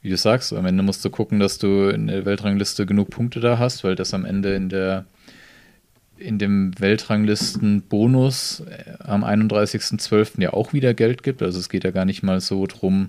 [0.00, 3.40] wie du sagst, am Ende musst du gucken, dass du in der Weltrangliste genug Punkte
[3.40, 5.06] da hast, weil das am Ende in der
[6.18, 10.40] in dem Weltranglisten-Bonus äh, am 31.12.
[10.42, 11.42] ja auch wieder Geld gibt.
[11.42, 13.08] Also es geht ja gar nicht mal so drum.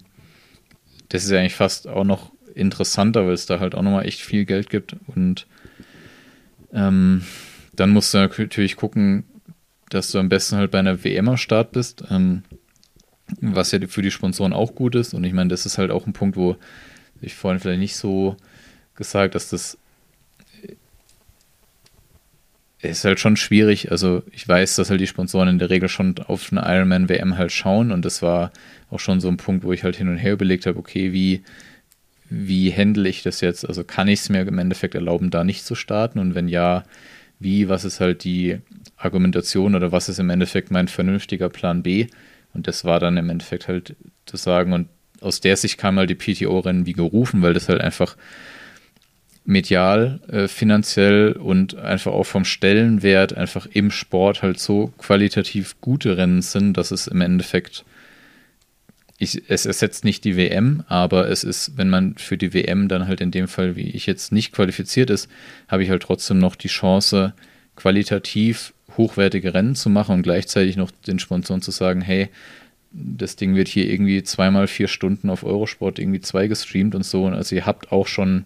[1.09, 4.21] Das ist ja eigentlich fast auch noch interessanter, weil es da halt auch nochmal echt
[4.21, 4.95] viel Geld gibt.
[5.07, 5.47] Und
[6.71, 7.23] ähm,
[7.73, 9.23] dann musst du natürlich gucken,
[9.89, 12.03] dass du am besten halt bei einer WM am Start bist.
[12.11, 12.43] Ähm,
[13.41, 15.13] was ja für die Sponsoren auch gut ist.
[15.13, 16.55] Und ich meine, das ist halt auch ein Punkt, wo
[17.21, 18.37] ich vorhin vielleicht nicht so
[18.95, 19.77] gesagt, dass das
[22.81, 23.91] ist halt schon schwierig.
[23.91, 27.37] Also ich weiß, dass halt die Sponsoren in der Regel schon auf eine Ironman WM
[27.37, 28.51] halt schauen und das war
[28.89, 31.43] auch schon so ein Punkt, wo ich halt hin und her überlegt habe, okay, wie,
[32.29, 33.67] wie handle ich das jetzt?
[33.67, 36.19] Also kann ich es mir im Endeffekt erlauben, da nicht zu starten?
[36.19, 36.83] Und wenn ja,
[37.39, 38.59] wie, was ist halt die
[38.97, 42.07] Argumentation oder was ist im Endeffekt mein vernünftiger Plan B?
[42.53, 43.95] Und das war dann im Endeffekt halt
[44.25, 44.87] zu sagen, und
[45.21, 48.15] aus der Sicht kam halt die PTO-Rennen wie gerufen, weil das halt einfach
[49.45, 56.17] medial, äh, finanziell und einfach auch vom Stellenwert einfach im Sport halt so qualitativ gute
[56.17, 57.83] Rennen sind, dass es im Endeffekt,
[59.17, 63.07] ich, es ersetzt nicht die WM, aber es ist, wenn man für die WM dann
[63.07, 65.29] halt in dem Fall, wie ich jetzt nicht qualifiziert ist,
[65.67, 67.33] habe ich halt trotzdem noch die Chance,
[67.75, 72.29] qualitativ hochwertige Rennen zu machen und gleichzeitig noch den Sponsoren zu sagen, hey,
[72.91, 77.25] das Ding wird hier irgendwie zweimal vier Stunden auf Eurosport irgendwie zwei gestreamt und so.
[77.27, 78.45] Also ihr habt auch schon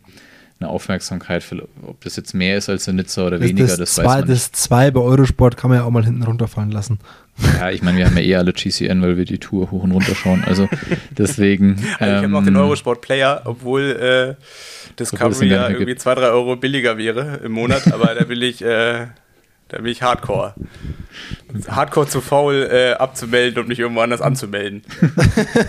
[0.60, 3.78] eine Aufmerksamkeit, für, ob das jetzt mehr ist als in Nizza oder das, weniger, das,
[3.78, 6.72] das zwei, weiß man Das zwei bei Eurosport kann man ja auch mal hinten runterfallen
[6.72, 7.00] lassen.
[7.60, 9.92] Ja, ich meine, wir haben ja eh alle GCN, weil wir die Tour hoch und
[9.92, 10.44] runter schauen.
[10.46, 10.70] Also
[11.10, 11.84] deswegen.
[12.00, 16.02] Also ich habe noch den ähm, Eurosport Player, obwohl äh, Discovery ja irgendwie gibt.
[16.02, 19.08] zwei, drei Euro billiger wäre im Monat, aber da will ich äh,
[19.74, 20.54] da bin ich Hardcore.
[21.68, 24.84] Hardcore zu faul äh, abzumelden und mich irgendwo anders anzumelden.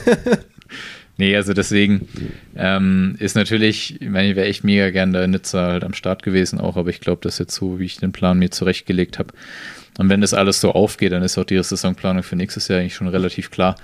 [1.17, 2.09] nee, also deswegen
[2.55, 5.95] ähm, ist natürlich, ich meine, ich wäre echt mega gern da in Nizza halt am
[5.95, 8.51] Start gewesen auch, aber ich glaube, das ist jetzt so, wie ich den Plan mir
[8.51, 9.33] zurechtgelegt habe.
[9.97, 12.95] Und wenn das alles so aufgeht, dann ist auch die Saisonplanung für nächstes Jahr eigentlich
[12.95, 13.77] schon relativ klar.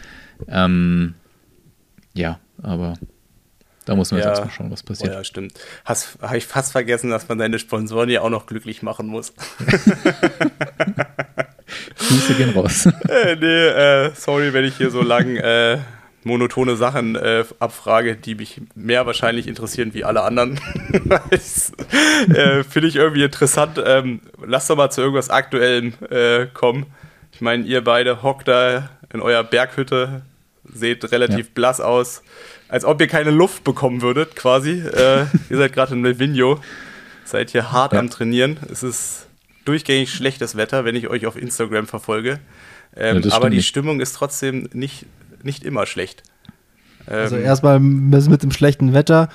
[0.49, 1.15] Ähm,
[2.13, 2.95] ja, aber
[3.91, 5.11] da muss man ja, jetzt mal schauen, was passiert.
[5.11, 5.53] Oh ja, stimmt.
[5.85, 9.33] Habe ich fast vergessen, dass man seine Sponsoren ja auch noch glücklich machen muss.
[11.99, 12.87] Grüße gehen raus.
[12.87, 15.79] Äh, nee, äh, sorry, wenn ich hier so lang äh,
[16.23, 20.61] monotone Sachen äh, abfrage, die mich mehr wahrscheinlich interessieren wie alle anderen.
[22.35, 23.83] Äh, finde ich irgendwie interessant.
[23.85, 26.87] Ähm, lass doch mal zu irgendwas Aktuellem äh, kommen.
[27.33, 30.21] Ich meine, ihr beide hockt da in eurer Berghütte,
[30.73, 31.53] seht relativ ja.
[31.55, 32.23] blass aus
[32.71, 34.83] als ob ihr keine Luft bekommen würdet, quasi.
[35.01, 36.61] Äh, ihr seid gerade in Melvinho,
[37.25, 38.01] seid hier hart ja.
[38.01, 38.59] am Trainieren.
[38.71, 39.27] Es ist
[39.65, 42.39] durchgängig schlechtes Wetter, wenn ich euch auf Instagram verfolge.
[42.95, 43.63] Ähm, ja, aber die.
[43.63, 45.07] Stimmung ist trotzdem nicht,
[45.43, 46.23] nicht immer schlecht.
[47.07, 49.31] Also ähm, also erstmal mit dem schlechten Wetter.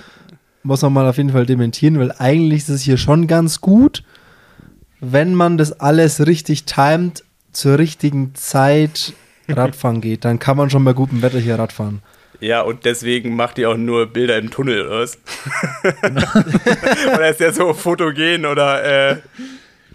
[0.62, 4.04] muss man mal auf jeden Fall dementieren, weil eigentlich ist es hier schon ganz gut,
[5.00, 9.14] wenn man das alles richtig timet, zur richtigen Zeit
[9.50, 10.26] Radfahren geht.
[10.26, 12.02] Dann kann man schon bei gutem Wetter hier Radfahren.
[12.42, 15.18] Ja, und deswegen macht ihr auch nur Bilder im Tunnel, oder was?
[17.16, 19.18] oder ist der so fotogen oder äh,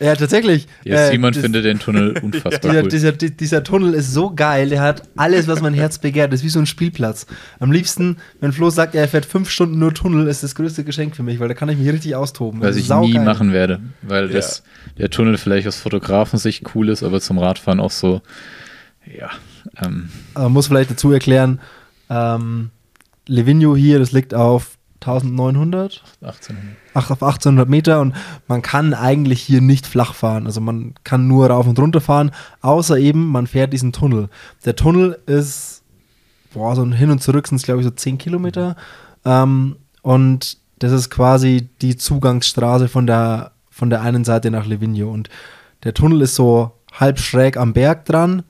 [0.02, 0.66] ja, tatsächlich.
[0.82, 2.88] Ja, äh, Simon das- findet den Tunnel unfassbar Dieser, cool.
[2.88, 6.32] dieser, di- dieser Tunnel ist so geil, der hat alles, was mein Herz begehrt.
[6.32, 7.26] Das ist wie so ein Spielplatz.
[7.58, 11.14] Am liebsten, wenn Flo sagt, er fährt fünf Stunden nur Tunnel, ist das größte Geschenk
[11.16, 12.62] für mich, weil da kann ich mich richtig austoben.
[12.62, 14.32] Was ich nie machen werde, weil Ja.
[14.36, 14.62] das,
[14.96, 18.22] der Tunnel vielleicht aus Fotografensicht cool ist, aber zum Radfahren auch so,
[19.18, 19.30] ja,
[19.82, 21.60] ähm, man muss vielleicht dazu erklären,
[22.08, 22.70] ähm,
[23.26, 26.76] Livigno hier, das liegt auf 1900, 1800.
[26.92, 28.14] ach, auf 1800 Meter und
[28.48, 30.46] man kann eigentlich hier nicht flach fahren.
[30.46, 34.28] Also man kann nur rauf und runter fahren, außer eben man fährt diesen Tunnel.
[34.64, 35.82] Der Tunnel ist,
[36.52, 38.76] boah, so ein hin und zurück sind es glaube ich so 10 Kilometer
[39.24, 45.10] ähm, und das ist quasi die Zugangsstraße von der, von der einen Seite nach Livigno
[45.10, 45.30] und
[45.84, 48.42] der Tunnel ist so halb schräg am Berg dran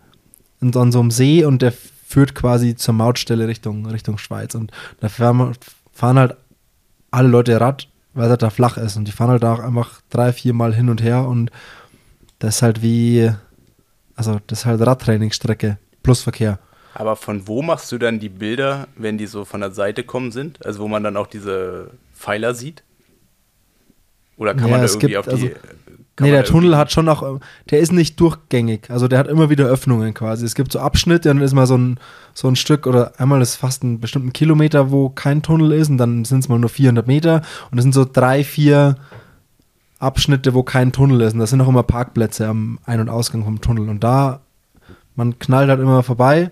[0.61, 4.55] und an so einem See und der führt quasi zur Mautstelle Richtung, Richtung Schweiz.
[4.55, 5.55] Und da fahren,
[6.03, 6.37] halt
[7.11, 8.97] alle Leute Rad, weil es halt da flach ist.
[8.97, 11.51] Und die fahren halt auch einfach drei, vier Mal hin und her und
[12.41, 13.31] das ist halt wie,
[14.17, 16.59] also das ist halt Radtrainingsstrecke plus Verkehr.
[16.95, 20.33] Aber von wo machst du dann die Bilder, wenn die so von der Seite kommen
[20.33, 20.65] sind?
[20.67, 22.83] Also wo man dann auch diese Pfeiler sieht?
[24.41, 25.30] Oder kann Ja, man da irgendwie gibt, auf die.
[25.32, 25.47] also-
[26.20, 27.38] nee, der da Tunnel hat schon auch, äh,
[27.70, 28.91] der ist nicht durchgängig.
[28.91, 30.45] Also der hat immer wieder Öffnungen quasi.
[30.45, 31.99] Es gibt so Abschnitte und dann ist mal so ein,
[32.34, 35.99] so ein Stück oder einmal ist fast einen bestimmten Kilometer, wo kein Tunnel ist und
[35.99, 38.97] dann sind es mal nur 400 Meter und es sind so drei, vier
[39.99, 43.45] Abschnitte, wo kein Tunnel ist und das sind auch immer Parkplätze am Ein- und Ausgang
[43.45, 44.41] vom Tunnel und da,
[45.16, 46.51] man knallt halt immer vorbei.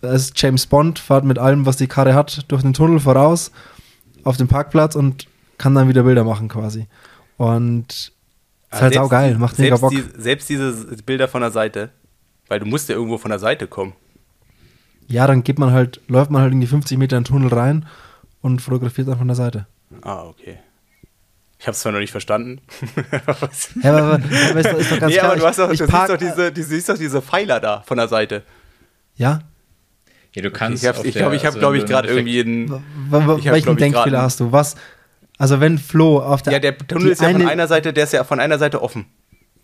[0.00, 3.50] Da ist James Bond, fährt mit allem, was die Karre hat, durch den Tunnel voraus
[4.24, 5.26] auf den Parkplatz und
[5.58, 6.86] kann dann wieder Bilder machen quasi.
[7.40, 8.12] Und ist
[8.68, 9.90] Ah, halt selbst saugeil, die- macht mega Bock.
[9.92, 10.72] Die, selbst diese
[11.06, 11.88] Bilder von der Seite.
[12.48, 13.94] Weil du musst ja irgendwo von der Seite kommen.
[15.06, 17.48] Ja, dann geht man halt, läuft man halt in die 50 Meter in den Tunnel
[17.52, 17.86] rein
[18.42, 19.66] und fotografiert dann von der Seite.
[20.02, 20.58] Ah, okay.
[21.58, 22.60] Ich habe es zwar noch nicht verstanden.
[23.82, 25.30] Ja, aber, aber ist, doch- ist doch ganz nee, klar.
[25.32, 27.22] aber du, hast doch, ich, du ich siehst, park, doch diese, du siehst doch diese
[27.22, 28.42] Pfeiler da von der Seite.
[29.16, 29.40] Ja?
[30.34, 30.84] Ja, du kannst.
[30.84, 32.82] Ich glaube, ich, der- glaub, ich habe, also glaube ich, du gerade irgendwie einen.
[33.10, 34.52] Welchen Denkfehler hast du?
[34.52, 34.76] Was?
[35.40, 38.04] Also wenn Flo auf der Ja, der Tunnel ist ja von eine- einer Seite, der
[38.04, 39.06] ist ja von einer Seite offen.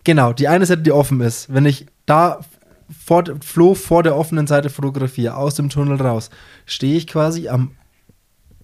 [0.04, 1.52] Genau, die eine Seite, die offen ist.
[1.52, 2.40] Wenn ich da
[3.04, 6.30] vor, Flo vor der offenen Seite fotografiere, aus dem Tunnel raus,
[6.64, 7.72] stehe ich quasi am,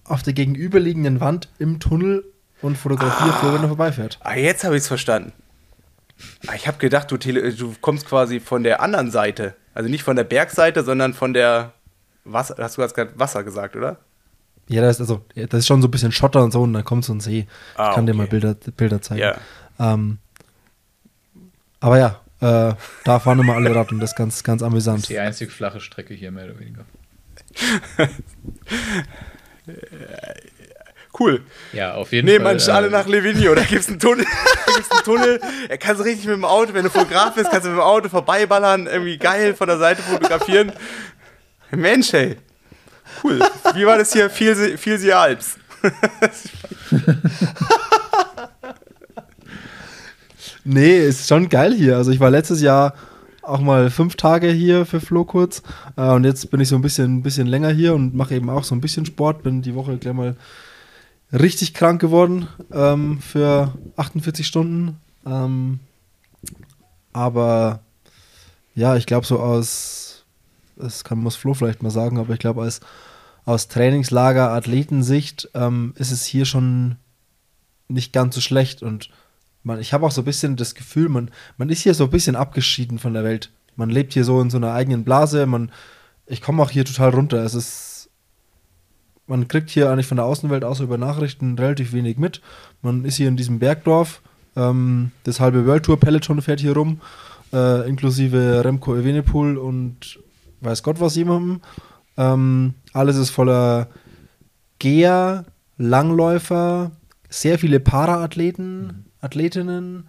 [0.05, 2.23] auf der gegenüberliegenden Wand im Tunnel
[2.63, 4.17] und fotografiere Flo, wenn er vorbeifährt.
[4.21, 5.33] Ah, jetzt habe ich es verstanden.
[6.47, 9.55] Ah, ich habe gedacht, du, du kommst quasi von der anderen Seite.
[9.75, 11.73] Also nicht von der Bergseite, sondern von der
[12.23, 12.55] Wasser.
[12.57, 13.97] Hast du gerade Wasser gesagt, oder?
[14.67, 16.83] Ja, das ist, also, das ist schon so ein bisschen Schotter und so und dann
[16.85, 17.47] kommt so ein See.
[17.75, 18.17] Ah, ich kann dir okay.
[18.19, 19.21] mal Bilder, Bilder zeigen.
[19.21, 19.35] Ja.
[19.79, 20.19] Ähm,
[21.79, 24.99] aber ja, äh, da fahren immer alle Rad und das ist ganz, ganz Das amüsant.
[25.01, 26.85] ist die einzig flache Strecke hier, mehr oder weniger.
[31.19, 31.43] Cool.
[31.73, 32.53] Ja, auf jeden Nehmen Fall.
[32.55, 33.53] manche alle äh, nach Livigno.
[33.53, 34.25] Da gibt's einen Tunnel.
[34.65, 35.39] Da gibt's einen Tunnel.
[35.69, 37.83] Er kann so richtig mit dem Auto, wenn du Fotograf bist, kannst du mit dem
[37.83, 40.71] Auto vorbeiballern, irgendwie geil von der Seite fotografieren.
[41.69, 42.37] Mensch, ey.
[43.23, 43.39] Cool.
[43.75, 44.29] Wie war das hier?
[44.29, 45.57] Viel, viel Alps.
[50.65, 51.97] Nee, ist schon geil hier.
[51.97, 52.93] Also ich war letztes Jahr
[53.41, 55.61] auch mal fünf Tage hier für Flo kurz
[55.97, 58.63] äh, und jetzt bin ich so ein bisschen, bisschen länger hier und mache eben auch
[58.63, 59.43] so ein bisschen Sport.
[59.43, 60.37] Bin die Woche gleich mal
[61.33, 64.97] richtig krank geworden ähm, für 48 Stunden.
[65.25, 65.79] Ähm,
[67.11, 67.81] aber
[68.75, 70.12] ja, ich glaube so aus,
[70.75, 72.79] das kann, muss Flo vielleicht mal sagen, aber ich glaube aus,
[73.45, 76.97] aus Trainingslager, Athletensicht ähm, ist es hier schon
[77.87, 79.09] nicht ganz so schlecht und
[79.63, 82.09] man, ich habe auch so ein bisschen das Gefühl, man, man ist hier so ein
[82.09, 83.51] bisschen abgeschieden von der Welt.
[83.75, 85.45] Man lebt hier so in so einer eigenen Blase.
[85.45, 85.71] Man,
[86.25, 87.43] ich komme auch hier total runter.
[87.43, 88.09] Es ist,
[89.25, 92.41] man kriegt hier eigentlich von der Außenwelt außer über Nachrichten relativ wenig mit.
[92.81, 94.21] Man ist hier in diesem Bergdorf.
[94.55, 97.01] Ähm, das halbe World Tour Peloton fährt hier rum,
[97.51, 100.19] äh, inklusive Remco Evenepoel und
[100.63, 101.61] weiß Gott was jemandem.
[102.17, 103.87] Ähm, alles ist voller
[104.79, 105.45] Geher,
[105.77, 106.91] Langläufer,
[107.29, 110.07] sehr viele Paraathleten, Athletinnen.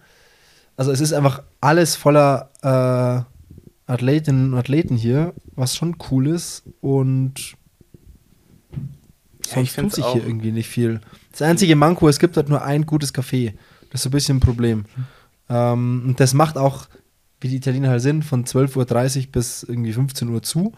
[0.77, 6.63] Also es ist einfach alles voller äh, Athletinnen und Athleten hier, was schon cool ist
[6.81, 7.55] und
[9.41, 11.01] ich sonst tut find's sich hier irgendwie nicht viel.
[11.31, 13.53] Das einzige Manko, es gibt halt nur ein gutes Café.
[13.89, 14.85] Das ist so ein bisschen ein Problem.
[15.49, 16.87] Ähm, und das macht auch,
[17.41, 20.73] wie die Italiener halt sind, von 12.30 Uhr bis irgendwie 15 Uhr zu.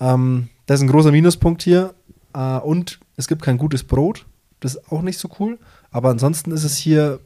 [0.00, 1.94] Ähm, das ist ein großer Minuspunkt hier.
[2.34, 4.26] Äh, und es gibt kein gutes Brot.
[4.60, 5.58] Das ist auch nicht so cool.
[5.90, 7.20] Aber ansonsten ist es hier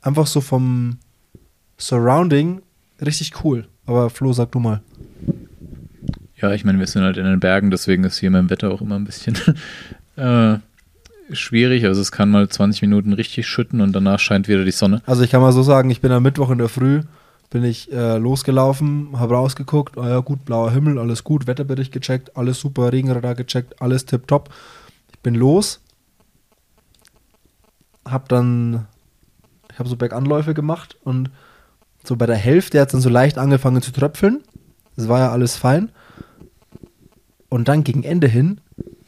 [0.00, 0.98] einfach so vom
[1.78, 2.62] Surrounding
[3.00, 3.66] richtig cool.
[3.86, 4.82] Aber Flo, sag du mal.
[6.36, 8.80] Ja, ich meine, wir sind halt in den Bergen, deswegen ist hier mein Wetter auch
[8.80, 9.36] immer ein bisschen
[10.16, 10.58] äh,
[11.32, 11.84] schwierig.
[11.84, 15.02] Also es kann mal 20 Minuten richtig schütten und danach scheint wieder die Sonne.
[15.06, 17.02] Also ich kann mal so sagen, ich bin am Mittwoch in der Früh,
[17.52, 22.34] bin ich äh, losgelaufen, habe rausgeguckt, oh ja gut, blauer Himmel, alles gut, Wetterbericht gecheckt,
[22.36, 24.48] alles super, Regenradar gecheckt, alles tipptopp.
[25.12, 25.80] Ich bin los,
[28.08, 28.86] habe dann,
[29.70, 31.30] ich habe so Berganläufe gemacht und
[32.04, 34.40] so bei der Hälfte hat es dann so leicht angefangen zu tröpfeln.
[34.96, 35.90] Das war ja alles fein.
[37.48, 38.60] Und dann gegen Ende hin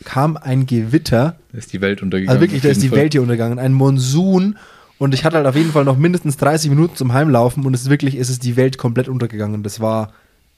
[0.05, 1.37] kam ein Gewitter.
[1.51, 2.37] Da ist die Welt untergegangen.
[2.37, 2.99] Also wirklich, da ist die Fall.
[2.99, 3.59] Welt hier untergegangen.
[3.59, 4.59] Ein Monsun.
[4.99, 7.83] Und ich hatte halt auf jeden Fall noch mindestens 30 Minuten zum Heimlaufen und es
[7.83, 9.63] ist wirklich, es ist die Welt komplett untergegangen.
[9.63, 10.13] Das war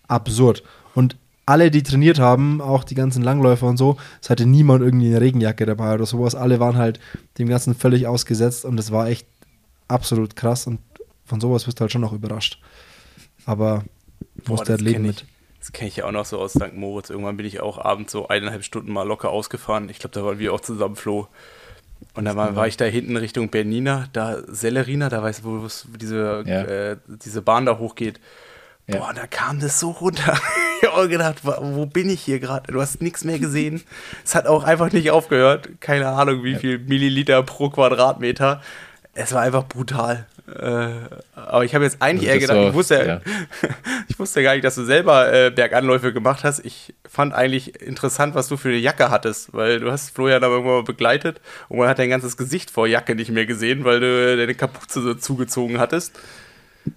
[0.09, 0.63] absurd.
[0.95, 5.07] Und alle, die trainiert haben, auch die ganzen Langläufer und so, es hatte niemand irgendwie
[5.07, 6.35] eine Regenjacke dabei oder sowas.
[6.35, 7.01] Alle waren halt
[7.39, 9.27] dem Ganzen völlig ausgesetzt und es war echt
[9.89, 10.81] absolut krass und
[11.25, 12.61] von sowas wirst du halt schon noch überrascht.
[13.47, 13.85] Aber
[14.45, 15.25] du halt das leben mit.
[15.61, 16.75] Das kenne ich ja auch noch so aus St.
[16.75, 17.11] Moritz.
[17.11, 19.89] Irgendwann bin ich auch abends so eineinhalb Stunden mal locker ausgefahren.
[19.89, 21.27] Ich glaube, da waren wir auch zusammen, Flo.
[22.15, 25.67] Und dann war, war ich da hinten Richtung Bernina, da Sellerina, da weißt du, wo
[25.67, 26.63] es diese, Ja.
[26.63, 28.21] äh, diese Bahn da hochgeht.
[28.87, 28.99] Ja.
[28.99, 30.39] Boah, da kam das so runter.
[30.83, 32.73] ich habe gedacht, wo bin ich hier gerade?
[32.73, 33.83] Du hast nichts mehr gesehen.
[34.25, 35.69] Es hat auch einfach nicht aufgehört.
[35.81, 38.63] Keine Ahnung, wie viel Milliliter pro Quadratmeter.
[39.15, 40.27] Es war einfach brutal.
[40.49, 40.89] Äh,
[41.35, 43.21] aber ich habe jetzt eigentlich Also eher das gedacht, war- ich wusste, ja.
[44.09, 46.65] ich wusste gar nicht, dass du selber äh, Berganläufe gemacht hast.
[46.65, 50.55] Ich fand eigentlich interessant, was du für eine Jacke hattest, weil du hast Florian aber
[50.55, 53.99] irgendwann mal begleitet und man hat dein ganzes Gesicht vor Jacke nicht mehr gesehen, weil
[54.01, 56.15] du deine Kapuze so zugezogen hattest.
[56.85, 56.93] Das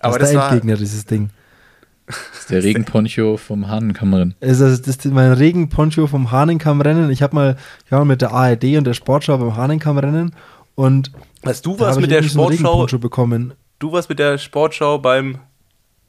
[0.00, 1.30] Aber ist das der war, Endgegner, dieses Ding.
[2.06, 4.34] Das ist der Regenponcho vom Hahnenkammerin.
[4.40, 7.10] Es ist, das ist mein Regenponcho vom Hahnenkammrennen.
[7.10, 7.56] Ich habe mal,
[7.86, 10.34] ich war mal mit der ARD und der Sportschau beim Hahnenkammrennen
[10.74, 11.10] und
[11.42, 13.54] was du da warst hab mit der so Sportschau, bekommen.
[13.78, 15.38] du warst mit der Sportschau beim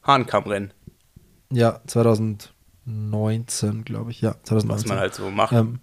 [0.06, 0.74] Hahnkammrennen,
[1.52, 4.22] Ja, 2019, glaube ich.
[4.22, 4.70] Ja, 2019.
[4.70, 5.54] was man halt so macht.
[5.54, 5.80] Ähm,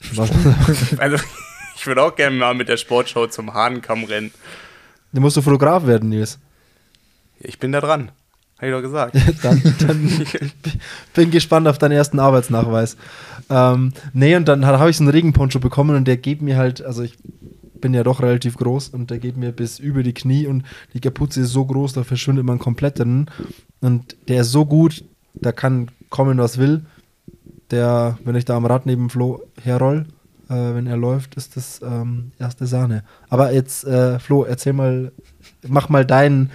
[0.14, 0.30] was,
[0.98, 1.16] Also,
[1.76, 4.30] ich würde auch gerne mal mit der Sportschau zum Hahnkammrennen.
[5.12, 6.38] du musst du Fotograf werden, Nils.
[7.38, 8.10] Ich bin da dran.
[8.58, 9.16] Habe ich doch gesagt.
[9.42, 10.22] dann, dann
[11.12, 12.96] bin gespannt auf deinen ersten Arbeitsnachweis.
[13.50, 16.80] Ähm, nee, und dann habe ich so einen Regenponcho bekommen und der geht mir halt,
[16.82, 17.18] also ich
[17.84, 21.00] bin ja doch relativ groß und der geht mir bis über die Knie und die
[21.00, 23.26] Kapuze ist so groß, da verschwindet man komplett drin.
[23.82, 25.04] Und der ist so gut,
[25.34, 26.86] da kann kommen, was will.
[27.70, 30.06] Der, wenn ich da am Rad neben Flo herroll,
[30.48, 33.04] äh, wenn er läuft, ist das ähm, erste Sahne.
[33.28, 35.12] Aber jetzt, äh, Flo, erzähl mal,
[35.68, 36.50] mach mal deinen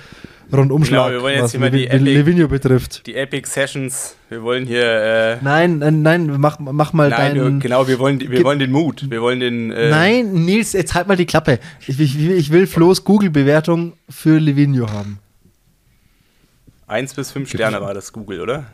[0.52, 3.06] Rundumschlag, Genau, wir wollen jetzt was hier mal die Levi- Epic- Levinho betrifft.
[3.06, 4.84] Die Epic Sessions, wir wollen hier.
[4.84, 7.60] Äh, Nein, nein, nein, mach, mach mal nein, deinen.
[7.60, 9.06] genau, wir wollen, wir wollen den Mut.
[9.12, 9.72] Wir wollen den.
[9.72, 11.60] Äh, Nein, Nils, jetzt halt mal die Klappe.
[11.86, 15.20] Ich, ich, ich will Flo's Google-Bewertung für Livigno haben.
[16.88, 18.66] Eins bis fünf Sterne war das Google, oder?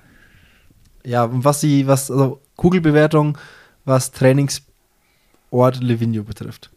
[1.04, 3.38] Ja, und was sie, was, also Google-Bewertung,
[3.84, 6.70] was Trainingsort Livigno betrifft.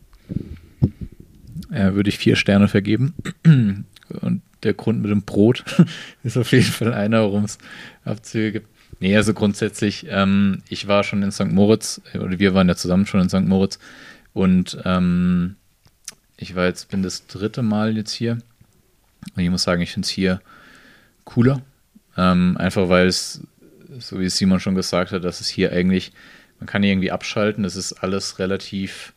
[1.71, 3.15] Ja, würde ich vier Sterne vergeben.
[4.21, 5.65] Und der Grund mit dem Brot
[6.25, 7.59] ist auf jeden Fall einer, warum es
[8.05, 8.69] Abzüge gibt.
[9.01, 11.53] Nee, also grundsätzlich, ähm, ich war schon in St.
[11.53, 13.47] Moritz, äh, oder wir waren ja zusammen schon in St.
[13.47, 13.79] Moritz
[14.33, 15.57] und ähm,
[16.37, 18.39] ich war jetzt, bin das dritte Mal jetzt hier
[19.37, 20.41] und ich muss sagen, ich finde es hier
[21.25, 21.63] cooler.
[22.17, 23.43] Ähm, einfach weil es,
[23.99, 26.13] so wie Simon schon gesagt hat, dass es hier eigentlich,
[26.59, 29.13] man kann hier irgendwie abschalten, es ist alles relativ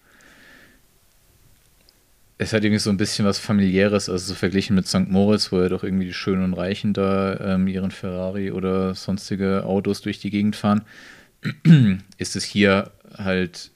[2.41, 5.07] es hat irgendwie so ein bisschen was familiäres, also so verglichen mit St.
[5.07, 9.63] Moritz, wo ja doch irgendwie die Schönen und Reichen da ähm, ihren Ferrari oder sonstige
[9.63, 10.81] Autos durch die Gegend fahren,
[12.17, 13.69] ist es hier halt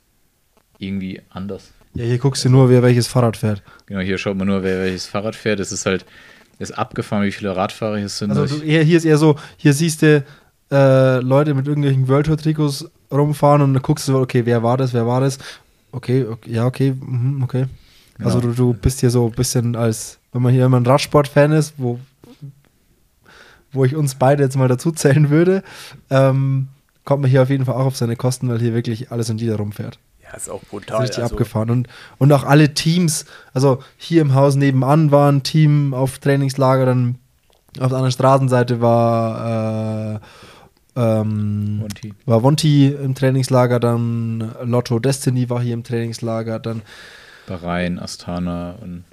[0.80, 1.74] irgendwie anders.
[1.94, 3.62] Ja, hier guckst du nur, wer welches Fahrrad fährt.
[3.86, 5.60] Genau, hier schaut man nur, wer welches Fahrrad fährt.
[5.60, 6.04] Es ist halt,
[6.58, 8.32] es ist abgefahren, wie viele Radfahrer hier sind.
[8.32, 10.26] Also eher, hier ist eher so, hier siehst du
[10.72, 14.76] äh, Leute mit irgendwelchen World Tour Trikots rumfahren und dann guckst du, okay, wer war
[14.76, 15.38] das, wer war das?
[15.92, 17.44] Okay, okay ja, okay, mhm,
[18.16, 18.26] okay.
[18.26, 18.54] Also Genau.
[18.54, 21.76] du, du bist hier so ein bisschen als, wenn man hier immer ein Radsport-Fan ist,
[21.78, 22.00] wo,
[23.72, 25.64] wo ich uns beide jetzt mal dazu zählen würde,
[26.10, 26.68] ähm,
[27.04, 29.40] kommt man hier auf jeden Fall auch auf seine Kosten, weil hier wirklich alles und
[29.40, 30.00] jeder rumfährt.
[30.24, 30.98] Ja, ist auch brutal.
[30.98, 31.70] ist richtig also, abgefahren.
[31.70, 31.88] Und,
[32.18, 37.20] und auch alle Teams, also hier im Haus nebenan war ein Team auf Trainingslager, dann
[37.80, 40.20] auf der anderen Straßenseite war, äh,
[40.96, 42.14] ähm, Monty.
[42.26, 46.82] war Vonti im Trainingslager, dann Lotto Destiny war hier im Trainingslager, dann
[47.48, 49.04] Bahrain, Astana und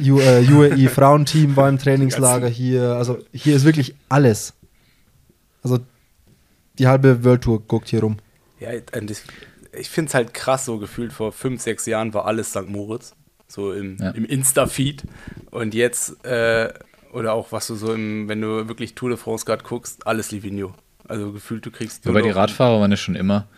[0.00, 2.94] U, äh, UAE Frauenteam war im Trainingslager hier.
[2.94, 4.54] Also hier ist wirklich alles.
[5.62, 5.80] Also
[6.78, 8.18] die halbe World Tour guckt hier rum.
[8.60, 8.70] Ja,
[9.72, 12.68] ich finde es halt krass, so gefühlt vor fünf, sechs Jahren war alles St.
[12.68, 13.14] Moritz.
[13.48, 14.10] So im, ja.
[14.10, 15.04] im Insta-Feed.
[15.50, 16.72] Und jetzt, äh,
[17.12, 20.30] oder auch was du so im, wenn du wirklich Tour de France gerade guckst, alles
[20.30, 20.74] Livigno.
[21.08, 22.06] Also gefühlt, du kriegst.
[22.06, 23.48] Wobei die Radfahrer waren ja schon immer,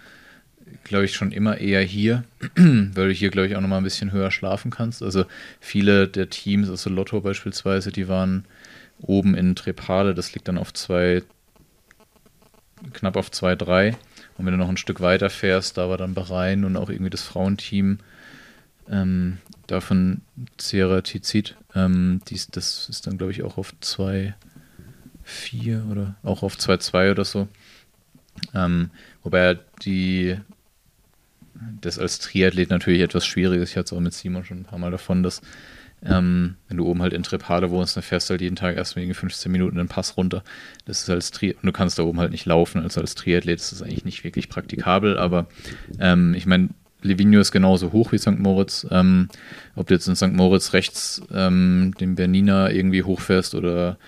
[0.84, 2.24] glaube ich, schon immer eher hier,
[2.56, 5.02] weil du hier, glaube ich, auch nochmal ein bisschen höher schlafen kannst.
[5.02, 5.24] Also
[5.60, 8.44] viele der Teams, also Lotto beispielsweise, die waren
[9.00, 11.22] oben in Trepale, das liegt dann auf zwei,
[12.92, 13.94] knapp auf 2,3.
[14.36, 17.10] Und wenn du noch ein Stück weiter fährst, da war dann Bahrain und auch irgendwie
[17.10, 17.98] das Frauenteam
[18.90, 20.22] ähm, davon
[20.58, 21.56] Sierra Tizit.
[21.74, 27.24] Ähm, dies, das ist dann, glaube ich, auch auf 2,4 oder auch auf 2,2 oder
[27.24, 27.48] so.
[28.54, 28.90] Ähm,
[29.22, 30.38] wobei die
[31.80, 33.70] das als Triathlet natürlich etwas schwierig ist.
[33.70, 35.40] Ich hatte es auch mit Simon schon ein paar Mal davon, dass
[36.02, 38.96] ähm, wenn du oben halt in Trepade wohnst, dann fährst du halt jeden Tag erst
[38.96, 40.42] wegen 15 Minuten den Pass runter.
[40.86, 42.82] Das ist als Tri und du kannst da oben halt nicht laufen.
[42.82, 45.46] Also als Triathlet ist das eigentlich nicht wirklich praktikabel, aber
[45.98, 46.70] ähm, ich meine,
[47.02, 48.38] Livigno ist genauso hoch wie St.
[48.38, 48.86] Moritz.
[48.90, 49.28] Ähm,
[49.74, 50.32] ob du jetzt in St.
[50.32, 53.98] Moritz rechts ähm, den Bernina irgendwie hochfährst oder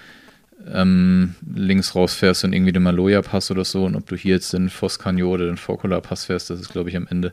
[0.71, 4.71] ähm, links rausfährst und irgendwie den Maloja-Pass oder so und ob du hier jetzt den
[4.71, 7.33] Foscanio oder den Forcola-Pass fährst, das ist, glaube ich, am Ende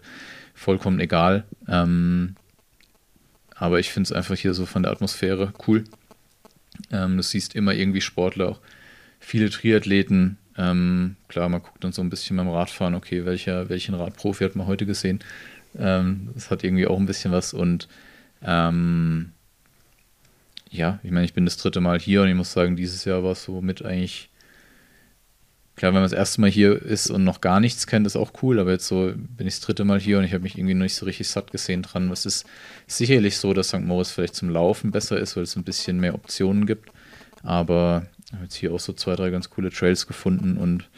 [0.53, 1.45] vollkommen egal.
[1.67, 2.35] Ähm,
[3.55, 5.83] aber ich finde es einfach hier so von der Atmosphäre cool.
[6.91, 8.59] Ähm, du siehst immer irgendwie Sportler, auch
[9.19, 10.37] viele Triathleten.
[10.57, 14.55] Ähm, klar, man guckt dann so ein bisschen beim Radfahren, okay, welcher, welchen Radprofi hat
[14.55, 15.19] man heute gesehen?
[15.77, 17.87] Ähm, das hat irgendwie auch ein bisschen was und
[18.41, 19.31] ähm,
[20.69, 23.23] ja, ich meine, ich bin das dritte Mal hier und ich muss sagen, dieses Jahr
[23.23, 24.29] war es so mit eigentlich
[25.79, 28.33] Klar, wenn man das erste Mal hier ist und noch gar nichts kennt, ist auch
[28.43, 30.73] cool, aber jetzt so bin ich das dritte Mal hier und ich habe mich irgendwie
[30.73, 32.11] noch nicht so richtig satt gesehen dran.
[32.11, 32.45] Es ist
[32.85, 33.79] sicherlich so, dass St.
[33.79, 36.89] Moritz vielleicht zum Laufen besser ist, weil es ein bisschen mehr Optionen gibt.
[37.43, 40.89] Aber ich habe jetzt hier auch so zwei, drei ganz coole Trails gefunden und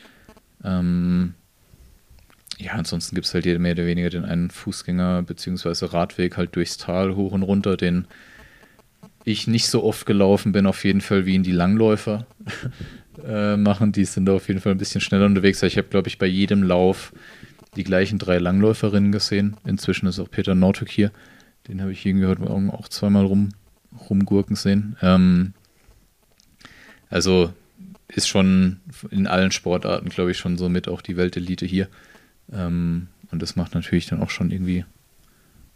[0.63, 1.35] ähm,
[2.57, 5.85] ja, ansonsten gibt es halt hier mehr oder weniger den einen Fußgänger- bzw.
[5.85, 8.07] Radweg halt durchs Tal hoch und runter, den
[9.23, 12.25] ich nicht so oft gelaufen bin, auf jeden Fall wie in die Langläufer.
[13.25, 13.91] äh, machen.
[13.91, 15.61] Die sind da auf jeden Fall ein bisschen schneller unterwegs.
[15.63, 17.13] Ich habe, glaube ich, bei jedem Lauf
[17.75, 19.57] die gleichen drei Langläuferinnen gesehen.
[19.65, 21.11] Inzwischen ist auch Peter Nortuk hier.
[21.67, 23.49] Den habe ich irgendwie heute Morgen auch zweimal rum,
[24.09, 24.97] rumgurken sehen.
[25.01, 25.53] Ähm,
[27.09, 27.53] also
[28.07, 31.87] ist schon in allen Sportarten, glaube ich, schon so mit auch die Weltelite hier.
[32.51, 34.83] Ähm, und das macht natürlich dann auch schon irgendwie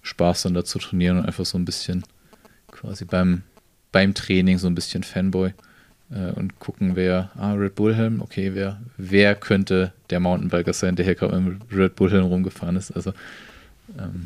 [0.01, 2.03] Spaß, dann da zu trainieren und einfach so ein bisschen
[2.85, 3.41] quasi beim,
[3.91, 5.53] beim Training so ein bisschen Fanboy
[6.11, 10.95] äh, und gucken, wer, ah, Red Bull Helm, okay, wer, wer könnte der Mountainbiker sein,
[10.95, 12.91] der hier gerade mit Red Bull Helm rumgefahren ist.
[12.91, 13.13] Also
[13.97, 14.25] ähm,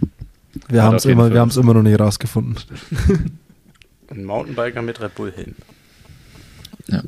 [0.68, 2.57] wir haben es immer, immer noch nicht rausgefunden.
[4.10, 5.56] Ein Mountainbiker mit Red Bull Helm.
[6.88, 7.03] Ja.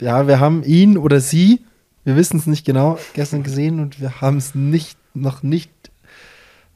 [0.00, 1.60] Ja, wir haben ihn oder sie,
[2.04, 5.70] wir wissen es nicht genau, gestern gesehen und wir haben es nicht, noch nicht,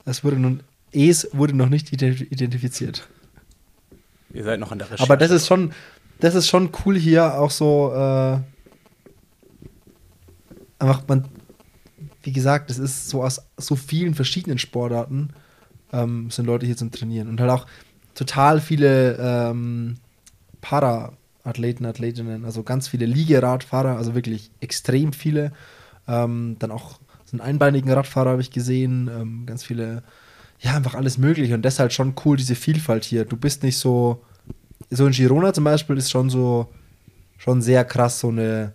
[0.05, 0.61] es wurde nun,
[0.93, 3.09] es wurde noch nicht identifiziert.
[4.33, 5.03] Ihr seid noch an der Recherche.
[5.03, 5.73] Aber das ist schon,
[6.21, 8.39] das ist schon cool hier, auch so äh,
[10.79, 11.27] einfach man,
[12.23, 15.31] wie gesagt, das ist so aus so vielen verschiedenen Sportarten
[15.93, 17.67] ähm, sind Leute hier zum Trainieren und halt auch
[18.15, 19.97] total viele ähm,
[20.61, 25.53] Para-Athleten, Athletinnen, also ganz viele Liegeradfahrer, also wirklich extrem viele.
[26.09, 30.03] Ähm, dann auch so einen einbeinigen Radfahrer habe ich gesehen, ähm, ganz viele,
[30.61, 33.25] ja, einfach alles Mögliche und deshalb schon cool, diese Vielfalt hier.
[33.25, 34.23] Du bist nicht so,
[34.91, 36.69] so in Girona zum Beispiel ist schon so,
[37.37, 38.73] schon sehr krass so eine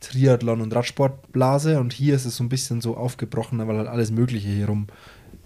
[0.00, 4.10] Triathlon- und Radsportblase und hier ist es so ein bisschen so aufgebrochen, weil halt alles
[4.10, 4.86] Mögliche hier rum,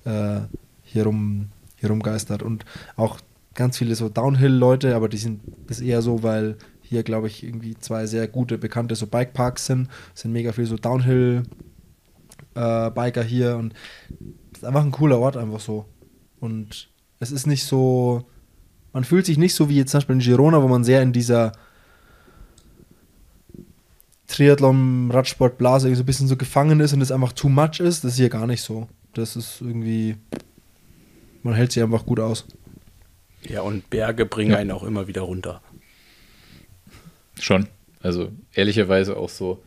[0.04, 0.40] äh,
[0.82, 2.64] hier rum, hier rumgeistert und
[2.96, 3.18] auch
[3.54, 6.56] ganz viele so Downhill-Leute, aber die sind das eher so, weil
[6.88, 9.88] hier, glaube ich, irgendwie zwei sehr gute, bekannte so Bikeparks sind.
[10.14, 11.50] Sind mega viele so Downhill-Biker
[12.58, 13.74] äh, hier und
[14.52, 15.86] es ist einfach ein cooler Ort, einfach so.
[16.40, 16.88] Und
[17.20, 18.24] es ist nicht so,
[18.92, 21.12] man fühlt sich nicht so wie jetzt zum Beispiel in Girona, wo man sehr in
[21.12, 21.52] dieser
[24.28, 28.04] Triathlon-Radsport-Blase so ein bisschen so gefangen ist und es einfach too much ist.
[28.04, 28.88] Das ist hier gar nicht so.
[29.14, 30.16] Das ist irgendwie,
[31.42, 32.46] man hält sich einfach gut aus.
[33.42, 34.58] Ja, und Berge bringen ja.
[34.58, 35.62] einen auch immer wieder runter.
[37.38, 37.68] Schon.
[38.00, 39.62] Also ehrlicherweise auch so.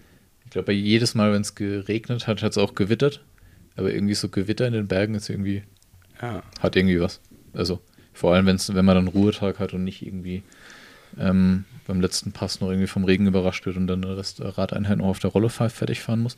[0.52, 3.22] Ich glaube, jedes Mal, wenn es geregnet hat, hat es auch gewittert.
[3.78, 5.64] Aber irgendwie so Gewitter in den Bergen ist irgendwie,
[6.22, 6.44] ja.
[6.60, 7.22] hat irgendwie was.
[7.54, 7.80] Also
[8.12, 10.44] vor allem, wenn's, wenn man dann Ruhetag hat und nicht irgendwie
[11.18, 15.06] ähm, beim letzten Pass noch irgendwie vom Regen überrascht wird und dann das Radeinheit noch
[15.06, 16.36] auf der Rolle fertig fahren muss.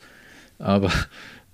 [0.60, 0.92] Aber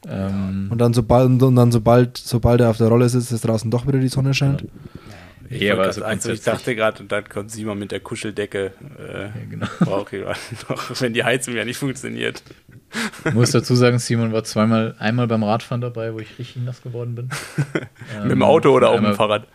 [0.06, 3.72] ähm, und dann sobald und dann sobald sobald er auf der Rolle sitzt, ist draußen
[3.72, 4.64] doch wieder die Sonne scheint.
[4.64, 4.68] Ja.
[5.52, 8.74] Ich, ja, aber also, also ich dachte gerade, und dann kommt Simon mit der Kuscheldecke.
[9.00, 9.68] Äh, ja, genau.
[9.80, 10.24] Brauche ich
[10.70, 12.44] noch, wenn die Heizung ja nicht funktioniert.
[13.26, 16.84] Ich muss dazu sagen, Simon war zweimal, einmal beim Radfahren dabei, wo ich richtig nass
[16.84, 17.30] geworden bin.
[18.16, 19.48] ähm, Mit dem Auto oder auf dem Fahrrad?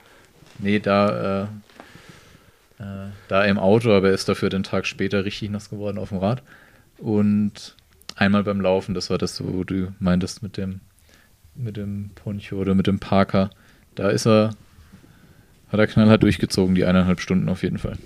[0.58, 5.50] Nee, da, äh, äh, da im Auto, aber er ist dafür den Tag später richtig
[5.50, 6.42] nass geworden auf dem Rad.
[6.98, 7.76] Und
[8.16, 10.80] einmal beim Laufen, das war das, wo du meintest mit dem,
[11.54, 13.50] mit dem Poncho oder mit dem Parker.
[13.94, 14.50] Da ist er,
[15.74, 17.98] hat er knallhart durchgezogen, die eineinhalb Stunden auf jeden Fall.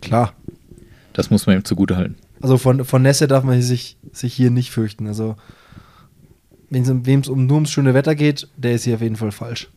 [0.00, 0.34] Klar.
[1.12, 2.16] Das muss man ihm zugute halten.
[2.40, 5.08] Also von, von Nässe darf man sich, sich hier nicht fürchten.
[5.08, 5.34] Also,
[6.70, 9.68] wem es um, nur ums schöne Wetter geht, der ist hier auf jeden Fall falsch.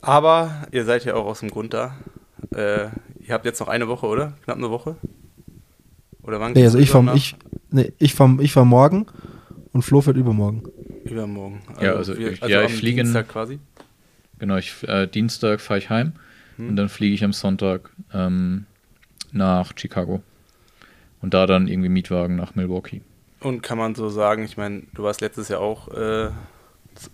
[0.00, 1.94] Aber ihr seid ja auch aus dem Grund da.
[2.54, 2.86] Äh,
[3.20, 4.32] ihr habt jetzt noch eine Woche, oder?
[4.44, 4.96] Knapp eine Woche?
[6.22, 6.54] Oder wann?
[6.54, 7.36] Nee, also ich fahre ich,
[7.70, 9.06] nee, ich fahr, ich fahr morgen
[9.72, 10.62] und Flo fährt übermorgen.
[11.10, 11.62] Übermorgen.
[11.68, 13.58] Also ja, also, wir, also ja, ich fliege Dienstag quasi.
[14.38, 16.12] Genau, ich, äh, Dienstag fahre ich heim
[16.56, 16.70] hm.
[16.70, 18.66] und dann fliege ich am Sonntag ähm,
[19.32, 20.22] nach Chicago.
[21.20, 23.00] Und da dann irgendwie Mietwagen nach Milwaukee.
[23.40, 26.30] Und kann man so sagen, ich meine, du warst letztes Jahr auch äh,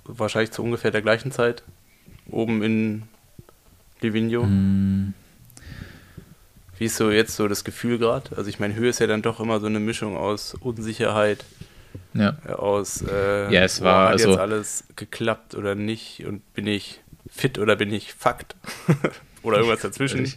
[0.05, 1.63] wahrscheinlich zu ungefähr der gleichen Zeit
[2.31, 3.03] oben in
[4.01, 4.45] Livigno.
[4.45, 5.15] Mm.
[6.79, 8.37] Wie ist so jetzt so das Gefühl gerade?
[8.37, 11.45] Also ich meine, Höhe ist ja dann doch immer so eine Mischung aus Unsicherheit,
[12.15, 12.37] ja.
[12.55, 17.01] Aus äh, ja, es war hat also, jetzt alles geklappt oder nicht und bin ich
[17.31, 18.57] fit oder bin ich Fakt
[19.43, 20.33] oder irgendwas dazwischen.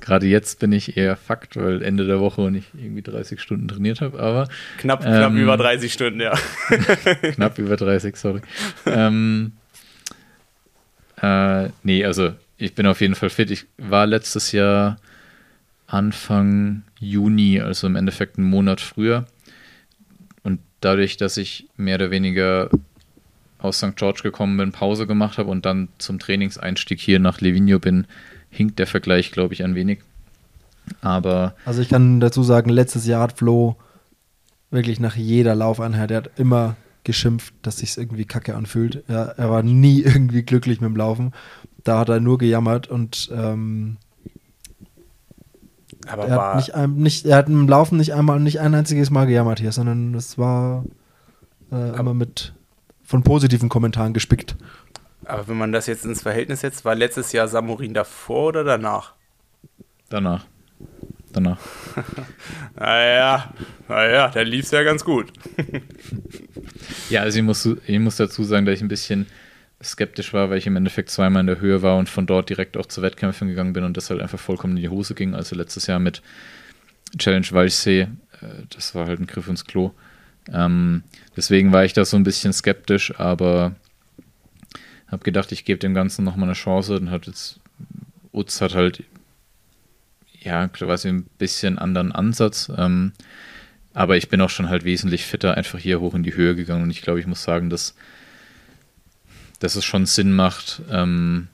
[0.00, 3.66] Gerade jetzt bin ich eher Fakt, weil Ende der Woche und ich irgendwie 30 Stunden
[3.66, 6.32] trainiert habe, aber knapp, ähm, knapp über 30 Stunden, ja.
[7.34, 8.40] knapp über 30, sorry.
[8.86, 9.52] ähm,
[11.20, 13.50] äh, nee, also ich bin auf jeden Fall fit.
[13.50, 14.98] Ich war letztes Jahr
[15.86, 19.26] Anfang Juni, also im Endeffekt einen Monat früher.
[20.42, 22.70] Und dadurch, dass ich mehr oder weniger
[23.58, 23.96] aus St.
[23.96, 28.06] George gekommen bin, Pause gemacht habe und dann zum Trainingseinstieg hier nach Livigno bin,
[28.48, 30.00] hinkt der Vergleich, glaube ich, ein wenig.
[31.02, 31.54] Aber.
[31.64, 33.76] Also ich kann dazu sagen, letztes Jahr hat Flo
[34.70, 39.04] wirklich nach jeder Laufeinheit, er hat immer geschimpft, dass sich irgendwie kacke anfühlt.
[39.08, 41.32] Er, er, war nie irgendwie glücklich mit dem Laufen.
[41.84, 43.96] Da hat er nur gejammert und ähm,
[46.06, 49.26] aber er, hat nicht, nicht, er hat im Laufen nicht einmal, nicht ein einziges Mal
[49.26, 50.84] gejammert hier, sondern es war
[51.70, 52.54] äh, immer mit
[53.02, 54.56] von positiven Kommentaren gespickt.
[55.24, 59.14] Aber wenn man das jetzt ins Verhältnis setzt, war letztes Jahr Samurin davor oder danach?
[60.08, 60.46] Danach.
[61.32, 61.58] Danach.
[62.76, 63.52] naja,
[63.88, 65.32] naja, dann lief es ja ganz gut.
[67.10, 69.26] ja, also ich muss, ich muss dazu sagen, dass ich ein bisschen
[69.82, 72.76] skeptisch war, weil ich im Endeffekt zweimal in der Höhe war und von dort direkt
[72.76, 75.34] auch zu Wettkämpfen gegangen bin und das halt einfach vollkommen in die Hose ging.
[75.34, 76.22] Also letztes Jahr mit
[77.16, 78.08] Challenge Walchsee, äh,
[78.70, 79.92] das war halt ein Griff ins Klo.
[80.52, 81.02] Ähm,
[81.36, 83.74] deswegen war ich da so ein bisschen skeptisch, aber
[85.08, 86.94] habe gedacht, ich gebe dem Ganzen nochmal eine Chance.
[86.94, 87.60] Dann hat jetzt
[88.32, 89.02] Utz hat halt
[90.40, 92.70] ja quasi ein bisschen anderen Ansatz.
[92.76, 93.12] Ähm,
[93.92, 96.84] aber ich bin auch schon halt wesentlich fitter einfach hier hoch in die Höhe gegangen
[96.84, 97.94] und ich glaube, ich muss sagen, dass,
[99.60, 101.48] dass es schon Sinn macht, ähm,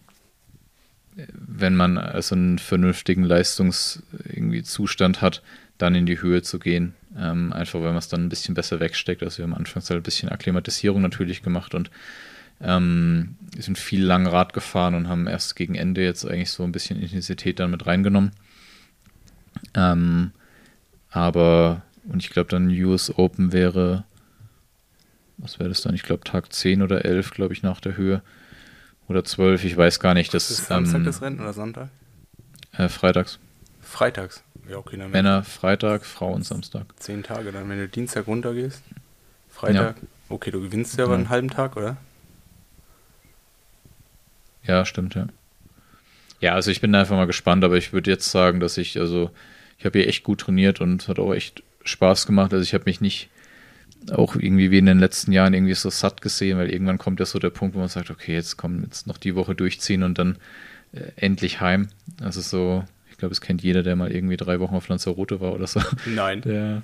[1.32, 5.42] wenn man also einen vernünftigen Leistungszustand hat,
[5.78, 6.94] dann in die Höhe zu gehen.
[7.18, 9.22] Ähm, einfach weil man es dann ein bisschen besser wegsteckt.
[9.22, 11.90] Also wir haben anfangs halt ein bisschen Akklimatisierung natürlich gemacht und
[12.60, 16.72] ähm, sind viel lang Rad gefahren und haben erst gegen Ende jetzt eigentlich so ein
[16.72, 18.32] bisschen Intensität dann mit reingenommen.
[19.74, 20.32] Ähm,
[21.10, 24.04] aber, und ich glaube dann US Open wäre,
[25.38, 25.94] was wäre das dann?
[25.94, 28.22] Ich glaube Tag 10 oder 11, glaube ich, nach der Höhe.
[29.08, 30.34] Oder 12, ich weiß gar nicht.
[30.34, 31.90] Das, ist Samstag ähm, das Rennen oder Sonntag?
[32.72, 33.38] Äh, freitags.
[33.80, 34.42] Freitags?
[34.68, 34.96] Ja, okay.
[34.96, 36.86] Dann Männer Freitag, Frauen Samstag.
[36.98, 38.82] Zehn Tage dann, wenn du Dienstag runtergehst.
[39.48, 39.96] Freitag.
[39.96, 40.08] Ja.
[40.28, 41.96] Okay, du gewinnst ja aber einen halben Tag, oder?
[44.64, 45.28] Ja, stimmt, ja.
[46.40, 48.98] Ja, also ich bin da einfach mal gespannt, aber ich würde jetzt sagen, dass ich,
[48.98, 49.30] also
[49.78, 52.52] ich habe hier echt gut trainiert und hat auch echt Spaß gemacht.
[52.52, 53.30] Also ich habe mich nicht
[54.12, 57.26] auch irgendwie wie in den letzten Jahren irgendwie so satt gesehen, weil irgendwann kommt ja
[57.26, 60.18] so der Punkt, wo man sagt, okay, jetzt kommen jetzt noch die Woche durchziehen und
[60.18, 60.36] dann
[60.92, 61.88] äh, endlich heim.
[62.22, 65.52] Also so, ich glaube, es kennt jeder, der mal irgendwie drei Wochen auf Lanzarote war
[65.52, 65.80] oder so.
[66.06, 66.40] Nein.
[66.42, 66.82] Der,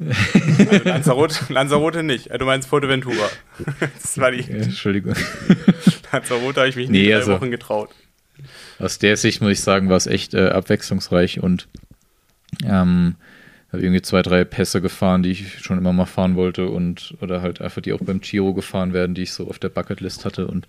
[0.00, 2.30] also Lanzarote, Lanzarote nicht.
[2.32, 3.28] Du meinst Fuerteventura.
[4.02, 4.42] Das war die.
[4.42, 5.14] Ja, Entschuldigung.
[6.12, 7.90] Lanzarote habe ich mich nee, drei also, Wochen getraut.
[8.78, 11.68] Aus der Sicht muss ich sagen, war es echt äh, abwechslungsreich und
[12.64, 13.16] ähm,
[13.72, 17.42] habe irgendwie zwei, drei Pässe gefahren, die ich schon immer mal fahren wollte und oder
[17.42, 20.46] halt einfach die auch beim Giro gefahren werden, die ich so auf der Bucketlist hatte.
[20.46, 20.66] Und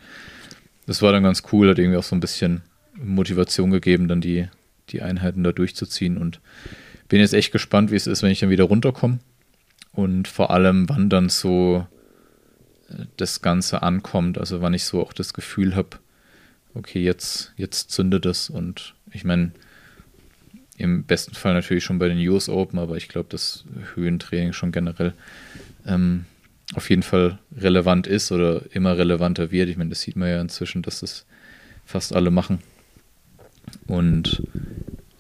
[0.86, 2.62] das war dann ganz cool, hat irgendwie auch so ein bisschen
[2.96, 4.48] Motivation gegeben, dann die,
[4.90, 6.18] die Einheiten da durchzuziehen.
[6.18, 6.42] Und
[7.08, 9.20] bin jetzt echt gespannt, wie es ist, wenn ich dann wieder runterkomme.
[9.94, 11.88] Und vor allem, wann dann so
[12.90, 15.98] äh, das Ganze ankommt, also wann ich so auch das Gefühl habe,
[16.74, 18.50] okay, jetzt, jetzt zündet es.
[18.50, 19.52] Und ich meine,
[20.80, 23.66] Im besten Fall natürlich schon bei den US Open, aber ich glaube, dass
[23.96, 25.14] Höhentraining schon generell
[25.86, 26.24] ähm,
[26.74, 29.68] auf jeden Fall relevant ist oder immer relevanter wird.
[29.68, 31.26] Ich meine, das sieht man ja inzwischen, dass das
[31.86, 32.60] fast alle machen.
[33.88, 34.42] Und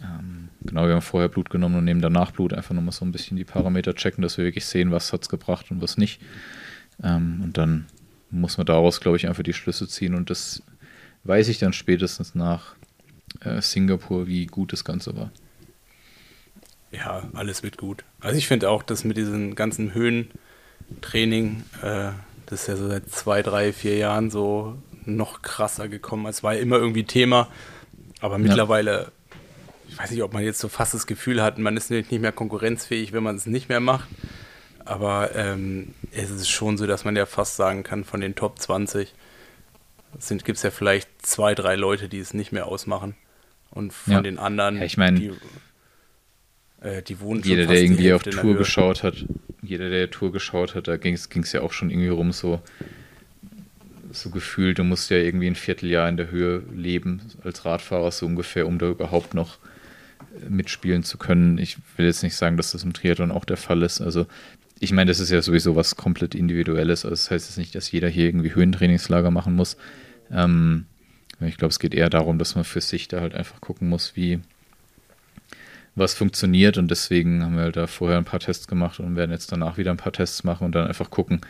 [0.02, 3.11] ähm, genau, wir haben vorher Blut genommen und nehmen danach Blut, einfach nochmal so ein
[3.11, 6.22] bisschen die Parameter checken, dass wir wirklich sehen, was hat es gebracht und was nicht.
[7.03, 7.88] Ähm, und dann
[8.31, 10.64] muss man daraus, glaube ich, einfach die Schlüsse ziehen und das
[11.26, 12.76] weiß ich dann spätestens nach
[13.41, 15.31] äh, Singapur, wie gut das Ganze war.
[16.91, 18.03] Ja, alles wird gut.
[18.20, 22.11] Also ich finde auch, dass mit diesem ganzen Höhentraining, äh,
[22.48, 26.26] das ist ja so seit zwei, drei, vier Jahren so noch krasser gekommen.
[26.26, 27.48] Es war ja immer irgendwie Thema,
[28.22, 29.07] aber mittlerweile, ja.
[29.88, 32.32] ich weiß nicht, ob man jetzt so fast das Gefühl hat, man ist nicht mehr
[32.32, 34.10] konkurrenzfähig, wenn man es nicht mehr macht.
[34.84, 38.57] Aber ähm, es ist schon so, dass man ja fast sagen kann, von den Top
[38.60, 39.14] 20
[40.44, 43.16] gibt es ja vielleicht zwei, drei Leute, die es nicht mehr ausmachen.
[43.70, 44.22] Und von ja.
[44.22, 45.32] den anderen, ja, ich meine, die,
[46.81, 49.26] äh, die wohnen Jeder, der irgendwie auf Tour geschaut hat,
[49.61, 52.61] jeder, der Tour geschaut hat, da ging es ja auch schon irgendwie rum, so,
[54.11, 58.26] so gefühlt, du musst ja irgendwie ein Vierteljahr in der Höhe leben als Radfahrer, so
[58.26, 59.57] ungefähr, um da überhaupt noch
[60.41, 61.57] äh, mitspielen zu können.
[61.57, 64.01] Ich will jetzt nicht sagen, dass das im Triathlon auch der Fall ist.
[64.01, 64.26] Also
[64.80, 67.03] ich meine, das ist ja sowieso was komplett Individuelles.
[67.03, 69.76] Also das heißt jetzt nicht, dass jeder hier irgendwie Höhentrainingslager machen muss.
[70.31, 70.85] Ähm,
[71.41, 74.15] ich glaube, es geht eher darum, dass man für sich da halt einfach gucken muss,
[74.15, 74.39] wie
[75.99, 76.77] was funktioniert.
[76.77, 79.77] Und deswegen haben wir halt da vorher ein paar Tests gemacht und werden jetzt danach
[79.77, 81.41] wieder ein paar Tests machen und dann einfach gucken,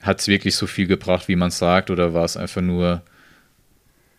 [0.00, 3.02] hat es wirklich so viel gebracht, wie man sagt, oder war es einfach nur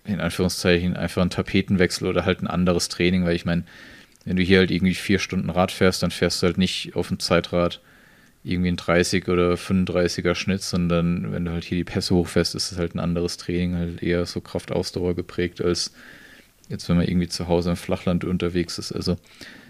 [0.05, 3.63] in Anführungszeichen einfach ein Tapetenwechsel oder halt ein anderes Training, weil ich meine,
[4.25, 7.07] wenn du hier halt irgendwie vier Stunden Rad fährst, dann fährst du halt nicht auf
[7.07, 7.81] dem Zeitrad
[8.43, 12.71] irgendwie ein 30 oder 35er Schnitt, sondern wenn du halt hier die Pässe hochfährst, ist
[12.71, 15.93] es halt ein anderes Training, halt eher so Kraftausdauer geprägt, als
[16.69, 18.91] jetzt, wenn man irgendwie zu Hause im Flachland unterwegs ist.
[18.91, 19.17] Also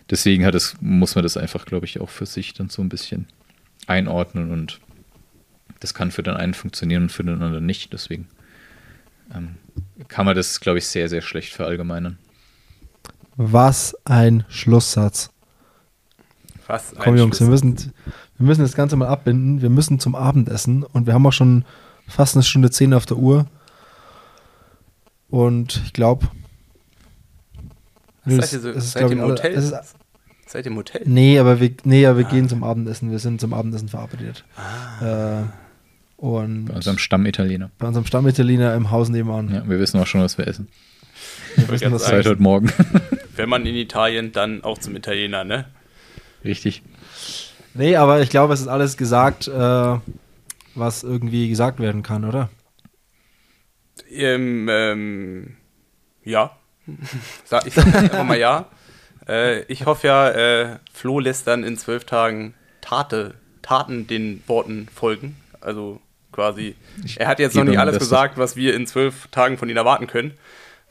[0.10, 2.90] deswegen hat es, muss man das einfach, glaube ich, auch für sich dann so ein
[2.90, 3.28] bisschen
[3.88, 4.80] einordnen und
[5.80, 7.94] das kann für den einen funktionieren und für den anderen nicht.
[7.94, 8.28] Deswegen
[9.34, 9.56] ähm,
[10.08, 12.18] kann man das, glaube ich, sehr, sehr schlecht verallgemeinern.
[13.38, 15.32] Was ein Schlusssatz.
[16.68, 17.78] Was ein Komm, Jungs, wir müssen,
[18.38, 19.62] wir müssen das Ganze mal abbinden.
[19.62, 21.64] Wir müssen zum Abendessen und wir haben auch schon
[22.08, 23.48] fast eine Stunde zehn auf der Uhr.
[25.30, 26.28] Und ich glaube.
[28.30, 29.54] Seid ihr, so, ist, seid ihr im Hotel?
[29.54, 29.74] Ist,
[30.46, 31.02] seid ihr im Hotel?
[31.06, 32.30] Nee, aber wir, nee, aber wir ah.
[32.30, 33.12] gehen zum Abendessen.
[33.12, 34.46] Wir sind zum Abendessen verabredet.
[34.56, 35.42] Ah.
[35.42, 35.44] Äh,
[36.18, 37.72] und bei unserem Stammitaliener.
[37.78, 39.54] Bei unserem Stammitaliener im Haus nebenan.
[39.54, 40.68] Ja, wir wissen auch schon, was wir essen.
[41.56, 42.72] Wir wissen das seit heute Morgen.
[43.36, 45.66] Wenn man in Italien, dann auch zum Italiener, ne?
[46.44, 46.84] Richtig.
[47.74, 49.98] Nee, aber ich glaube, es ist alles gesagt, äh,
[50.76, 52.50] was irgendwie gesagt werden kann, oder?
[54.12, 55.58] Ähm, ähm,
[56.24, 56.58] ja.
[57.66, 58.68] Ich sage einfach mal ja.
[59.28, 64.88] Äh, ich hoffe ja, äh, Flo lässt dann in zwölf Tagen Tate, Taten den Worten
[64.94, 65.36] folgen.
[65.62, 66.02] Also
[66.32, 66.76] quasi,
[67.18, 70.08] er hat jetzt noch nicht alles gesagt, was wir in zwölf Tagen von ihm erwarten
[70.08, 70.34] können,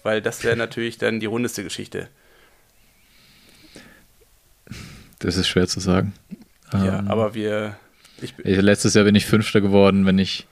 [0.03, 2.09] weil das wäre natürlich dann die rundeste Geschichte.
[5.19, 6.13] Das ist schwer zu sagen.
[6.73, 7.77] Ja, ähm, aber wir.
[8.21, 10.47] Ich, letztes Jahr bin ich Fünfter geworden, wenn ich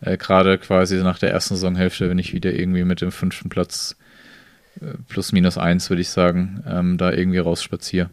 [0.00, 3.96] äh, gerade quasi nach der ersten Saisonhälfte, wenn ich wieder irgendwie mit dem fünften Platz
[5.08, 8.10] plus minus eins, würde ich sagen, ähm, da irgendwie rausspaziere,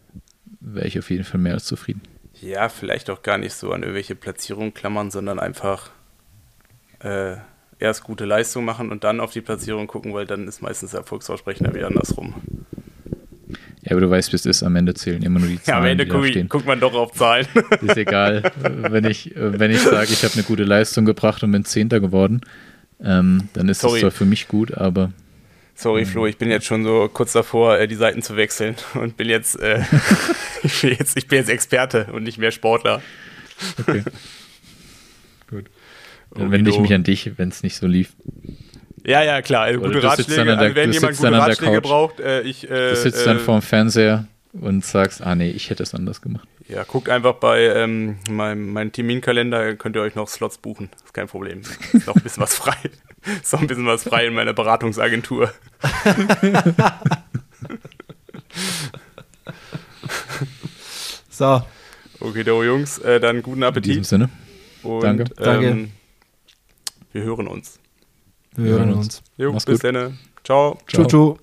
[0.60, 2.02] wäre ich auf jeden Fall mehr als zufrieden.
[2.42, 5.92] Ja, vielleicht auch gar nicht so an irgendwelche Platzierungen klammern, sondern einfach
[7.00, 7.38] äh,
[7.80, 11.02] erst gute Leistung machen und dann auf die Platzierung gucken, weil dann ist meistens der
[11.02, 12.36] Erfolgsversprechen wieder andersrum.
[13.84, 15.66] Ja, aber du weißt, wie es ist, am Ende zählen immer nur die Zahlen.
[15.68, 17.46] Ja, am Ende guck ich, guckt man doch auf Zahlen.
[17.82, 18.52] Ist egal.
[18.58, 22.42] wenn ich, wenn ich sage, ich habe eine gute Leistung gebracht und bin Zehnter geworden,
[23.04, 23.94] ähm, dann ist Sorry.
[23.94, 25.12] das zwar für mich gut, aber.
[25.76, 28.76] Sorry, ähm, Flo, ich bin jetzt schon so kurz davor, äh, die Seiten zu wechseln
[28.96, 29.84] und bin jetzt, äh,
[30.64, 33.02] ich, bin jetzt, ich bin jetzt Experte und nicht mehr Sportler.
[33.80, 34.04] Okay.
[35.50, 35.66] gut.
[36.34, 38.14] Dann wende ich mich an dich, wenn es nicht so lief.
[39.06, 39.64] Ja, ja, klar.
[39.64, 40.44] Also gute Ratschläge.
[40.44, 42.70] Der, also wenn jemand gute Ratschläge braucht, äh, ich.
[42.70, 46.22] Äh, du sitzt dann äh, vorm Fernseher und sagst, ah nee, ich hätte es anders
[46.22, 46.48] gemacht.
[46.68, 50.90] Ja, guckt einfach bei ähm, meinem, meinem Terminkalender, könnt ihr euch noch Slots buchen.
[51.04, 51.62] Ist kein Problem.
[51.94, 52.76] Ist noch ein bisschen was frei.
[53.42, 55.54] Ist noch ein bisschen was frei in meiner Beratungsagentur.
[61.30, 61.62] so.
[62.20, 63.92] Okay, do, Jungs, äh, dann guten Appetit.
[63.92, 64.30] In diesem Sinne.
[64.82, 65.24] Und, Danke.
[65.38, 65.90] Ähm, Danke.
[67.14, 67.80] Wir hören uns.
[68.56, 69.22] Wir, hören uns.
[69.38, 70.18] Jo, bis dann.
[70.44, 70.80] Ciao.
[70.88, 71.06] Ciao.
[71.08, 71.38] Ciao.